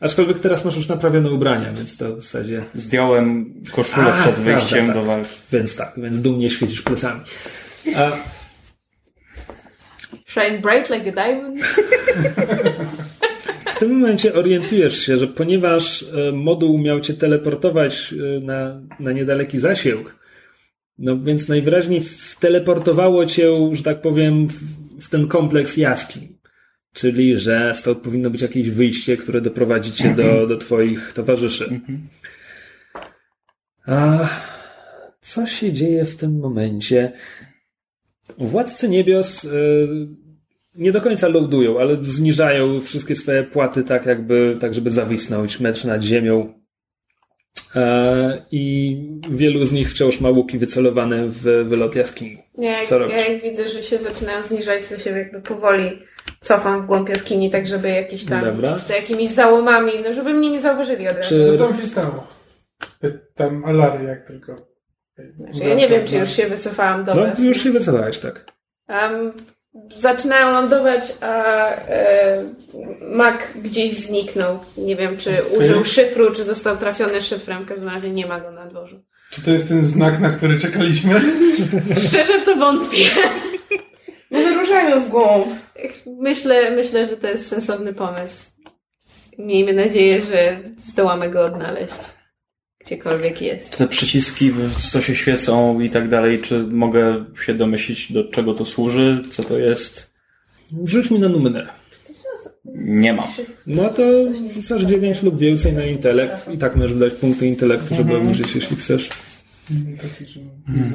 Aczkolwiek 0.00 0.38
teraz 0.38 0.64
masz 0.64 0.76
już 0.76 0.88
naprawione 0.88 1.30
ubrania, 1.30 1.72
więc 1.72 1.96
to 1.96 2.16
w 2.16 2.20
zasadzie. 2.20 2.64
Zdjąłem 2.74 3.54
koszulę 3.72 4.06
A, 4.06 4.12
przed 4.12 4.34
prawda, 4.34 4.42
wyjściem 4.42 4.86
tak. 4.86 4.94
do 4.94 5.02
walki. 5.02 5.30
Więc 5.52 5.76
tak, 5.76 5.92
więc 5.96 6.18
dumnie 6.18 6.50
świecisz 6.50 6.82
plecami. 6.82 7.20
A, 7.96 8.10
Shine 10.26 10.58
bright 10.60 10.90
like 10.90 11.08
a 11.08 11.12
diamond. 11.12 11.60
w 13.78 13.80
tym 13.80 13.98
momencie 13.98 14.34
orientujesz 14.34 15.00
się, 15.00 15.18
że 15.18 15.26
ponieważ 15.26 16.02
e, 16.02 16.32
moduł 16.32 16.78
miał 16.78 17.00
cię 17.00 17.14
teleportować 17.14 18.14
e, 18.36 18.40
na, 18.40 18.80
na 19.00 19.12
niedaleki 19.12 19.58
zasięg, 19.58 20.16
no 20.98 21.20
więc 21.20 21.48
najwyraźniej 21.48 22.02
teleportowało 22.40 23.26
cię, 23.26 23.50
że 23.72 23.82
tak 23.82 24.00
powiem, 24.00 24.48
w, 25.00 25.08
ten 25.10 25.28
kompleks 25.28 25.76
jaskiń. 25.76 26.38
Czyli, 26.92 27.38
że 27.38 27.72
stąd 27.74 27.98
powinno 27.98 28.30
być 28.30 28.42
jakieś 28.42 28.70
wyjście, 28.70 29.16
które 29.16 29.40
doprowadzi 29.40 29.92
cię 29.92 30.14
do, 30.14 30.46
do 30.46 30.56
twoich 30.56 31.12
towarzyszy. 31.12 31.80
A 33.86 34.28
co 35.20 35.46
się 35.46 35.72
dzieje 35.72 36.04
w 36.04 36.16
tym 36.16 36.38
momencie? 36.38 37.12
Władcy 38.38 38.88
niebios 38.88 39.44
y, 39.44 39.48
nie 40.78 40.92
do 40.92 41.00
końca 41.00 41.28
loadują, 41.28 41.80
ale 41.80 41.96
zniżają 42.02 42.80
wszystkie 42.80 43.16
swoje 43.16 43.44
płaty 43.44 43.84
tak 43.84 44.06
jakby, 44.06 44.56
tak 44.60 44.74
żeby 44.74 44.90
zawisnąć 44.90 45.60
metr 45.60 45.84
nad 45.84 46.02
ziemią. 46.02 46.54
E, 47.76 48.42
I 48.50 48.96
wielu 49.30 49.64
z 49.64 49.72
nich 49.72 49.90
wciąż 49.90 50.20
ma 50.20 50.30
łuki 50.30 50.58
wycelowane 50.58 51.28
w 51.28 51.42
wylot 51.42 51.94
jaskini. 51.94 52.42
Ja 52.58 52.82
jak, 52.82 52.90
ja 52.90 53.28
jak 53.28 53.42
widzę, 53.42 53.68
że 53.68 53.82
się 53.82 53.98
zaczynają 53.98 54.42
zniżać, 54.42 54.88
to 54.88 54.98
się 54.98 55.10
jakby 55.10 55.40
powoli 55.40 56.02
cofam 56.40 56.82
w 56.82 56.86
głąb 56.86 57.08
jaskini, 57.08 57.50
tak 57.50 57.68
żeby 57.68 57.88
jakieś 57.88 58.24
tam, 58.24 58.40
Dobra. 58.40 58.78
z 58.78 58.88
jakimiś 58.88 59.30
załomami, 59.30 59.92
no 60.04 60.14
żeby 60.14 60.34
mnie 60.34 60.50
nie 60.50 60.60
zauważyli 60.60 61.08
od 61.08 61.16
razu. 61.16 61.28
Czy 61.28 61.58
Co 61.58 61.68
tam 61.68 61.80
się 61.80 61.86
stało? 61.86 62.26
Pytam 63.00 63.64
Alary, 63.64 64.04
jak 64.04 64.26
tylko. 64.26 64.56
Znaczy, 65.36 65.68
ja 65.68 65.74
nie 65.74 65.88
wiem, 65.88 66.06
czy 66.06 66.16
już 66.16 66.30
się 66.30 66.46
wycofałam 66.46 67.04
do 67.04 67.14
no, 67.14 67.44
już 67.44 67.62
się 67.62 67.70
wycofałeś, 67.70 68.18
tak. 68.18 68.46
Um, 68.88 69.32
zaczynają 69.96 70.52
lądować, 70.52 71.02
a 71.20 71.44
e, 71.68 72.44
Mac 73.00 73.36
gdzieś 73.62 73.96
zniknął. 73.96 74.58
Nie 74.76 74.96
wiem, 74.96 75.16
czy 75.16 75.30
użył 75.58 75.84
szyfru, 75.84 76.34
czy 76.34 76.44
został 76.44 76.76
trafiony 76.76 77.22
szyfrem. 77.22 77.64
W 77.64 77.68
każdym 77.68 77.88
razie 77.88 78.10
nie 78.10 78.26
ma 78.26 78.40
go 78.40 78.50
na 78.50 78.66
dworzu. 78.66 79.00
Czy 79.30 79.42
to 79.42 79.50
jest 79.50 79.68
ten 79.68 79.86
znak, 79.86 80.20
na 80.20 80.30
który 80.30 80.60
czekaliśmy? 80.60 81.20
Szczerze 82.08 82.40
w 82.40 82.44
to 82.44 82.56
wątpię. 82.56 83.06
Może 84.30 84.54
ruszajmy 84.54 85.00
w 85.00 85.08
głąb. 85.08 85.48
Myślę, 86.06 86.70
myślę, 86.70 87.06
że 87.06 87.16
to 87.16 87.26
jest 87.26 87.48
sensowny 87.48 87.94
pomysł. 87.94 88.50
Miejmy 89.38 89.72
nadzieję, 89.72 90.22
że 90.22 90.58
zdołamy 90.76 91.30
go 91.30 91.44
odnaleźć. 91.44 92.17
Gdziekolwiek 92.84 93.42
jest. 93.42 93.76
Te 93.78 93.88
przyciski, 93.88 94.50
w- 94.50 94.90
co 94.90 95.02
się 95.02 95.14
świecą 95.14 95.80
i 95.80 95.90
tak 95.90 96.08
dalej, 96.08 96.40
czy 96.42 96.62
mogę 96.62 97.24
się 97.46 97.54
domyślić, 97.54 98.12
do 98.12 98.24
czego 98.24 98.54
to 98.54 98.64
służy, 98.64 99.22
co 99.32 99.42
to 99.42 99.58
jest? 99.58 100.10
Rzuć 100.84 101.10
mi 101.10 101.18
na 101.18 101.28
numer. 101.28 101.68
Nie 102.74 103.12
mam. 103.12 103.28
No 103.66 103.88
to 103.88 104.02
rzucasz 104.54 104.82
9 104.82 105.22
lub 105.22 105.38
więcej 105.38 105.72
na 105.72 105.84
intelekt 105.84 106.48
i 106.54 106.58
tak 106.58 106.76
możesz 106.76 106.98
dać 106.98 107.12
punkty 107.12 107.46
intelektu, 107.46 107.94
żeby 107.94 108.16
obniżyć, 108.16 108.54
jeśli 108.54 108.76
chcesz. 108.76 109.08
Taki, 110.02 110.32
że 110.32 110.40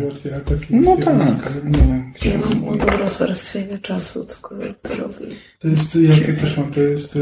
ułatwia 0.04 0.36
ataki. 0.36 0.66
No 0.76 0.98
tak. 0.98 1.50
Nie. 1.66 2.12
Ja 2.32 2.38
mam 2.38 2.60
moduł 2.60 2.90
rozwarstwienia 3.00 3.78
czasu, 3.78 4.26
cokolwiek 4.26 4.80
to 4.82 4.96
robi. 4.96 5.26
To 5.60 5.68
jest, 5.68 5.96
ja 5.96 6.16
to 6.36 6.42
też 6.42 6.58
mam, 6.58 6.72
to 6.72 6.82
jest... 6.82 7.18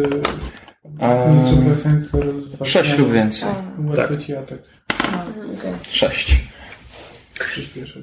sześć 2.64 2.98
lub 2.98 3.12
więcej. 3.12 3.50
Ułatwia 3.80 4.18
ci 4.18 4.36
atak. 4.36 4.60
A, 4.88 5.26
okej. 5.28 5.74
Sześć. 5.90 6.38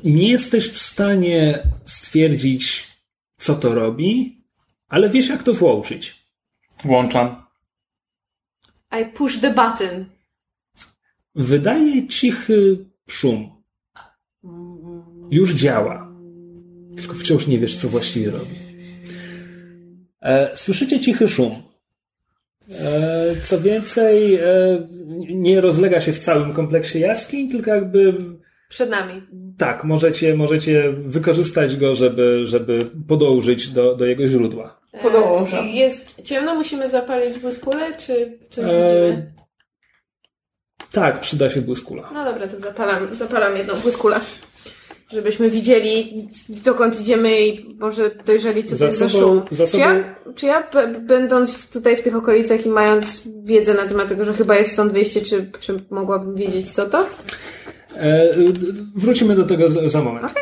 Nie 0.05 0.30
jesteś 0.30 0.68
w 0.68 0.78
stanie 0.78 1.62
stwierdzić, 1.84 2.86
co 3.39 3.55
to 3.55 3.74
robi, 3.74 4.39
ale 4.89 5.11
wiesz, 5.11 5.28
jak 5.28 5.43
to 5.43 5.55
włączyć. 5.55 6.24
Włączam. 6.84 7.47
I 9.01 9.05
push 9.05 9.39
the 9.41 9.49
button. 9.49 10.07
Wydaje 11.34 12.09
cichy 12.09 12.86
szum. 13.09 13.62
Już 15.30 15.55
działa. 15.55 16.09
Tylko 16.97 17.14
wciąż 17.14 17.47
nie 17.47 17.59
wiesz, 17.59 17.76
co 17.76 17.89
właściwie 17.89 18.30
robi. 18.30 18.55
E, 20.20 20.57
słyszycie 20.57 21.01
cichy 21.01 21.28
szum. 21.28 21.67
E, 22.70 23.36
co 23.44 23.60
więcej, 23.60 24.34
e, 24.34 24.88
nie 25.28 25.60
rozlega 25.60 26.00
się 26.00 26.12
w 26.12 26.18
całym 26.18 26.52
kompleksie 26.52 27.00
jaskiń, 27.00 27.50
tylko 27.50 27.70
jakby 27.70 28.14
Przed 28.68 28.90
nami. 28.90 29.22
tak, 29.58 29.84
możecie, 29.84 30.34
możecie 30.34 30.92
wykorzystać 30.92 31.76
go, 31.76 31.94
żeby, 31.94 32.46
żeby 32.46 32.84
podążyć 33.08 33.68
do, 33.68 33.94
do 33.96 34.06
jego 34.06 34.28
źródła. 34.28 34.80
E, 34.92 35.66
Jest 35.66 36.22
ciemno, 36.22 36.54
musimy 36.54 36.88
zapalić 36.88 37.38
błyskule, 37.38 37.96
czy 37.96 38.38
coś 38.50 38.64
E, 38.64 38.68
widzimy? 38.68 39.32
tak, 40.92 41.20
przyda 41.20 41.50
się 41.50 41.60
błyskula. 41.62 42.10
No 42.14 42.24
dobra, 42.24 42.48
to 42.48 42.60
zapalam, 42.60 43.14
zapalam 43.14 43.56
jedną 43.56 43.74
błyskulę. 43.74 44.20
Żebyśmy 45.12 45.50
widzieli, 45.50 46.28
dokąd 46.48 47.00
idziemy 47.00 47.46
i 47.46 47.74
może 47.74 48.11
dojrzeli, 48.26 48.64
co 48.64 48.70
Za 48.70 48.78
to 48.78 48.84
jest 48.84 48.98
za 48.98 49.06
sobą- 49.09 49.18
szum. 49.20 49.42
za 49.56 49.66
Czy 49.66 49.76
ja, 49.78 49.88
sobą- 49.94 50.34
czy 50.34 50.46
ja 50.46 50.68
będąc 51.00 51.66
tutaj 51.66 51.96
w 51.96 52.02
tych 52.02 52.16
okolicach 52.16 52.66
i 52.66 52.68
mając 52.68 53.22
wiedzę 53.44 53.74
na 53.74 53.88
temat 53.88 54.09
tego, 54.09 54.24
że 54.24 54.34
chyba 54.34 54.56
jest 54.56 54.72
stąd 54.72 54.92
wyjście, 54.92 55.20
czy, 55.20 55.50
czy 55.61 55.84
mogłabym 55.90 56.34
wiedzieć, 56.34 56.70
co 56.72 56.86
to? 56.86 57.06
E, 57.96 58.28
wrócimy 58.96 59.34
do 59.34 59.44
tego 59.44 59.70
za, 59.70 59.88
za 59.88 60.02
moment. 60.02 60.34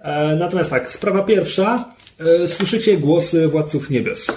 E, 0.00 0.36
natomiast 0.36 0.70
tak, 0.70 0.90
sprawa 0.92 1.22
pierwsza. 1.22 1.94
E, 2.42 2.48
słyszycie 2.48 2.96
głosy 2.96 3.48
władców 3.48 3.90
niebios. 3.90 4.28
E, 4.30 4.34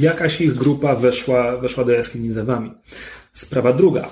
jakaś 0.00 0.40
ich 0.40 0.54
grupa 0.54 0.94
weszła, 0.94 1.56
weszła 1.56 1.84
do 1.84 1.92
jaskini 1.92 2.32
za 2.32 2.44
wami. 2.44 2.72
Sprawa 3.32 3.72
druga. 3.72 4.08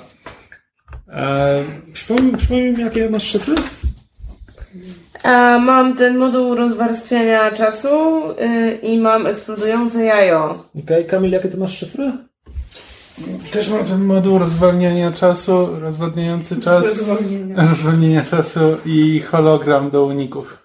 E, 1.08 1.64
przypomnij, 1.92 2.36
przypomnij 2.36 2.72
mi, 2.72 2.80
jakie 2.82 3.10
masz 3.10 3.30
szyfry? 3.30 3.54
A 5.22 5.58
mam 5.58 5.96
ten 5.96 6.18
moduł 6.18 6.54
rozwarstwiania 6.54 7.50
czasu 7.50 7.88
y, 8.30 8.78
i 8.82 8.98
mam 8.98 9.26
eksplodujące 9.26 10.04
jajo. 10.04 10.64
Okej, 10.84 11.06
Kamil, 11.06 11.32
jakie 11.32 11.48
ty 11.48 11.56
masz 11.56 11.78
szyfry? 11.78 12.12
Też 13.52 13.68
mam 13.68 13.84
ten 13.84 14.04
moduł 14.04 14.38
rozwalniania 14.38 15.12
czasu, 15.12 15.68
rozwadniający 15.80 16.60
czas, 16.60 16.84
rozwalnienia 17.56 18.22
czasu 18.22 18.60
i 18.86 19.20
hologram 19.20 19.90
do 19.90 20.04
uników. 20.04 20.58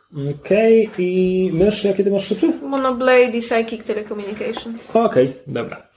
Okej, 0.45 0.89
i 0.97 1.51
mysz, 1.53 1.83
jakie 1.83 2.03
ty 2.03 2.11
masz 2.11 2.27
szyfry? 2.27 2.53
Monoblade 2.61 3.23
i 3.23 3.41
Psychic 3.41 3.83
Telecommunication. 3.83 4.77
Okej, 4.93 5.33
dobra. 5.47 5.87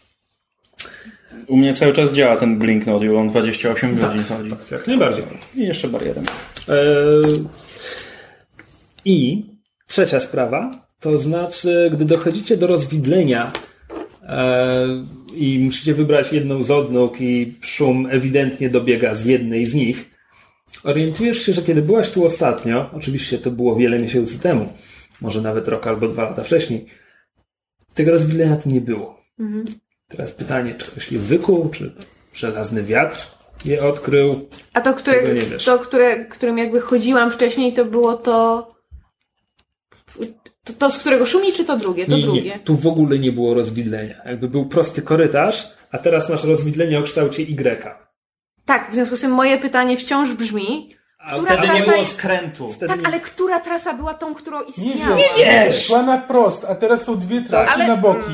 U 1.47 1.57
mnie 1.57 1.75
cały 1.75 1.93
czas 1.93 2.13
działa 2.13 2.37
ten 2.37 2.59
Blink 2.59 2.87
Nodule, 2.87 3.21
on 3.21 3.29
28 3.29 3.97
godzin 3.97 4.25
chodzi. 4.25 4.51
Jak 4.71 4.87
najbardziej. 4.87 5.25
I 5.55 5.67
jeszcze 5.67 5.89
barierem. 5.89 6.25
E, 6.69 6.73
I 9.07 9.47
trzecia 9.87 10.21
sprawa, 10.21 10.71
to 11.01 11.19
znaczy, 11.19 11.91
gdy 11.93 12.05
dochodzicie 12.05 12.57
do 12.57 12.67
rozwidlenia 12.67 13.53
e, 14.23 14.87
i 15.35 15.59
musicie 15.59 15.95
wybrać 15.95 16.33
jedną 16.33 16.63
z 16.63 16.71
odnóg 16.71 17.21
i 17.21 17.55
szum 17.61 18.07
ewidentnie 18.11 18.71
dobiega 18.71 19.15
z 19.15 19.25
jednej 19.25 19.67
z 19.67 19.75
nich, 19.75 20.11
orientujesz 20.85 21.43
się, 21.43 21.53
że 21.53 21.63
kiedy 21.63 21.83
byłaś 21.83 22.11
tu 22.11 22.25
ostatnio, 22.25 22.91
oczywiście 22.95 23.39
to 23.39 23.51
było 23.51 23.77
wiele 23.77 23.99
miesięcy 23.99 24.39
temu, 24.39 24.73
może 25.21 25.43
nawet 25.43 25.69
rok 25.69 25.87
albo 25.87 26.09
dwa 26.09 26.25
lata 26.25 26.45
wcześniej, 26.45 26.87
tego 27.95 28.11
rozwidlenia 28.11 28.57
tu 28.57 28.69
nie 28.69 28.81
było. 28.81 29.21
Teraz 30.09 30.33
pytanie, 30.33 30.75
czy 30.75 30.87
ktoś 30.87 31.13
je 31.13 31.19
wykuł, 31.19 31.69
czy 31.69 31.93
żelazny 32.35 32.83
wiatr 32.83 33.27
je 33.65 33.85
odkrył. 33.85 34.49
A 34.73 34.81
to, 34.81 34.95
które, 34.95 35.23
to 35.65 35.79
które, 35.79 36.25
którym 36.25 36.59
jakby 36.59 36.81
chodziłam 36.81 37.31
wcześniej, 37.31 37.73
to 37.73 37.85
było 37.85 38.15
to, 38.15 38.76
to, 40.67 40.73
to 40.73 40.91
z 40.91 40.99
którego 40.99 41.27
szumi, 41.27 41.53
czy 41.53 41.65
to 41.65 41.77
drugie? 41.77 42.07
To 42.07 42.17
Nie, 42.17 42.23
drugie. 42.23 42.43
nie, 42.43 42.59
tu 42.59 42.77
w 42.77 42.87
ogóle 42.87 43.19
nie 43.19 43.33
było 43.33 43.55
rozwidlenia. 43.55 44.15
Jakby 44.25 44.49
był 44.49 44.67
prosty 44.67 45.03
korytarz, 45.03 45.69
a 45.93 45.99
teraz 45.99 46.29
masz 46.29 46.45
rozwidlenie 46.45 46.99
o 46.99 47.03
kształcie 47.03 47.43
Y. 47.43 47.97
Tak, 48.65 48.91
w 48.91 48.95
związku 48.95 49.17
z 49.17 49.21
tym 49.21 49.31
moje 49.31 49.59
pytanie 49.59 49.97
wciąż 49.97 50.33
brzmi, 50.33 50.91
A 51.19 51.31
Która 51.31 51.43
wtedy 51.53 51.63
trasa 51.63 51.79
nie 51.79 51.85
było 51.87 51.97
jest- 51.97 52.13
skrętu. 52.13 52.73
wtedy 52.73 52.93
tak, 52.93 53.01
nie, 53.01 53.07
ale 53.07 53.21
która 53.21 53.61
trasa 53.61 53.95
była 53.95 54.15
tą, 54.15 54.35
którą 54.35 54.61
Nie 54.61 54.67
istniała? 54.69 55.17
wiesz! 55.39 55.87
Szła 55.87 56.03
na 56.03 56.19
prost, 56.19 56.65
a 56.65 56.75
teraz 56.75 57.05
są 57.05 57.19
dwie 57.19 57.41
trasy 57.43 57.73
Ale- 57.73 57.87
na 57.87 57.97
boki. 57.97 58.33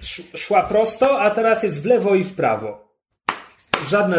sz- 0.00 0.40
szła 0.40 0.62
prosto, 0.62 1.20
a 1.20 1.30
teraz 1.30 1.62
jest 1.62 1.82
w 1.82 1.86
lewo 1.86 2.14
i 2.14 2.24
w 2.24 2.34
prawo. 2.34 2.92
Żadna, 3.90 4.16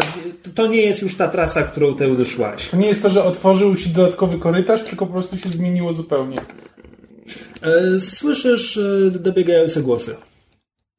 to 0.54 0.66
nie 0.66 0.80
jest 0.82 1.02
już 1.02 1.16
ta 1.16 1.28
trasa, 1.28 1.62
którą 1.62 1.94
ty 1.96 2.24
szłaś. 2.24 2.68
To 2.68 2.76
nie 2.76 2.86
jest 2.88 3.02
to, 3.02 3.10
że 3.10 3.24
otworzył 3.24 3.76
się 3.76 3.90
dodatkowy 3.90 4.38
korytarz, 4.38 4.82
tylko 4.82 5.06
po 5.06 5.12
prostu 5.12 5.36
się 5.36 5.48
zmieniło 5.48 5.92
zupełnie. 5.92 6.36
E, 7.64 8.00
Słyszysz 8.00 8.76
e, 8.76 9.10
dobiegające 9.10 9.82
głosy. 9.82 10.16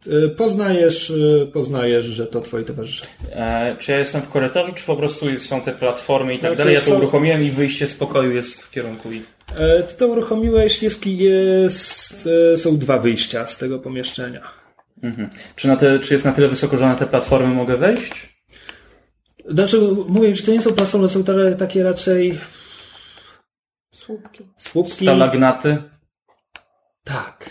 E, 0.07 0.28
Poznajesz, 0.30 1.13
poznajesz, 1.53 2.05
że 2.05 2.28
to 2.28 2.41
twoi 2.41 2.66
towarzysze. 2.66 3.05
E, 3.32 3.76
czy 3.80 3.91
ja 3.91 3.99
jestem 3.99 4.22
w 4.22 4.30
korytarzu, 4.30 4.74
czy 4.74 4.84
po 4.84 4.95
prostu 4.95 5.39
są 5.39 5.61
te 5.61 5.72
platformy 5.72 6.34
i 6.36 6.39
tak 6.39 6.41
Znaczy, 6.49 6.57
dalej? 6.57 6.74
Ja 6.74 6.80
to 6.80 6.86
są- 6.86 6.97
uruchomiłem 6.97 7.43
i 7.43 7.51
wyjście 7.51 7.88
z 7.88 7.93
pokoju 7.95 8.32
jest 8.32 8.61
w 8.63 8.72
kierunku 8.72 9.11
ich. 9.11 9.24
E, 9.57 9.84
Ty 9.84 9.95
to 9.95 10.07
uruchomiłeś, 10.07 10.84
jest, 10.84 11.05
jest, 11.05 12.30
e, 12.53 12.57
są 12.57 12.78
dwa 12.78 12.99
wyjścia 12.99 13.47
z 13.47 13.57
tego 13.57 13.80
pomieszczenia. 13.80 14.41
Mhm. 15.03 15.30
Czy, 15.55 15.68
na 15.68 15.76
te, 15.76 15.99
czy 15.99 16.13
jest 16.13 16.26
na 16.26 16.32
tyle 16.32 16.47
wysoko, 16.47 16.78
że 16.78 16.86
na 16.86 16.95
te 16.95 17.05
platformy 17.05 17.47
mogę 17.53 17.78
wejść? 17.78 18.36
Znaczy, 19.45 19.80
mówię, 20.07 20.36
że 20.36 20.43
to 20.43 20.51
nie 20.51 20.61
są 20.61 20.74
platformy, 20.74 21.09
są 21.09 21.24
te, 21.24 21.55
takie 21.55 21.84
raczej 21.84 22.38
Słupki. 23.95 24.43
słupki. 24.57 24.91
Stalagnaty? 25.05 25.78
Tak, 27.06 27.49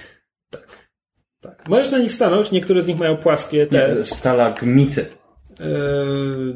tak, 0.51 0.67
tak. 1.41 1.69
Możesz 1.69 1.91
na 1.91 1.99
nich 1.99 2.13
stanąć, 2.13 2.51
niektóre 2.51 2.83
z 2.83 2.87
nich 2.87 2.99
mają 2.99 3.17
płaskie 3.17 3.67
te... 3.67 3.95
Nie, 3.99 4.05
stalagmity. 4.05 5.07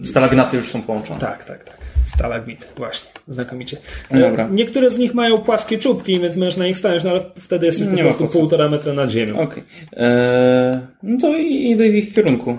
e, 0.03 0.07
Stalagnaty 0.07 0.57
już 0.57 0.69
są 0.71 0.83
połączone. 0.83 1.21
tak, 1.21 1.45
tak, 1.45 1.65
tak. 1.65 1.77
Stalagmit, 2.15 2.69
właśnie, 2.77 3.11
znakomicie. 3.29 3.77
No 4.11 4.21
dobra. 4.21 4.47
E, 4.47 4.51
Niektóre 4.51 4.91
z 4.91 4.99
nich 4.99 5.15
mają 5.15 5.39
płaskie 5.39 5.79
czubki, 5.79 6.21
więc 6.21 6.37
możesz 6.37 6.57
na 6.57 6.67
nich 6.67 6.79
stanąć, 6.79 7.05
no 7.05 7.11
ale 7.11 7.31
wtedy 7.41 7.67
jesteś 7.67 7.87
po 7.89 7.95
Nie 7.95 8.03
prostu 8.03 8.27
półtora 8.29 8.69
metra 8.69 8.93
nad 8.93 9.11
ziemią. 9.11 9.39
Okej. 9.41 9.63
Eee, 9.93 10.79
No 11.03 11.19
to 11.21 11.37
i- 11.37 11.71
idę 11.71 11.85
w 11.91 11.95
ich 11.95 12.15
kierunku. 12.15 12.59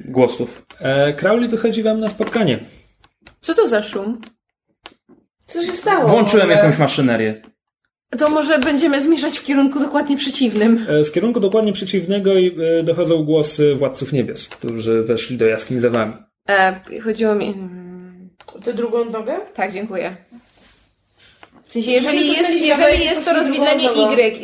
Głosów. 0.00 0.66
E, 0.80 1.12
Crowley 1.12 1.48
wychodzi 1.48 1.82
wam 1.82 2.00
na 2.00 2.08
spotkanie. 2.08 2.58
Co 3.40 3.54
to 3.54 3.68
za 3.68 3.82
szum? 3.82 4.20
Co 5.46 5.62
się 5.62 5.72
stało? 5.72 6.08
Włączyłem 6.08 6.50
jakąś 6.50 6.78
maszynerię. 6.78 7.42
To 8.18 8.30
może 8.30 8.58
będziemy 8.58 9.02
zmierzać 9.02 9.38
w 9.38 9.44
kierunku 9.44 9.80
dokładnie 9.80 10.16
przeciwnym. 10.16 10.86
E, 10.88 11.04
Z 11.04 11.12
kierunku 11.12 11.40
dokładnie 11.40 11.72
przeciwnego 11.72 12.34
i, 12.34 12.56
e, 12.78 12.82
dochodzą 12.82 13.24
głosy 13.24 13.74
władców 13.74 14.12
niebios, 14.12 14.48
którzy 14.48 15.02
weszli 15.02 15.36
do 15.36 15.46
jaskiń 15.46 15.80
za 15.80 15.90
wami. 15.90 16.12
E, 16.48 16.80
chodziło 17.04 17.34
mi... 17.34 17.54
Tę 18.64 18.74
drugą 18.74 19.04
nogę? 19.04 19.36
Tak, 19.54 19.72
dziękuję. 19.72 20.16
W 21.68 21.72
sensie, 21.72 21.90
jeżeli 21.90 22.28
jest, 22.32 22.50
jeżeli 22.50 23.04
jest 23.04 23.24
to 23.24 23.32
rozwidlenie. 23.32 23.90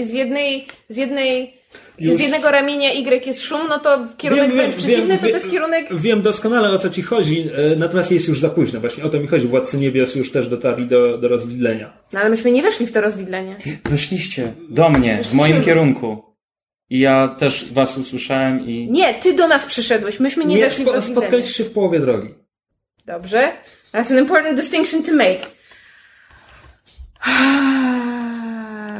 Y 0.00 0.06
z 0.06 0.12
jednej, 0.12 0.66
z 0.88 0.96
jednej, 0.96 1.60
Już- 1.98 2.16
z 2.16 2.20
jednego 2.20 2.50
ramienia 2.50 2.92
Y 2.92 3.26
jest 3.26 3.42
szum, 3.42 3.60
no 3.68 3.78
to 3.78 4.06
kierunek 4.16 4.48
Wiem, 4.48 4.56
wiem, 4.58 4.70
przeciwny 4.72 5.06
wiem, 5.06 5.18
to, 5.18 5.22
to 5.22 5.28
jest 5.28 5.50
kierunek... 5.50 5.94
Wiem 5.96 6.22
doskonale 6.22 6.70
o 6.70 6.78
co 6.78 6.90
ci 6.90 7.02
chodzi, 7.02 7.48
e, 7.72 7.76
natomiast 7.76 8.12
jest 8.12 8.28
już 8.28 8.40
za 8.40 8.48
późno. 8.48 8.80
Właśnie 8.80 9.04
o 9.04 9.08
to 9.08 9.20
mi 9.20 9.26
chodzi. 9.26 9.46
Władcy 9.46 9.78
niebios 9.78 10.14
już 10.14 10.32
też 10.32 10.48
dotarli 10.48 10.86
do, 10.86 11.18
do 11.18 11.28
rozwidlenia. 11.28 11.92
No 12.12 12.20
ale 12.20 12.30
myśmy 12.30 12.50
nie 12.50 12.62
weszli 12.62 12.86
w 12.86 12.92
to 12.92 13.00
rozwidlenie. 13.00 13.56
Weszliście 13.84 14.52
do 14.70 14.88
mnie, 14.88 15.20
w 15.24 15.32
moim 15.32 15.62
kierunku. 15.62 16.22
I 16.90 16.98
ja 16.98 17.28
też 17.38 17.72
was 17.72 17.98
usłyszałem 17.98 18.66
i... 18.66 18.88
Nie, 18.90 19.14
ty 19.14 19.34
do 19.34 19.48
nas 19.48 19.66
przyszedłeś, 19.66 20.20
myśmy 20.20 20.44
nie, 20.44 20.54
Nie, 20.56 20.64
weszli 20.64 20.84
w 20.84 20.86
spo, 20.86 20.92
rozwidlenie. 20.92 21.26
spotkaliście 21.26 21.54
się 21.54 21.64
w 21.64 21.72
połowie 21.72 22.00
drogi. 22.00 22.28
Dobrze. 23.06 23.52
That's 23.94 24.12
an 24.12 24.18
important 24.18 24.60
distinction 24.60 25.02
to 25.02 25.12
make. 25.12 25.40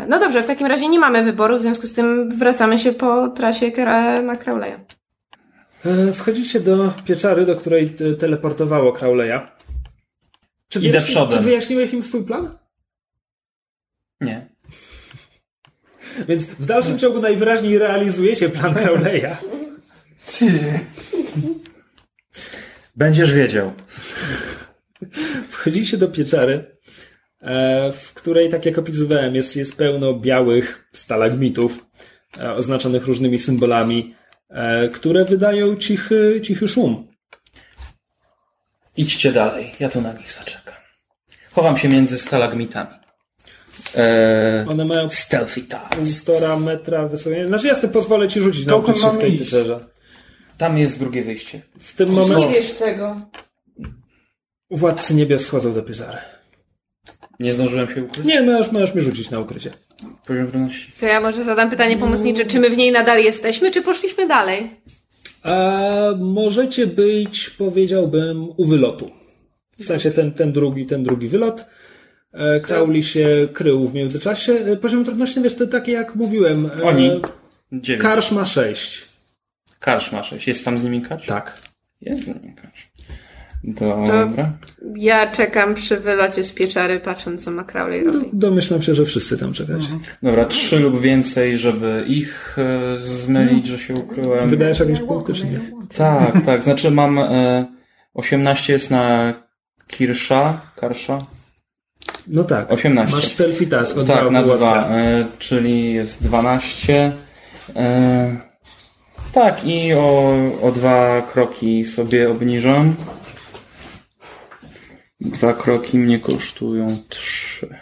No 0.08 0.18
dobrze, 0.20 0.42
w 0.42 0.46
takim 0.46 0.66
razie 0.66 0.88
nie 0.88 0.98
mamy 0.98 1.24
wyboru, 1.24 1.58
w 1.58 1.62
związku 1.62 1.86
z 1.86 1.94
tym 1.94 2.38
wracamy 2.38 2.78
się 2.78 2.92
po 2.92 3.28
trasie 3.28 3.72
Kera 3.72 4.22
McCrawleya. 4.22 4.74
E, 5.86 6.12
Wchodzicie 6.12 6.60
do 6.60 6.92
pieczary, 7.04 7.46
do 7.46 7.56
której 7.56 7.90
te- 7.90 8.14
teleportowało 8.14 8.92
Crowleya. 8.92 9.40
Czy 10.68 10.78
Idę 10.78 10.88
wyjaśni- 10.98 11.06
przodem. 11.06 11.38
Czy 11.38 11.44
wyjaśniłeś 11.44 11.92
im 11.92 12.02
swój 12.02 12.24
plan? 12.24 12.58
Nie. 14.20 14.46
Więc 16.28 16.44
w 16.44 16.66
dalszym 16.66 16.98
ciągu 16.98 17.20
najwyraźniej 17.20 17.78
realizujecie 17.78 18.48
plan 18.48 18.74
Crowleya. 18.74 19.36
Będziesz 22.96 23.32
wiedział. 23.34 23.72
Wchodzicie 25.48 25.96
do 25.98 26.08
pieczary, 26.08 26.73
w 27.92 28.12
której, 28.14 28.50
tak 28.50 28.66
jak 28.66 28.78
opisywałem, 28.78 29.34
jest, 29.34 29.56
jest 29.56 29.76
pełno 29.76 30.14
białych 30.14 30.88
stalagmitów 30.92 31.86
e, 32.44 32.54
oznaczonych 32.54 33.06
różnymi 33.06 33.38
symbolami, 33.38 34.14
e, 34.50 34.88
które 34.88 35.24
wydają 35.24 35.76
cichy, 35.76 36.40
cichy 36.44 36.68
szum. 36.68 37.08
Idźcie 38.96 39.32
dalej, 39.32 39.72
ja 39.80 39.88
tu 39.88 40.00
na 40.00 40.12
nich 40.12 40.32
zaczekam. 40.32 40.74
Chowam 41.52 41.78
się 41.78 41.88
między 41.88 42.18
stalagmitami. 42.18 42.90
Eee, 43.96 44.68
One 44.68 44.84
mają 44.84 45.10
stealthy 45.10 45.60
półtora 45.90 46.56
metra 46.56 47.08
wysokości. 47.08 47.46
Znaczy 47.46 47.66
jasne, 47.66 47.88
pozwolę 47.88 48.28
ci 48.28 48.40
rzucić 48.40 48.64
Dokąd 48.64 48.98
się 48.98 49.12
w 49.12 49.18
tej 49.18 49.30
iść? 49.34 49.44
pieczerze. 49.44 49.84
Tam 50.58 50.78
jest 50.78 50.98
drugie 50.98 51.22
wyjście. 51.22 51.62
W 51.78 51.92
tym 51.94 52.08
Nie 52.08 52.14
momencie 52.16 52.60
wiesz 52.60 52.70
tego. 52.72 53.16
władcy 54.70 55.14
niebios 55.14 55.44
wchodzą 55.44 55.72
do 55.74 55.82
pieczary. 55.82 56.18
Nie 57.40 57.52
zdążyłem 57.52 57.88
się 57.88 58.02
ukryć. 58.04 58.24
Nie, 58.26 58.42
możesz, 58.42 58.72
możesz 58.72 58.94
mi 58.94 59.02
rzucić 59.02 59.30
na 59.30 59.40
ukrycie. 59.40 59.70
Poziom 60.26 60.48
trudności. 60.48 60.92
To 61.00 61.06
ja 61.06 61.20
może 61.20 61.44
zadam 61.44 61.70
pytanie 61.70 61.98
pomocnicze, 61.98 62.44
czy 62.46 62.58
my 62.60 62.70
w 62.70 62.76
niej 62.76 62.92
nadal 62.92 63.24
jesteśmy, 63.24 63.70
czy 63.70 63.82
poszliśmy 63.82 64.28
dalej? 64.28 64.70
A 65.42 65.80
możecie 66.18 66.86
być, 66.86 67.50
powiedziałbym, 67.50 68.48
u 68.56 68.64
wylotu. 68.66 69.10
W 69.78 69.84
sensie 69.84 70.10
ten, 70.10 70.32
ten 70.32 70.52
drugi, 70.52 70.86
ten 70.86 71.04
drugi 71.04 71.28
wylot. 71.28 71.64
E, 72.32 72.60
Crowley 72.60 73.02
się 73.02 73.48
krył 73.52 73.88
w 73.88 73.94
międzyczasie. 73.94 74.52
E, 74.52 74.76
Poziom 74.76 75.04
trudności, 75.04 75.40
wiesz, 75.42 75.54
to 75.54 75.66
takie 75.66 75.92
jak 75.92 76.14
mówiłem. 76.14 76.70
e, 76.80 76.82
Oni. 76.84 77.10
Dziewięć. 77.72 78.02
Karsz 78.02 78.32
ma 78.32 78.44
6. 78.44 79.02
Karsz 79.80 80.12
ma 80.12 80.24
sześć. 80.24 80.48
Jest 80.48 80.64
tam 80.64 80.78
z 80.78 80.84
nimi 80.84 81.02
karsz? 81.02 81.26
Tak. 81.26 81.60
Jest 82.00 82.22
z 82.22 82.26
nimi 82.26 82.54
karsz. 82.54 82.88
Dobra. 83.64 84.52
Ja 84.96 85.26
czekam 85.26 85.74
przy 85.74 85.96
wylocie 85.96 86.44
z 86.44 86.52
pieczary, 86.52 87.00
patrząc 87.00 87.44
co 87.44 87.50
McCrowley 87.50 88.04
Do, 88.06 88.12
robi. 88.12 88.30
domyślam 88.32 88.82
się, 88.82 88.94
że 88.94 89.04
wszyscy 89.04 89.38
tam 89.38 89.52
czekacie. 89.52 89.88
Dobra, 90.22 90.44
trzy 90.44 90.78
lub 90.78 91.00
więcej, 91.00 91.58
żeby 91.58 92.04
ich 92.08 92.56
e, 92.58 92.98
zmylić, 92.98 93.66
że 93.66 93.78
się 93.78 93.94
ukryłem. 93.94 94.48
Wydajesz 94.48 94.80
jakieś 94.80 95.00
punkty, 95.00 95.34
czy 95.34 95.46
nie? 95.46 95.60
Tak, 95.96 96.44
tak. 96.46 96.62
Znaczy 96.62 96.90
mam 96.90 97.18
e, 97.18 97.66
18 98.14 98.72
jest 98.72 98.90
na 98.90 99.34
Kirsza, 99.86 100.60
Karsza. 100.76 101.26
No 102.26 102.44
tak. 102.44 102.72
18. 102.72 103.16
Masz 103.16 103.28
stealthy 103.28 103.66
task. 103.66 103.96
o 103.98 104.04
Tak, 104.04 104.30
na 104.30 104.42
dwa, 104.42 104.88
e, 104.88 105.24
czyli 105.38 105.94
jest 105.94 106.22
12. 106.22 107.12
E, 107.76 108.36
tak, 109.32 109.64
i 109.66 109.94
o, 109.94 110.34
o 110.62 110.72
dwa 110.72 111.22
kroki 111.32 111.84
sobie 111.84 112.30
obniżam. 112.30 112.94
Dwa 115.24 115.54
kroki 115.54 115.98
mnie 115.98 116.20
kosztują 116.20 116.86
trzy. 117.08 117.78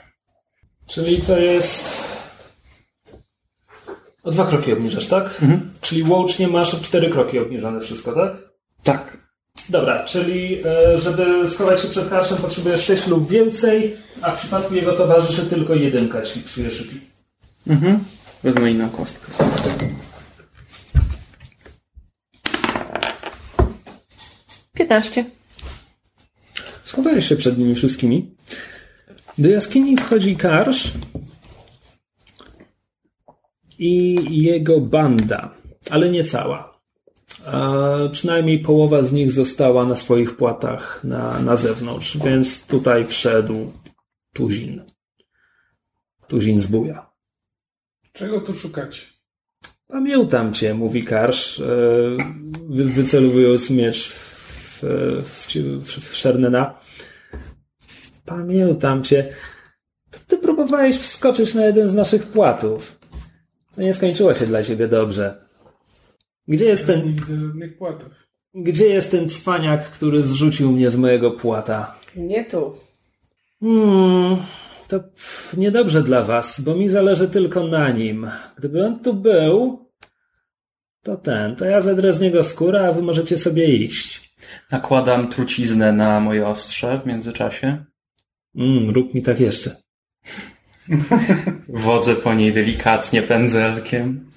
Czyli 0.86 1.22
to 1.22 1.38
jest... 1.38 1.84
O 4.22 4.30
dwa 4.30 4.46
kroki 4.46 4.72
obniżasz, 4.72 5.06
tak? 5.06 5.40
Czyli 5.80 6.02
łącznie 6.02 6.48
masz 6.48 6.74
o 6.74 6.80
cztery 6.80 7.10
kroki 7.10 7.38
obniżone 7.38 7.80
wszystko, 7.80 8.12
tak? 8.12 8.32
Tak. 8.82 9.18
Dobra, 9.68 10.04
czyli 10.04 10.62
e, 10.66 10.98
żeby 10.98 11.48
schować 11.48 11.80
się 11.80 11.88
przed 11.88 12.08
karszem 12.10 12.38
potrzebujesz 12.38 12.84
6 12.84 13.06
lub 13.06 13.28
więcej, 13.28 13.96
a 14.22 14.30
w 14.30 14.40
przypadku 14.40 14.74
jego 14.74 14.92
towarzyszy 14.92 15.46
tylko 15.46 15.74
jedynka, 15.74 16.18
jeśli 16.18 16.42
psujesz 16.42 16.74
szyki. 16.74 17.00
Mhm. 17.66 18.04
Wezmę 18.42 18.70
inną 18.70 18.90
kostkę. 18.90 19.32
Piętnaście. 24.74 25.24
Schowałeś 26.92 27.28
się 27.28 27.36
przed 27.36 27.58
nimi 27.58 27.74
wszystkimi. 27.74 28.34
Do 29.38 29.48
jaskini 29.48 29.96
wchodzi 29.96 30.36
karsz 30.36 30.92
i 33.78 34.18
jego 34.42 34.80
banda, 34.80 35.54
ale 35.90 36.10
nie 36.10 36.24
cała. 36.24 36.80
A 37.46 37.72
przynajmniej 38.12 38.58
połowa 38.58 39.02
z 39.02 39.12
nich 39.12 39.32
została 39.32 39.84
na 39.84 39.96
swoich 39.96 40.36
płatach 40.36 41.04
na, 41.04 41.40
na 41.40 41.56
zewnątrz, 41.56 42.18
więc 42.18 42.66
tutaj 42.66 43.06
wszedł 43.06 43.72
Tuzin. 44.34 44.82
Tuzin 46.28 46.60
z 46.60 46.66
buja. 46.66 47.10
Czego 48.12 48.40
tu 48.40 48.54
szukać? 48.54 49.12
Pamiętam 49.88 50.54
cię, 50.54 50.74
mówi 50.74 51.04
Karsz, 51.04 51.60
e, 51.60 51.66
wy, 52.68 52.84
wycelowując 52.84 53.70
miecz 53.70 54.21
w, 54.82 55.22
w, 55.24 55.46
w, 55.84 56.10
w 56.10 56.16
Szernena. 56.16 56.74
Pamiętam 58.24 59.04
cię. 59.04 59.28
Ty 60.26 60.38
próbowałeś 60.38 60.98
wskoczyć 60.98 61.54
na 61.54 61.64
jeden 61.64 61.88
z 61.88 61.94
naszych 61.94 62.26
płatów. 62.26 62.98
To 63.74 63.82
nie 63.82 63.94
skończyło 63.94 64.34
się 64.34 64.46
dla 64.46 64.62
ciebie 64.62 64.88
dobrze. 64.88 65.44
Gdzie 66.48 66.64
jest 66.64 66.88
Nie 66.88 66.94
ten, 66.94 67.14
widzę 67.14 67.36
żadnych 67.40 67.78
płatów. 67.78 68.08
gdzie 68.54 68.86
jest 68.86 69.10
ten 69.10 69.28
cwaniak, 69.28 69.90
który 69.90 70.22
zrzucił 70.22 70.72
mnie 70.72 70.90
z 70.90 70.96
mojego 70.96 71.30
płata? 71.30 71.96
Nie 72.16 72.44
tu. 72.44 72.74
Hmm, 73.60 74.36
to 74.88 75.00
niedobrze 75.56 76.02
dla 76.02 76.22
was, 76.22 76.60
bo 76.60 76.74
mi 76.74 76.88
zależy 76.88 77.28
tylko 77.28 77.66
na 77.66 77.90
nim. 77.90 78.30
Gdyby 78.58 78.86
on 78.86 79.00
tu 79.00 79.14
był, 79.14 79.86
to 81.02 81.16
ten, 81.16 81.56
to 81.56 81.64
ja 81.64 81.80
zedrę 81.80 82.12
z 82.12 82.20
niego 82.20 82.44
skórę, 82.44 82.86
a 82.88 82.92
wy 82.92 83.02
możecie 83.02 83.38
sobie 83.38 83.76
iść. 83.76 84.31
Nakładam 84.70 85.28
truciznę 85.28 85.92
na 85.92 86.20
moje 86.20 86.46
ostrze 86.48 87.00
w 87.04 87.06
międzyczasie. 87.06 87.84
Mm, 88.56 88.90
rób 88.90 89.14
mi 89.14 89.22
tak 89.22 89.40
jeszcze. 89.40 89.76
Wodzę 91.68 92.14
po 92.14 92.34
niej 92.34 92.52
delikatnie 92.52 93.22
pędzelkiem. 93.22 94.30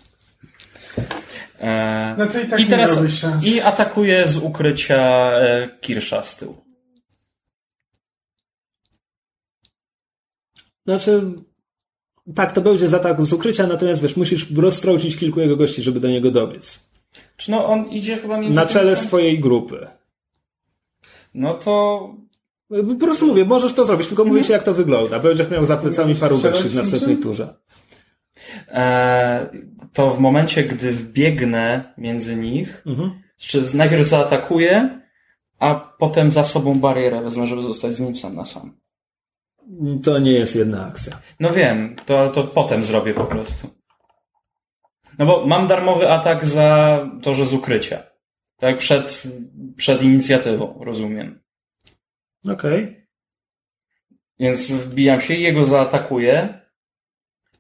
E, 1.60 2.16
No 2.18 2.26
to 2.26 2.40
i 2.40 2.46
tak 2.48 2.60
I 2.60 2.66
teraz 2.66 3.00
i 3.44 3.62
atakuję 3.62 4.28
z 4.28 4.38
ukrycia 4.38 5.32
e, 5.32 5.68
Kirsza 5.82 6.24
z 6.24 6.38
tyłu. 6.38 6.66
Znaczy, 10.86 11.24
tak, 12.36 12.52
to 12.52 12.62
będzie 12.62 12.90
z 12.90 12.94
ataku 12.94 13.26
z 13.26 13.34
ukrycia, 13.34 13.68
natomiast 13.68 14.02
wiesz, 14.02 14.16
musisz 14.16 14.52
roztrącić 14.52 15.16
kilku 15.16 15.40
jego 15.40 15.56
gości, 15.56 15.82
żeby 15.82 16.00
do 16.00 16.08
niego 16.08 16.32
dobiec. 16.32 16.85
Czy 17.38 17.52
no 17.52 17.66
on 17.68 17.88
idzie 17.88 18.18
chyba 18.18 18.38
między 18.38 18.56
Na 18.60 18.66
czele 18.66 18.96
swojej 18.96 19.40
grupy. 19.40 19.88
No 21.34 21.54
to 21.54 22.00
Po 23.00 23.06
prostu 23.06 23.28
mówię, 23.28 23.46
możesz 23.46 23.74
to 23.74 23.86
zrobić, 23.86 24.08
tylko 24.08 24.26
mówię 24.26 24.44
ci, 24.44 24.52
jak 24.52 24.64
to 24.64 24.74
wygląda. 24.74 25.20
Będziesz 25.20 25.50
miał 25.50 25.66
za 25.66 25.78
plecami 25.78 26.16
paru 26.16 26.38
w 26.38 26.76
następnej 26.76 27.18
turze. 27.18 27.56
e, 28.68 29.50
to 29.94 30.12
w 30.12 30.20
momencie, 30.20 30.64
gdy 30.64 30.92
wbiegnę 30.92 31.94
między 31.98 32.36
nich, 32.36 32.84
Mhm. 32.86 33.22
czy 33.38 33.78
najpierw 33.78 34.08
zaatakuję, 34.08 35.02
a 35.60 35.76
potem 35.76 36.32
za 36.32 36.44
sobą 36.44 36.80
barierę 36.80 37.22
wezmę, 37.22 37.48
żeby 37.48 37.62
zostać 37.62 37.94
z 37.94 38.00
nim 38.00 38.16
sam 38.16 38.36
na 38.36 38.46
sam. 38.46 38.78
To 40.04 40.20
nie 40.20 40.32
jest 40.32 40.56
jedna 40.56 40.88
akcja. 40.88 41.20
No 41.40 41.50
wiem, 41.50 41.96
to, 42.06 42.30
to 42.30 42.44
potem 42.44 42.84
zrobię 42.84 43.14
po 43.14 43.24
prostu. 43.26 43.68
No 45.20 45.26
bo 45.26 45.46
mam 45.46 45.68
darmowy 45.68 46.12
atak 46.12 46.46
za 46.46 47.00
to, 47.22 47.36
że 47.36 47.46
z 47.46 47.54
ukrycia. 47.54 48.04
Tak, 48.58 48.78
przed, 48.78 49.24
przed 49.78 50.04
inicjatywą, 50.04 50.80
rozumiem. 50.80 51.40
Okej. 52.50 53.06
Więc 54.40 54.72
wbijam 54.72 55.22
się 55.22 55.34
i 55.34 55.42
jego 55.42 55.64
zaatakuję. 55.64 56.62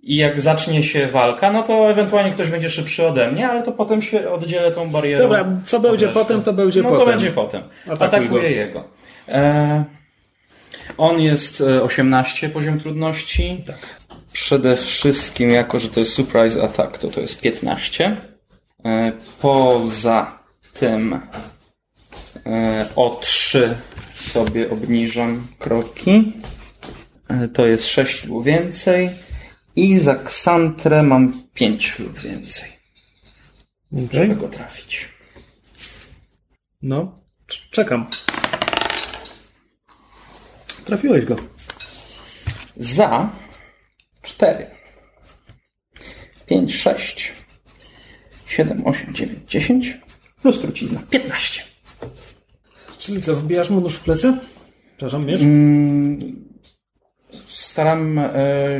I 0.02 0.16
jak 0.16 0.42
zacznie 0.42 0.84
się 0.84 1.08
walka, 1.08 1.52
no 1.52 1.64
to 1.64 1.90
ewentualnie 1.90 2.32
ktoś 2.32 2.50
będzie 2.50 2.70
szybszy 2.70 3.08
ode 3.08 3.32
mnie, 3.32 3.48
ale 3.48 3.64
to 3.64 3.72
potem 3.72 4.02
się 4.02 4.30
oddzielę 4.30 4.72
tą 4.72 4.90
barierą. 4.90 5.24
Dobra, 5.24 5.46
co 5.66 5.80
będzie 5.80 6.08
potem, 6.08 6.42
to 6.42 6.54
będzie 6.54 6.82
no 6.82 6.90
potem. 6.90 7.06
to 7.06 7.12
będzie 7.12 7.32
potem. 7.32 7.62
Atakuj 7.88 8.08
Atakuję 8.08 8.42
go. 8.42 8.48
jego. 8.48 8.84
E, 9.30 9.84
on 10.98 11.22
jest 11.22 11.62
e, 11.62 11.84
18 11.84 12.50
poziom 12.50 12.80
trudności. 12.80 13.64
Tak. 13.68 14.05
Przede 14.36 14.78
wszystkim, 14.78 15.52
jako 15.52 15.80
że 15.80 15.90
to 15.90 16.00
jest 16.00 16.14
surprise 16.14 16.64
attack, 16.64 16.98
to 16.98 17.08
to 17.08 17.22
jest 17.22 17.42
15. 17.42 18.22
E, 18.86 19.12
poza 19.42 20.40
tym 20.74 21.20
e, 22.46 22.90
o 22.96 23.20
3 23.22 23.78
sobie 24.16 24.70
obniżam 24.70 25.48
kroki. 25.60 26.34
E, 27.28 27.48
to 27.48 27.66
jest 27.66 27.88
6 27.88 28.24
lub 28.26 28.46
więcej. 28.46 29.10
I 29.76 30.00
za 30.00 30.16
Ksantrę 30.16 31.04
mam 31.04 31.44
5 31.54 32.00
lub 32.00 32.20
więcej, 32.20 32.72
Okej. 33.94 34.08
żeby 34.12 34.36
go 34.36 34.48
trafić. 34.48 35.10
No, 36.82 37.20
czekam. 37.72 38.08
Trafiłeś 40.86 41.26
go. 41.26 41.36
Za 42.78 43.30
4, 44.26 44.68
5, 46.46 46.76
6, 46.76 47.34
7, 48.48 48.86
8, 48.88 49.14
9, 49.14 49.40
10 49.52 49.98
plus 50.42 50.60
trucizna 50.60 51.02
15. 51.10 51.64
Czyli 53.00 53.22
co, 53.22 53.36
wbijasz 53.36 53.70
mu 53.70 53.82
nóż 53.82 53.96
w 53.96 54.04
plecy? 54.04 54.38
Przepraszam, 54.98 55.26
miecz? 55.26 55.42
Mm, 55.42 56.46
Staram 57.48 58.20
e, 58.20 58.32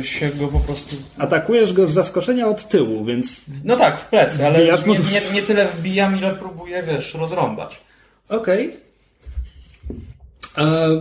się 0.02 0.28
go 0.30 0.48
po 0.48 0.60
prostu. 0.60 0.96
Atakujesz 1.18 1.72
go 1.72 1.86
z 1.86 1.90
zaskoczenia 1.90 2.48
od 2.48 2.68
tyłu, 2.68 3.04
więc 3.04 3.40
No 3.64 3.76
tak, 3.76 4.00
w 4.00 4.04
plecy, 4.04 4.46
ale 4.46 4.58
nie, 4.64 4.72
nie, 5.12 5.30
nie 5.32 5.42
tyle 5.42 5.66
wbijam, 5.68 6.18
ile 6.18 6.34
próbuję, 6.34 6.82
wiesz, 6.82 7.14
rozrąbać. 7.14 7.80
okej. 8.28 8.72
A 8.72 8.85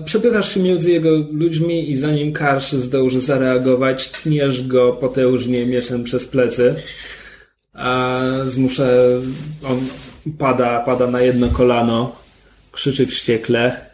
przepychasz 0.05 0.53
się 0.53 0.59
między 0.59 0.91
jego 0.91 1.09
ludźmi 1.31 1.91
i 1.91 1.97
zanim 1.97 2.33
Karsz 2.33 2.71
zdąży 2.71 3.21
zareagować, 3.21 4.09
tniesz 4.09 4.67
go 4.67 4.93
potężnie 4.93 5.65
mieczem 5.65 6.03
przez 6.03 6.25
plecy. 6.25 6.75
A 7.73 8.21
zmuszę... 8.45 9.21
On 9.63 9.79
pada, 10.37 10.79
pada 10.79 11.07
na 11.07 11.21
jedno 11.21 11.47
kolano, 11.47 12.15
krzyczy 12.71 13.07
wściekle, 13.07 13.85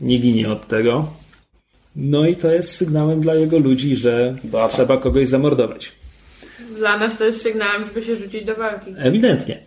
nie 0.00 0.18
ginie 0.18 0.48
od 0.48 0.68
tego. 0.68 1.12
No 1.96 2.26
i 2.26 2.36
to 2.36 2.52
jest 2.52 2.72
sygnałem 2.72 3.20
dla 3.20 3.34
jego 3.34 3.58
ludzi, 3.58 3.96
że 3.96 4.34
Dobra. 4.44 4.68
trzeba 4.68 4.96
kogoś 4.96 5.28
zamordować. 5.28 5.92
Dla 6.76 6.98
nas 6.98 7.18
to 7.18 7.24
jest 7.24 7.42
sygnałem, 7.42 7.84
żeby 7.84 8.06
się 8.06 8.16
rzucić 8.16 8.44
do 8.44 8.54
walki. 8.54 8.94
Ewidentnie. 8.98 9.62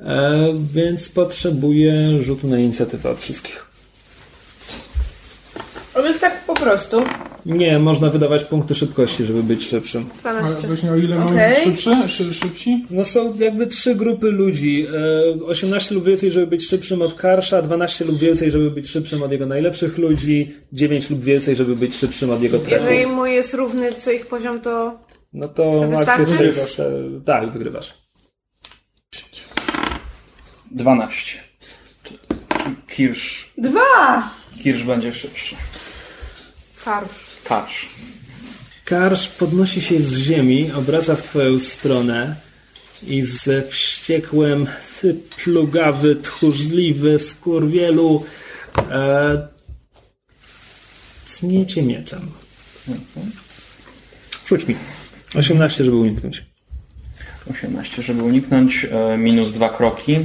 E, 0.00 0.54
więc 0.72 1.08
potrzebuję 1.08 2.22
rzutu 2.22 2.48
na 2.48 2.58
inicjatywę 2.58 3.10
od 3.10 3.20
wszystkich. 3.20 3.63
A 5.94 6.02
więc 6.02 6.20
tak 6.20 6.44
po 6.44 6.54
prostu. 6.54 7.02
Nie, 7.46 7.78
można 7.78 8.08
wydawać 8.10 8.44
punkty 8.44 8.74
szybkości, 8.74 9.24
żeby 9.24 9.42
być 9.42 9.68
szybszym. 9.68 10.06
A 10.24 10.32
12. 10.32 10.66
właśnie 10.66 10.90
o 10.92 10.96
ile 10.96 11.16
mamy 11.18 11.30
Okej. 11.30 11.64
szybsze, 11.64 12.08
szy, 12.08 12.34
szybsi? 12.34 12.86
No 12.90 13.04
są 13.04 13.34
jakby 13.38 13.66
trzy 13.66 13.94
grupy 13.94 14.30
ludzi. 14.30 14.86
E, 15.40 15.44
18 15.44 15.94
lub 15.94 16.04
więcej, 16.04 16.30
żeby 16.30 16.46
być 16.46 16.68
szybszym 16.68 17.02
od 17.02 17.14
Karsza, 17.14 17.62
12 17.62 18.04
lub 18.04 18.18
więcej, 18.18 18.50
żeby 18.50 18.70
być 18.70 18.88
szybszym 18.90 19.22
od 19.22 19.32
jego 19.32 19.46
najlepszych 19.46 19.98
ludzi, 19.98 20.54
9 20.72 21.10
lub 21.10 21.24
więcej, 21.24 21.56
żeby 21.56 21.76
być 21.76 21.94
szybszym 21.94 22.30
od 22.30 22.42
jego 22.42 22.56
Jeżeli 22.58 22.96
trefów. 22.96 23.12
mój 23.14 23.34
jest 23.34 23.54
równy 23.54 23.92
co 23.92 24.10
ich 24.10 24.26
poziom, 24.26 24.60
to 24.60 24.98
No 25.32 25.48
to 25.48 25.54
To 25.62 25.80
akcję 25.82 25.96
wystarczy? 25.96 26.24
wygrywasz. 26.26 26.80
E, 26.80 26.92
tak, 27.24 27.52
wygrywasz. 27.52 27.94
12. 30.70 31.38
Kirsz, 32.88 33.52
Dwa! 33.58 34.30
Kirsz 34.62 34.84
będzie 34.84 35.12
szybszy. 35.12 35.56
Farsz. 36.84 37.10
Karsz. 37.44 37.88
Karsz 38.84 39.28
podnosi 39.28 39.82
się 39.82 40.00
z 40.00 40.16
ziemi, 40.16 40.72
obraca 40.72 41.16
w 41.16 41.22
twoją 41.22 41.60
stronę 41.60 42.36
i 43.06 43.22
ze 43.22 43.62
wściekłem 43.62 44.66
ty 45.00 45.14
plugawy, 45.44 46.16
tchórzliwy, 46.16 47.18
skurwielu 47.18 48.24
e, 48.90 49.48
tniecie 51.38 51.82
mieczem. 51.82 52.30
Rzuć 54.46 54.66
mi. 54.66 54.76
18, 55.34 55.84
żeby 55.84 55.96
uniknąć. 55.96 56.44
18, 57.50 58.02
żeby 58.02 58.22
uniknąć 58.22 58.86
e, 58.90 59.16
minus 59.18 59.52
dwa 59.52 59.68
kroki. 59.68 60.18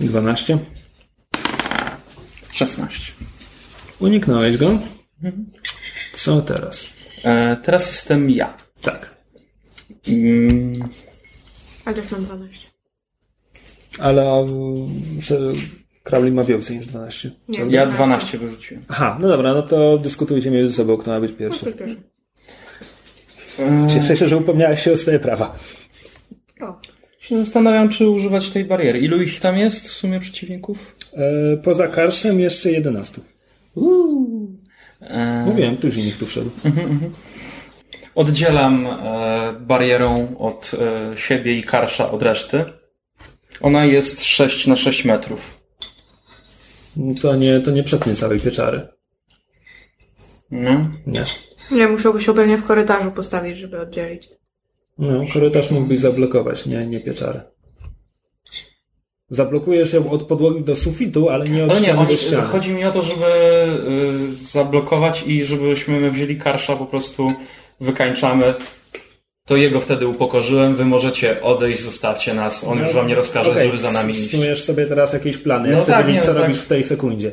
12. 0.00 0.58
16. 2.52 3.12
Uniknąłeś 4.00 4.56
go. 4.56 4.78
Co 6.12 6.42
teraz? 6.42 6.86
E, 7.24 7.56
teraz 7.56 7.86
jestem 7.86 8.30
ja. 8.30 8.56
Tak. 8.82 9.16
Mm, 10.08 10.82
A 11.84 11.92
też 11.92 12.10
mam 12.10 12.24
12. 12.24 12.66
Ale 13.98 14.46
że 15.20 15.38
Crowley 16.02 16.32
ma 16.32 16.44
więcej 16.44 16.76
niż 16.78 16.86
12. 16.86 17.30
Nie, 17.48 17.58
ja 17.68 17.86
12 17.86 18.38
wyrzuciłem. 18.38 18.84
Aha, 18.88 19.18
no 19.20 19.28
dobra, 19.28 19.54
no 19.54 19.62
to 19.62 19.98
dyskutujcie 19.98 20.50
między 20.50 20.74
sobą, 20.74 20.96
kto 20.96 21.10
ma 21.10 21.20
być 21.20 21.32
pierwszy. 21.32 21.72
Proszę. 21.72 21.94
Cieszę 23.94 24.16
się, 24.16 24.28
że 24.28 24.36
upomniałeś 24.36 24.82
się 24.82 24.92
o 24.92 24.96
swoje 24.96 25.18
prawa. 25.18 25.58
O. 26.60 26.80
Się 27.20 27.38
zastanawiam, 27.38 27.88
czy 27.88 28.08
używać 28.08 28.50
tej 28.50 28.64
bariery. 28.64 28.98
Ilu 28.98 29.22
ich 29.22 29.40
tam 29.40 29.58
jest 29.58 29.88
w 29.88 29.92
sumie 29.92 30.20
przeciwników? 30.20 30.96
E, 31.12 31.56
poza 31.56 31.88
Karszem 31.88 32.40
jeszcze 32.40 32.70
11. 32.70 33.20
E, 33.76 33.80
Mówiłem, 35.44 35.76
któż 35.76 35.96
innych 35.96 36.18
tu 36.18 36.26
wszedł. 36.26 36.50
Oddzielam 38.14 38.86
e, 38.86 39.52
barierą 39.60 40.36
od 40.38 40.72
e, 40.80 41.16
siebie 41.16 41.56
i 41.56 41.62
karsza 41.62 42.10
od 42.10 42.22
reszty. 42.22 42.64
Ona 43.60 43.84
jest 43.84 44.24
6 44.24 44.66
na 44.66 44.76
6 44.76 45.04
metrów. 45.04 45.62
To 47.22 47.36
nie, 47.36 47.60
to 47.60 47.70
nie 47.70 47.82
przetnie 47.82 48.16
całej 48.16 48.40
pieczary. 48.40 48.88
No. 50.50 50.90
Nie. 51.06 51.24
Nie, 51.70 51.88
musiałby 51.88 52.20
się 52.20 52.34
pewnie 52.34 52.58
w 52.58 52.66
korytarzu 52.66 53.10
postawić, 53.10 53.58
żeby 53.58 53.80
oddzielić. 53.80 54.28
No, 54.98 55.24
korytarz 55.32 55.70
mógłbyś 55.70 56.00
zablokować, 56.00 56.66
nie, 56.66 56.86
nie 56.86 57.00
pieczarę. 57.00 57.51
Zablokujesz 59.32 59.92
ją 59.92 60.10
od 60.10 60.22
podłogi 60.22 60.64
do 60.64 60.76
sufitu, 60.76 61.28
ale 61.28 61.44
nie 61.48 61.64
od 61.64 61.70
Ale 61.70 61.80
nie, 61.80 61.86
ściany 61.86 62.06
chodzi, 62.06 62.34
chodzi 62.52 62.70
mi 62.70 62.84
o 62.84 62.90
to, 62.90 63.02
żeby 63.02 63.26
y, 64.44 64.48
zablokować 64.48 65.24
i 65.26 65.44
żebyśmy 65.44 66.10
wzięli 66.10 66.36
karsza, 66.36 66.76
po 66.76 66.86
prostu 66.86 67.32
wykańczamy. 67.80 68.54
To 69.46 69.56
jego 69.56 69.80
wtedy 69.80 70.06
upokorzyłem, 70.06 70.74
wy 70.74 70.84
możecie 70.84 71.42
odejść, 71.42 71.80
zostawcie 71.80 72.34
nas, 72.34 72.64
on 72.64 72.78
już 72.78 72.92
wam 72.92 73.06
nie 73.06 73.14
rozkaże, 73.14 73.48
No, 73.48 73.54
Okej, 73.54 73.66
żeby 73.66 73.78
za 73.78 73.92
nami 73.92 74.10
iść. 74.10 74.30
Snujesz 74.30 74.64
sobie 74.64 74.86
teraz 74.86 75.12
jakieś 75.12 75.36
plany. 75.36 75.68
Ja 75.68 75.76
No 75.76 75.82
chcę 75.82 75.92
tak, 75.92 76.06
wiedzieć, 76.06 76.22
co 76.24 76.34
tak. 76.34 76.42
robisz 76.42 76.58
w 76.58 76.66
tej 76.66 76.84
sekundzie. 76.84 77.32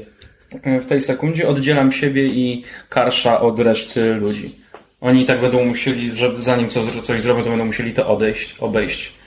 W 0.81 0.85
tej 0.85 1.01
sekundzie 1.01 1.47
oddzielam 1.47 1.91
siebie 1.91 2.25
i 2.25 2.63
karsza 2.89 3.41
od 3.41 3.59
reszty 3.59 4.15
ludzi. 4.15 4.55
Oni 5.01 5.25
tak 5.25 5.41
będą 5.41 5.65
musieli, 5.65 6.15
żeby 6.15 6.43
zanim 6.43 6.69
co, 6.69 6.81
coś 7.01 7.21
zrobią, 7.21 7.43
to 7.43 7.49
będą 7.49 7.65
musieli 7.65 7.93
to 7.93 8.07
odejść, 8.07 8.55
obejść. 8.59 9.18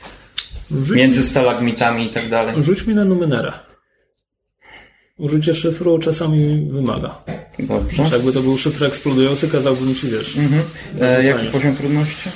Rzuć, 0.83 0.97
Między 0.97 1.23
stalagmitami 1.25 2.05
i 2.05 2.09
tak 2.09 2.29
dalej. 2.29 2.63
rzuć 2.63 2.87
mi 2.87 2.95
na 2.95 3.05
numenera. 3.05 3.67
Użycie 5.19 5.55
szyfru 5.55 5.99
czasami 5.99 6.71
wymaga. 6.71 7.23
Dobrze. 7.59 8.03
Jakby 8.13 8.33
to 8.33 8.41
był 8.43 8.59
szyfr 8.59 8.85
eksplodujący, 8.85 9.49
kazałbym 9.49 9.95
ci, 9.95 10.09
wiesz, 10.09 10.37
Mhm. 10.37 10.63
E, 11.01 11.25
jaki 11.25 11.47
poziom 11.47 11.77
trudności? 11.77 12.31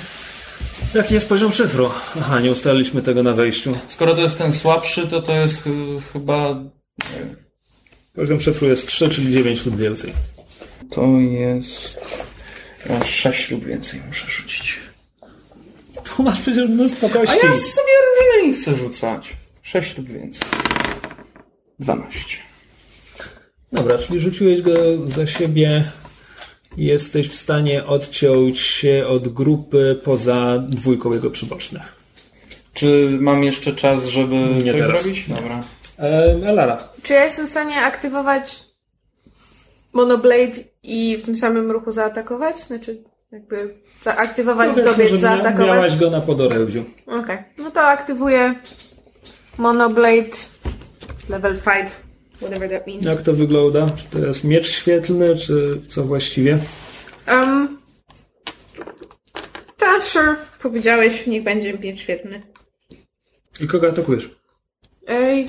Jaki 0.93 1.13
jest 1.13 1.29
poziom 1.29 1.51
szyfru? 1.51 1.89
Aha, 2.19 2.39
nie 2.39 2.51
ustaliliśmy 2.51 3.01
tego 3.01 3.23
na 3.23 3.33
wejściu. 3.33 3.77
Skoro 3.87 4.15
to 4.15 4.21
jest 4.21 4.37
ten 4.37 4.53
słabszy, 4.53 5.07
to 5.07 5.21
to 5.21 5.35
jest 5.35 5.61
ch- 5.63 6.13
chyba... 6.13 6.63
Poziom 8.15 8.41
szyfru 8.41 8.67
jest 8.67 8.87
3, 8.87 9.09
czyli 9.09 9.33
9 9.33 9.65
lub 9.65 9.77
więcej. 9.77 10.13
To 10.91 11.07
jest... 11.19 11.99
6 13.05 13.51
lub 13.51 13.65
więcej 13.65 13.99
muszę 14.07 14.31
rzucić. 14.31 14.79
Tu 16.15 16.23
masz 16.23 16.41
przecież 16.41 16.69
mnóstwo 16.69 17.07
A 17.07 17.09
kości. 17.09 17.35
ja 17.35 17.51
sobie 17.53 17.93
różne 18.07 18.47
nie 18.47 18.53
chcę 18.53 18.75
rzucać. 18.75 19.37
6 19.63 19.97
lub 19.97 20.07
więcej. 20.07 20.47
12. 21.79 22.19
Dobra, 23.71 23.97
czyli 23.97 24.19
rzuciłeś 24.19 24.61
go 24.61 24.71
za 25.07 25.27
siebie. 25.27 25.83
Jesteś 26.77 27.29
w 27.29 27.35
stanie 27.35 27.85
odciąć 27.85 28.59
się 28.59 29.05
od 29.07 29.27
grupy 29.27 29.99
poza 30.03 30.57
dwójką 30.59 31.13
jego 31.13 31.29
przybocznych. 31.31 31.81
Czy 32.73 33.17
mam 33.21 33.43
jeszcze 33.43 33.73
czas, 33.75 34.05
żeby 34.05 34.35
Nie 34.35 34.71
coś 34.71 34.81
teraz. 34.81 35.03
zrobić? 35.03 35.25
Dobra. 35.29 35.63
E, 35.99 36.37
Elara, 36.45 36.89
Czy 37.03 37.13
ja 37.13 37.23
jestem 37.25 37.47
w 37.47 37.49
stanie 37.49 37.75
aktywować 37.75 38.59
Monoblade 39.93 40.53
i 40.83 41.17
w 41.17 41.25
tym 41.25 41.37
samym 41.37 41.71
ruchu 41.71 41.91
zaatakować? 41.91 42.59
Znaczy, 42.59 43.03
jakby 43.31 43.75
zaaktywować 44.03 44.69
powiedzmy, 44.69 44.93
zdobyć, 44.93 45.21
zaatakować? 45.21 45.67
miałaś 45.67 45.97
go 45.97 46.09
na 46.09 46.21
podorędziu. 46.21 46.83
Okej, 47.05 47.37
no 47.57 47.71
to 47.71 47.81
aktywuję 47.81 48.55
Monoblade 49.57 50.37
level 51.29 51.57
5, 51.61 51.89
whatever 52.35 52.69
that 52.69 52.87
means. 52.87 53.05
Jak 53.05 53.21
to 53.21 53.33
wygląda? 53.33 53.87
Czy 53.89 54.07
to 54.09 54.27
jest 54.27 54.43
miecz 54.43 54.67
świetlny, 54.69 55.37
czy 55.37 55.81
co 55.87 56.03
właściwie? 56.03 56.57
Um, 57.27 57.77
tak, 59.77 60.03
sure. 60.03 60.35
Powiedziałeś, 60.61 61.27
niech 61.27 61.43
będzie 61.43 61.73
miecz 61.73 61.99
świetny. 62.01 62.41
I 63.61 63.67
kogo 63.67 63.89
atakujesz? 63.89 64.37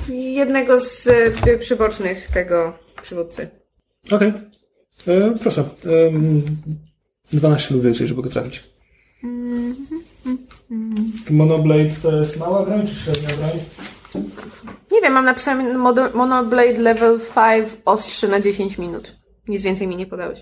Jednego 0.08 0.80
z 0.80 1.06
e, 1.46 1.58
przybocznych 1.58 2.28
tego 2.30 2.78
przywódcy. 3.02 3.48
Okej. 4.10 4.32
E, 5.08 5.34
Proszę. 5.40 5.64
Em, 7.34 7.38
12 7.40 7.74
lub 7.74 7.82
więcej, 7.84 8.06
żeby 8.06 8.22
go 8.22 8.30
trafić. 8.30 8.64
Monoblade 11.30 11.90
to 12.02 12.16
jest 12.16 12.38
mała 12.40 12.62
broń 12.66 12.86
czy 12.86 12.94
średnia 12.94 13.28
broń? 13.28 13.50
Nie 14.92 15.00
wiem, 15.00 15.12
mam 15.12 15.24
napisane 15.24 15.74
Mono- 15.78 16.14
Monoblade 16.14 16.78
level 16.78 17.20
5 17.34 17.68
ostrze 17.84 18.28
na 18.28 18.40
10 18.40 18.78
minut. 18.78 19.16
Nic 19.48 19.62
więcej 19.62 19.88
mi 19.88 19.96
nie 19.96 20.06
podałeś. 20.06 20.40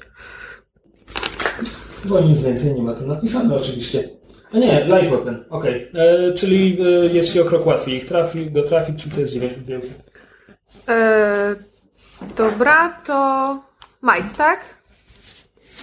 Bo 2.05 2.20
nic 2.20 2.41
więcej 2.43 2.74
nie 2.74 2.82
ma 2.82 2.95
tu 2.95 3.07
napisane 3.07 3.57
oczywiście. 3.57 4.09
A 4.53 4.59
nie, 4.59 4.84
life 4.84 5.11
weapon, 5.11 5.45
okej. 5.51 5.91
E, 5.95 6.32
Czyli 6.32 6.78
e, 6.80 7.07
jest 7.07 7.32
ci 7.32 7.41
o 7.41 7.45
krok 7.45 7.66
łatwiej 7.66 7.97
ich 7.97 8.07
trafi, 8.07 8.51
go 8.51 8.62
trafić, 8.62 9.03
czy 9.05 9.11
to 9.11 9.20
jest 9.20 9.32
9 9.32 9.57
lub 9.57 9.66
więcej. 9.66 9.93
Eee, 10.89 11.57
dobra, 12.37 13.01
to 13.07 13.61
Might, 14.03 14.37
tak? 14.37 14.61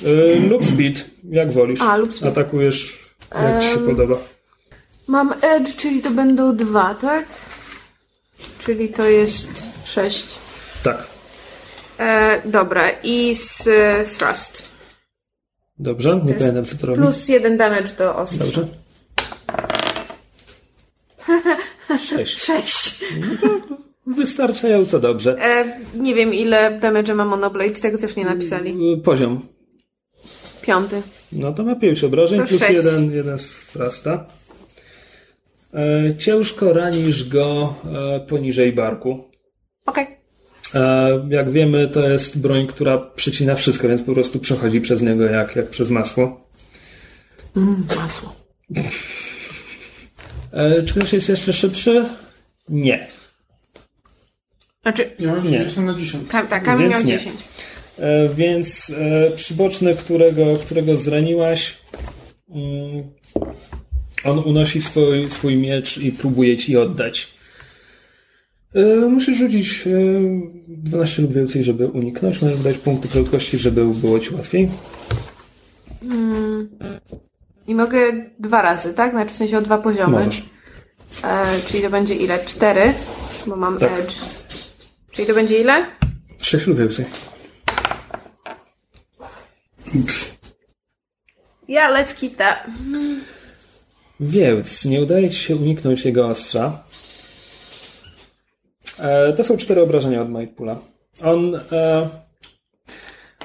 E, 0.05 0.39
lub 0.39 0.65
speed, 0.65 1.05
jak 1.29 1.51
wolisz. 1.51 1.81
A, 1.81 1.97
lub 1.97 2.13
speed. 2.13 2.31
Atakujesz 2.37 3.03
jak 3.41 3.63
ci 3.63 3.69
się 3.69 3.77
podoba. 3.77 4.17
Mam 5.07 5.33
Edge, 5.41 5.75
czyli 5.75 6.01
to 6.01 6.11
będą 6.11 6.55
dwa, 6.55 6.95
tak? 6.95 7.25
Czyli 8.59 8.89
to 8.89 9.03
jest 9.03 9.63
6. 9.85 10.25
Tak. 10.83 11.07
E, 11.99 12.41
dobra, 12.45 12.89
i 13.03 13.35
z 13.35 13.67
e, 13.67 14.05
thrust. 14.17 14.69
Dobrze, 15.79 16.21
nie 16.25 16.33
pamiętam 16.33 16.65
co 16.65 16.75
to 16.75 16.87
robi. 16.87 17.01
Plus 17.01 17.27
jeden 17.27 17.57
damage 17.57 17.93
do 17.97 18.15
ostrza. 18.15 18.43
Dobrze. 18.43 18.67
Sześć. 22.09 22.43
Sześć. 22.43 23.05
Wystarczająco 24.07 24.99
dobrze. 24.99 25.37
E, 25.39 25.81
nie 25.95 26.15
wiem 26.15 26.33
ile 26.33 26.79
damage 26.79 27.13
ma 27.13 27.25
Monoblade, 27.25 27.71
tego 27.71 27.97
też 27.97 28.15
nie 28.15 28.25
napisali. 28.25 28.93
Y, 28.93 28.97
Poziom. 28.97 29.47
Piąty. 30.63 31.01
No 31.31 31.53
to 31.53 31.63
ma 31.63 31.75
pięć 31.75 32.03
obrażeń, 32.03 32.39
To 32.39 32.45
plus 32.47 32.59
sześć. 32.59 32.73
jeden, 32.73 33.11
jeden 33.11 33.39
z 33.39 33.45
frasta. 33.47 34.25
E, 35.73 36.15
ciężko 36.17 36.73
ranisz 36.73 37.29
go 37.29 37.75
e, 38.15 38.19
poniżej 38.19 38.73
barku. 38.73 39.23
Okej. 39.85 40.07
E, 40.73 41.09
jak 41.29 41.51
wiemy, 41.51 41.87
to 41.87 42.09
jest 42.09 42.41
broń, 42.41 42.67
która 42.67 42.97
przycina 42.97 43.55
wszystko, 43.55 43.87
więc 43.87 44.01
po 44.01 44.13
prostu 44.13 44.39
przechodzi 44.39 44.81
przez 44.81 45.01
niego 45.01 45.23
jak, 45.25 45.55
jak 45.55 45.69
przez 45.69 45.89
masło. 45.89 46.47
Masło. 47.97 48.35
E, 50.51 50.83
czy 50.83 50.93
ktoś 50.93 51.13
jest 51.13 51.29
jeszcze 51.29 51.53
szybszy? 51.53 52.05
Nie. 52.69 53.07
Znaczy, 54.81 55.09
Ja 55.19 55.27
mam 55.35 55.43
Nie. 55.43 55.51
90 55.51 55.87
na 55.87 55.93
10. 55.93 56.29
ka- 56.29 56.45
tak, 56.45 56.63
Kamil 56.63 56.89
miał 56.89 57.03
nie. 57.03 57.17
10. 57.19 57.35
E, 57.99 58.29
więc 58.29 58.89
e, 58.99 59.31
przyboczny, 59.31 59.95
którego, 59.95 60.57
którego 60.57 60.97
zraniłaś, 60.97 61.77
mm, 62.49 63.03
on 64.23 64.39
unosi 64.39 64.81
swój, 64.81 65.29
swój 65.29 65.57
miecz 65.57 65.97
i 65.97 66.11
próbuje 66.11 66.57
ci 66.57 66.77
oddać. 66.77 67.33
E, 68.75 68.95
musisz 68.95 69.37
rzucić 69.37 69.87
e, 69.87 69.89
12 70.67 71.21
lub 71.21 71.33
więcej, 71.33 71.63
żeby 71.63 71.87
uniknąć. 71.87 72.41
Możesz 72.41 72.59
dać 72.59 72.77
punkty 72.77 73.07
prędkości, 73.07 73.57
żeby 73.57 73.85
było 73.85 74.19
ci 74.19 74.33
łatwiej. 74.35 74.69
I 77.67 77.75
mogę 77.75 77.99
dwa 78.39 78.61
razy, 78.61 78.93
tak? 78.93 79.11
Znaczy 79.11 79.31
w 79.31 79.35
sensie 79.35 79.57
o 79.57 79.61
dwa 79.61 79.77
poziomy. 79.77 80.17
Możesz. 80.17 80.43
E, 81.23 81.45
czyli 81.67 81.83
to 81.83 81.89
będzie 81.89 82.15
ile? 82.15 82.45
Cztery, 82.45 82.93
bo 83.47 83.55
mam 83.55 83.77
Tak. 83.77 83.91
edge. 83.99 84.13
Czyli 85.11 85.27
to 85.27 85.33
będzie 85.33 85.61
ile? 85.61 85.85
6 86.41 86.67
lub 86.67 86.77
więcej. 86.77 87.05
Yeah, 91.67 91.91
let's 91.91 92.13
keep 92.13 92.35
that. 92.37 92.67
Więc 94.19 94.85
nie 94.85 95.01
udaje 95.01 95.29
ci 95.29 95.39
się 95.39 95.55
uniknąć 95.55 96.05
jego 96.05 96.27
ostrza. 96.27 96.83
E, 98.99 99.33
to 99.33 99.43
są 99.43 99.57
cztery 99.57 99.81
obrażenia 99.81 100.21
od 100.21 100.29
Mightpula. 100.29 100.79
On 101.21 101.55
e, 101.71 102.09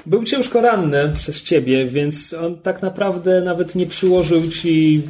był 0.05 0.23
ciężko 0.23 0.61
ranny 0.61 1.13
przez 1.17 1.41
ciebie, 1.41 1.85
więc 1.85 2.33
on 2.33 2.59
tak 2.61 2.81
naprawdę 2.81 3.41
nawet 3.41 3.75
nie 3.75 3.87
przyłożył 3.87 4.49
ci, 4.49 5.01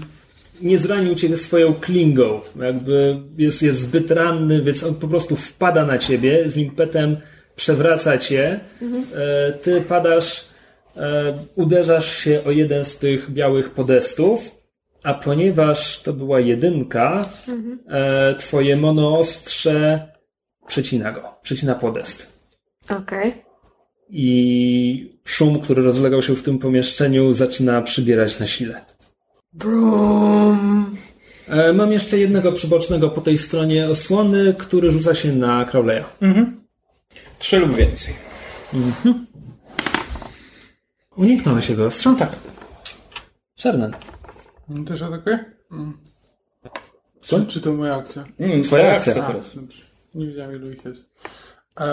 nie 0.62 0.78
zranił 0.78 1.16
cię 1.16 1.38
swoją 1.38 1.74
klingą. 1.74 2.42
Jakby 2.62 3.18
jest, 3.38 3.62
jest 3.62 3.80
zbyt 3.80 4.12
ranny, 4.12 4.62
więc 4.62 4.84
on 4.84 4.96
po 4.96 5.08
prostu 5.08 5.36
wpada 5.36 5.86
na 5.86 5.98
ciebie 5.98 6.50
z 6.50 6.58
impetem, 6.58 7.18
przewraca 7.56 8.18
cię. 8.18 8.60
E, 9.16 9.52
ty 9.52 9.82
padasz, 9.82 10.49
uderzasz 11.56 12.18
się 12.18 12.44
o 12.46 12.52
jeden 12.52 12.86
z 12.86 12.98
tych 12.98 13.32
białych 13.32 13.70
podestów. 13.70 14.60
A 15.04 15.14
ponieważ 15.14 16.02
to 16.02 16.14
była 16.14 16.40
jedynka, 16.40 17.22
e, 17.88 18.36
twoje 18.36 18.76
monoostrze 18.76 20.08
przecina 20.68 21.12
go, 21.12 21.22
przecina 21.42 21.76
podest. 21.76 22.40
Okej. 22.90 23.34
I 24.10 25.20
szum, 25.24 25.60
który 25.60 25.84
rozlegał 25.84 26.22
się 26.22 26.36
w 26.36 26.44
tym 26.44 26.60
pomieszczeniu, 26.60 27.34
zaczyna 27.34 27.82
przybierać 27.82 28.40
na 28.40 28.48
sile. 28.48 28.82
Brum. 29.54 30.98
E, 31.50 31.74
mam 31.74 31.92
jeszcze 31.92 32.18
jednego 32.18 32.52
przybocznego 32.52 33.10
po 33.10 33.22
tej 33.22 33.38
stronie 33.38 33.90
osłony, 33.90 34.56
który 34.58 34.92
rzuca 34.92 35.16
się 35.16 35.34
na 35.34 35.66
Crowleya. 35.66 36.04
Trzy 37.40 37.60
lub 37.60 37.76
więcej. 37.76 38.14
Uniknąłeś 41.24 41.70
jego 41.70 41.86
ostrza? 41.86 42.16
Tak. 42.20 42.30
Szernen. 43.56 43.94
Też 44.88 45.02
atakuje? 45.02 45.46
Mm. 45.72 45.98
Co? 47.22 47.40
Czy, 47.40 47.46
czy 47.46 47.62
to 47.62 47.74
moja 47.74 47.96
akcja? 47.96 48.24
Mm, 48.40 48.64
Twoja 48.64 48.94
akcja. 48.94 49.14
akcja 49.14 49.28
teraz. 49.28 49.56
Dobrze. 49.56 49.82
Nie 50.16 50.28
wiedziałem 50.28 50.56
ilu 50.56 50.72
ich 50.72 50.86
jest. 50.86 51.10
Eee, 51.78 51.88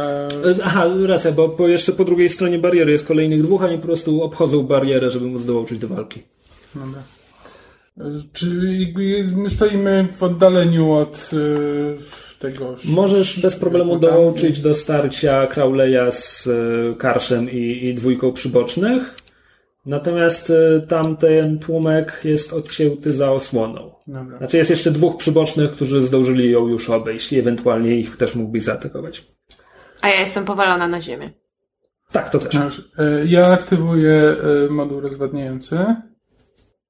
E, 0.61 0.65
Aha, 0.65 0.85
racja, 1.07 1.33
bo 1.33 1.49
po, 1.49 1.69
jeszcze 1.69 1.93
po 1.93 2.05
drugiej 2.05 2.29
stronie 2.29 2.59
bariery 2.59 2.93
jest 2.93 3.07
kolejnych 3.07 3.43
dwóch, 3.43 3.63
a 3.63 3.67
oni 3.67 3.77
po 3.79 3.83
prostu 3.87 4.23
obchodzą 4.23 4.63
barierę, 4.63 5.11
żeby 5.11 5.27
móc 5.27 5.45
dołączyć 5.45 5.79
do 5.79 5.89
walki. 5.89 6.23
dobra. 6.75 7.03
Eee, 8.01 8.29
Czy 8.33 8.47
my 9.37 9.51
stoimy 9.51 10.09
w 10.17 10.23
oddaleniu 10.23 10.93
od 10.93 11.31
e, 11.33 12.26
tego... 12.39 12.77
Możesz 12.85 13.41
bez 13.41 13.57
problemu 13.57 13.99
dołączyć 13.99 14.61
do 14.61 14.75
starcia 14.75 15.47
Crowleya 15.47 16.13
z 16.13 16.47
e, 16.47 16.95
Karszem 16.95 17.51
i, 17.51 17.85
i 17.85 17.95
dwójką 17.95 18.33
przybocznych. 18.33 19.15
Natomiast 19.87 20.51
e, 20.51 20.81
tamten 20.81 21.59
tłumek 21.59 22.21
jest 22.25 22.53
odcięty 22.53 23.15
za 23.15 23.31
osłoną. 23.31 23.95
Dobra. 24.07 24.39
Znaczy 24.39 24.57
jest 24.57 24.71
jeszcze 24.71 24.91
dwóch 24.91 25.17
przybocznych, 25.17 25.73
którzy 25.73 26.03
zdążyli 26.03 26.51
ją 26.51 26.69
już 26.69 26.91
obejść 26.91 27.33
i 27.33 27.39
ewentualnie 27.39 27.97
ich 27.97 28.17
też 28.17 28.35
mógłbyś 28.35 28.63
zaatakować. 28.63 29.27
A 30.01 30.09
ja 30.09 30.21
jestem 30.21 30.45
powalona 30.45 30.89
na 30.89 31.01
ziemię. 31.01 31.31
Tak, 32.13 32.31
to 32.31 32.39
też. 32.39 32.57
E, 32.57 32.71
Ja 33.27 33.47
aktywuję 33.47 34.37
moduł 34.71 35.01
rozwadniający. 35.01 35.79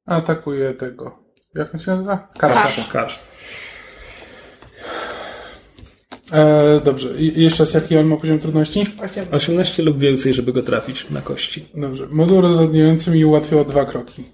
Atakuję 0.07 0.72
tego. 0.72 1.18
Jak 1.55 1.74
on 1.74 1.80
się 1.80 1.90
nazywa? 1.90 2.28
Karsza. 2.38 2.82
Karsz. 2.92 3.20
E, 6.33 6.81
dobrze. 6.85 7.22
I 7.22 7.43
jeszcze 7.43 7.64
raz, 7.64 7.74
jaki 7.74 7.97
on 7.97 8.07
ma 8.07 8.16
poziom 8.16 8.39
trudności? 8.39 8.85
18 9.31 9.83
lub 9.83 9.99
więcej, 9.99 10.35
żeby 10.35 10.53
go 10.53 10.62
trafić 10.62 11.11
na 11.11 11.22
kości. 11.22 11.64
Dobrze. 11.74 12.07
Moduł 12.11 12.41
rozwadniający 12.41 13.11
mi 13.11 13.24
ułatwia 13.24 13.57
o 13.57 13.64
dwa 13.64 13.85
kroki. 13.85 14.24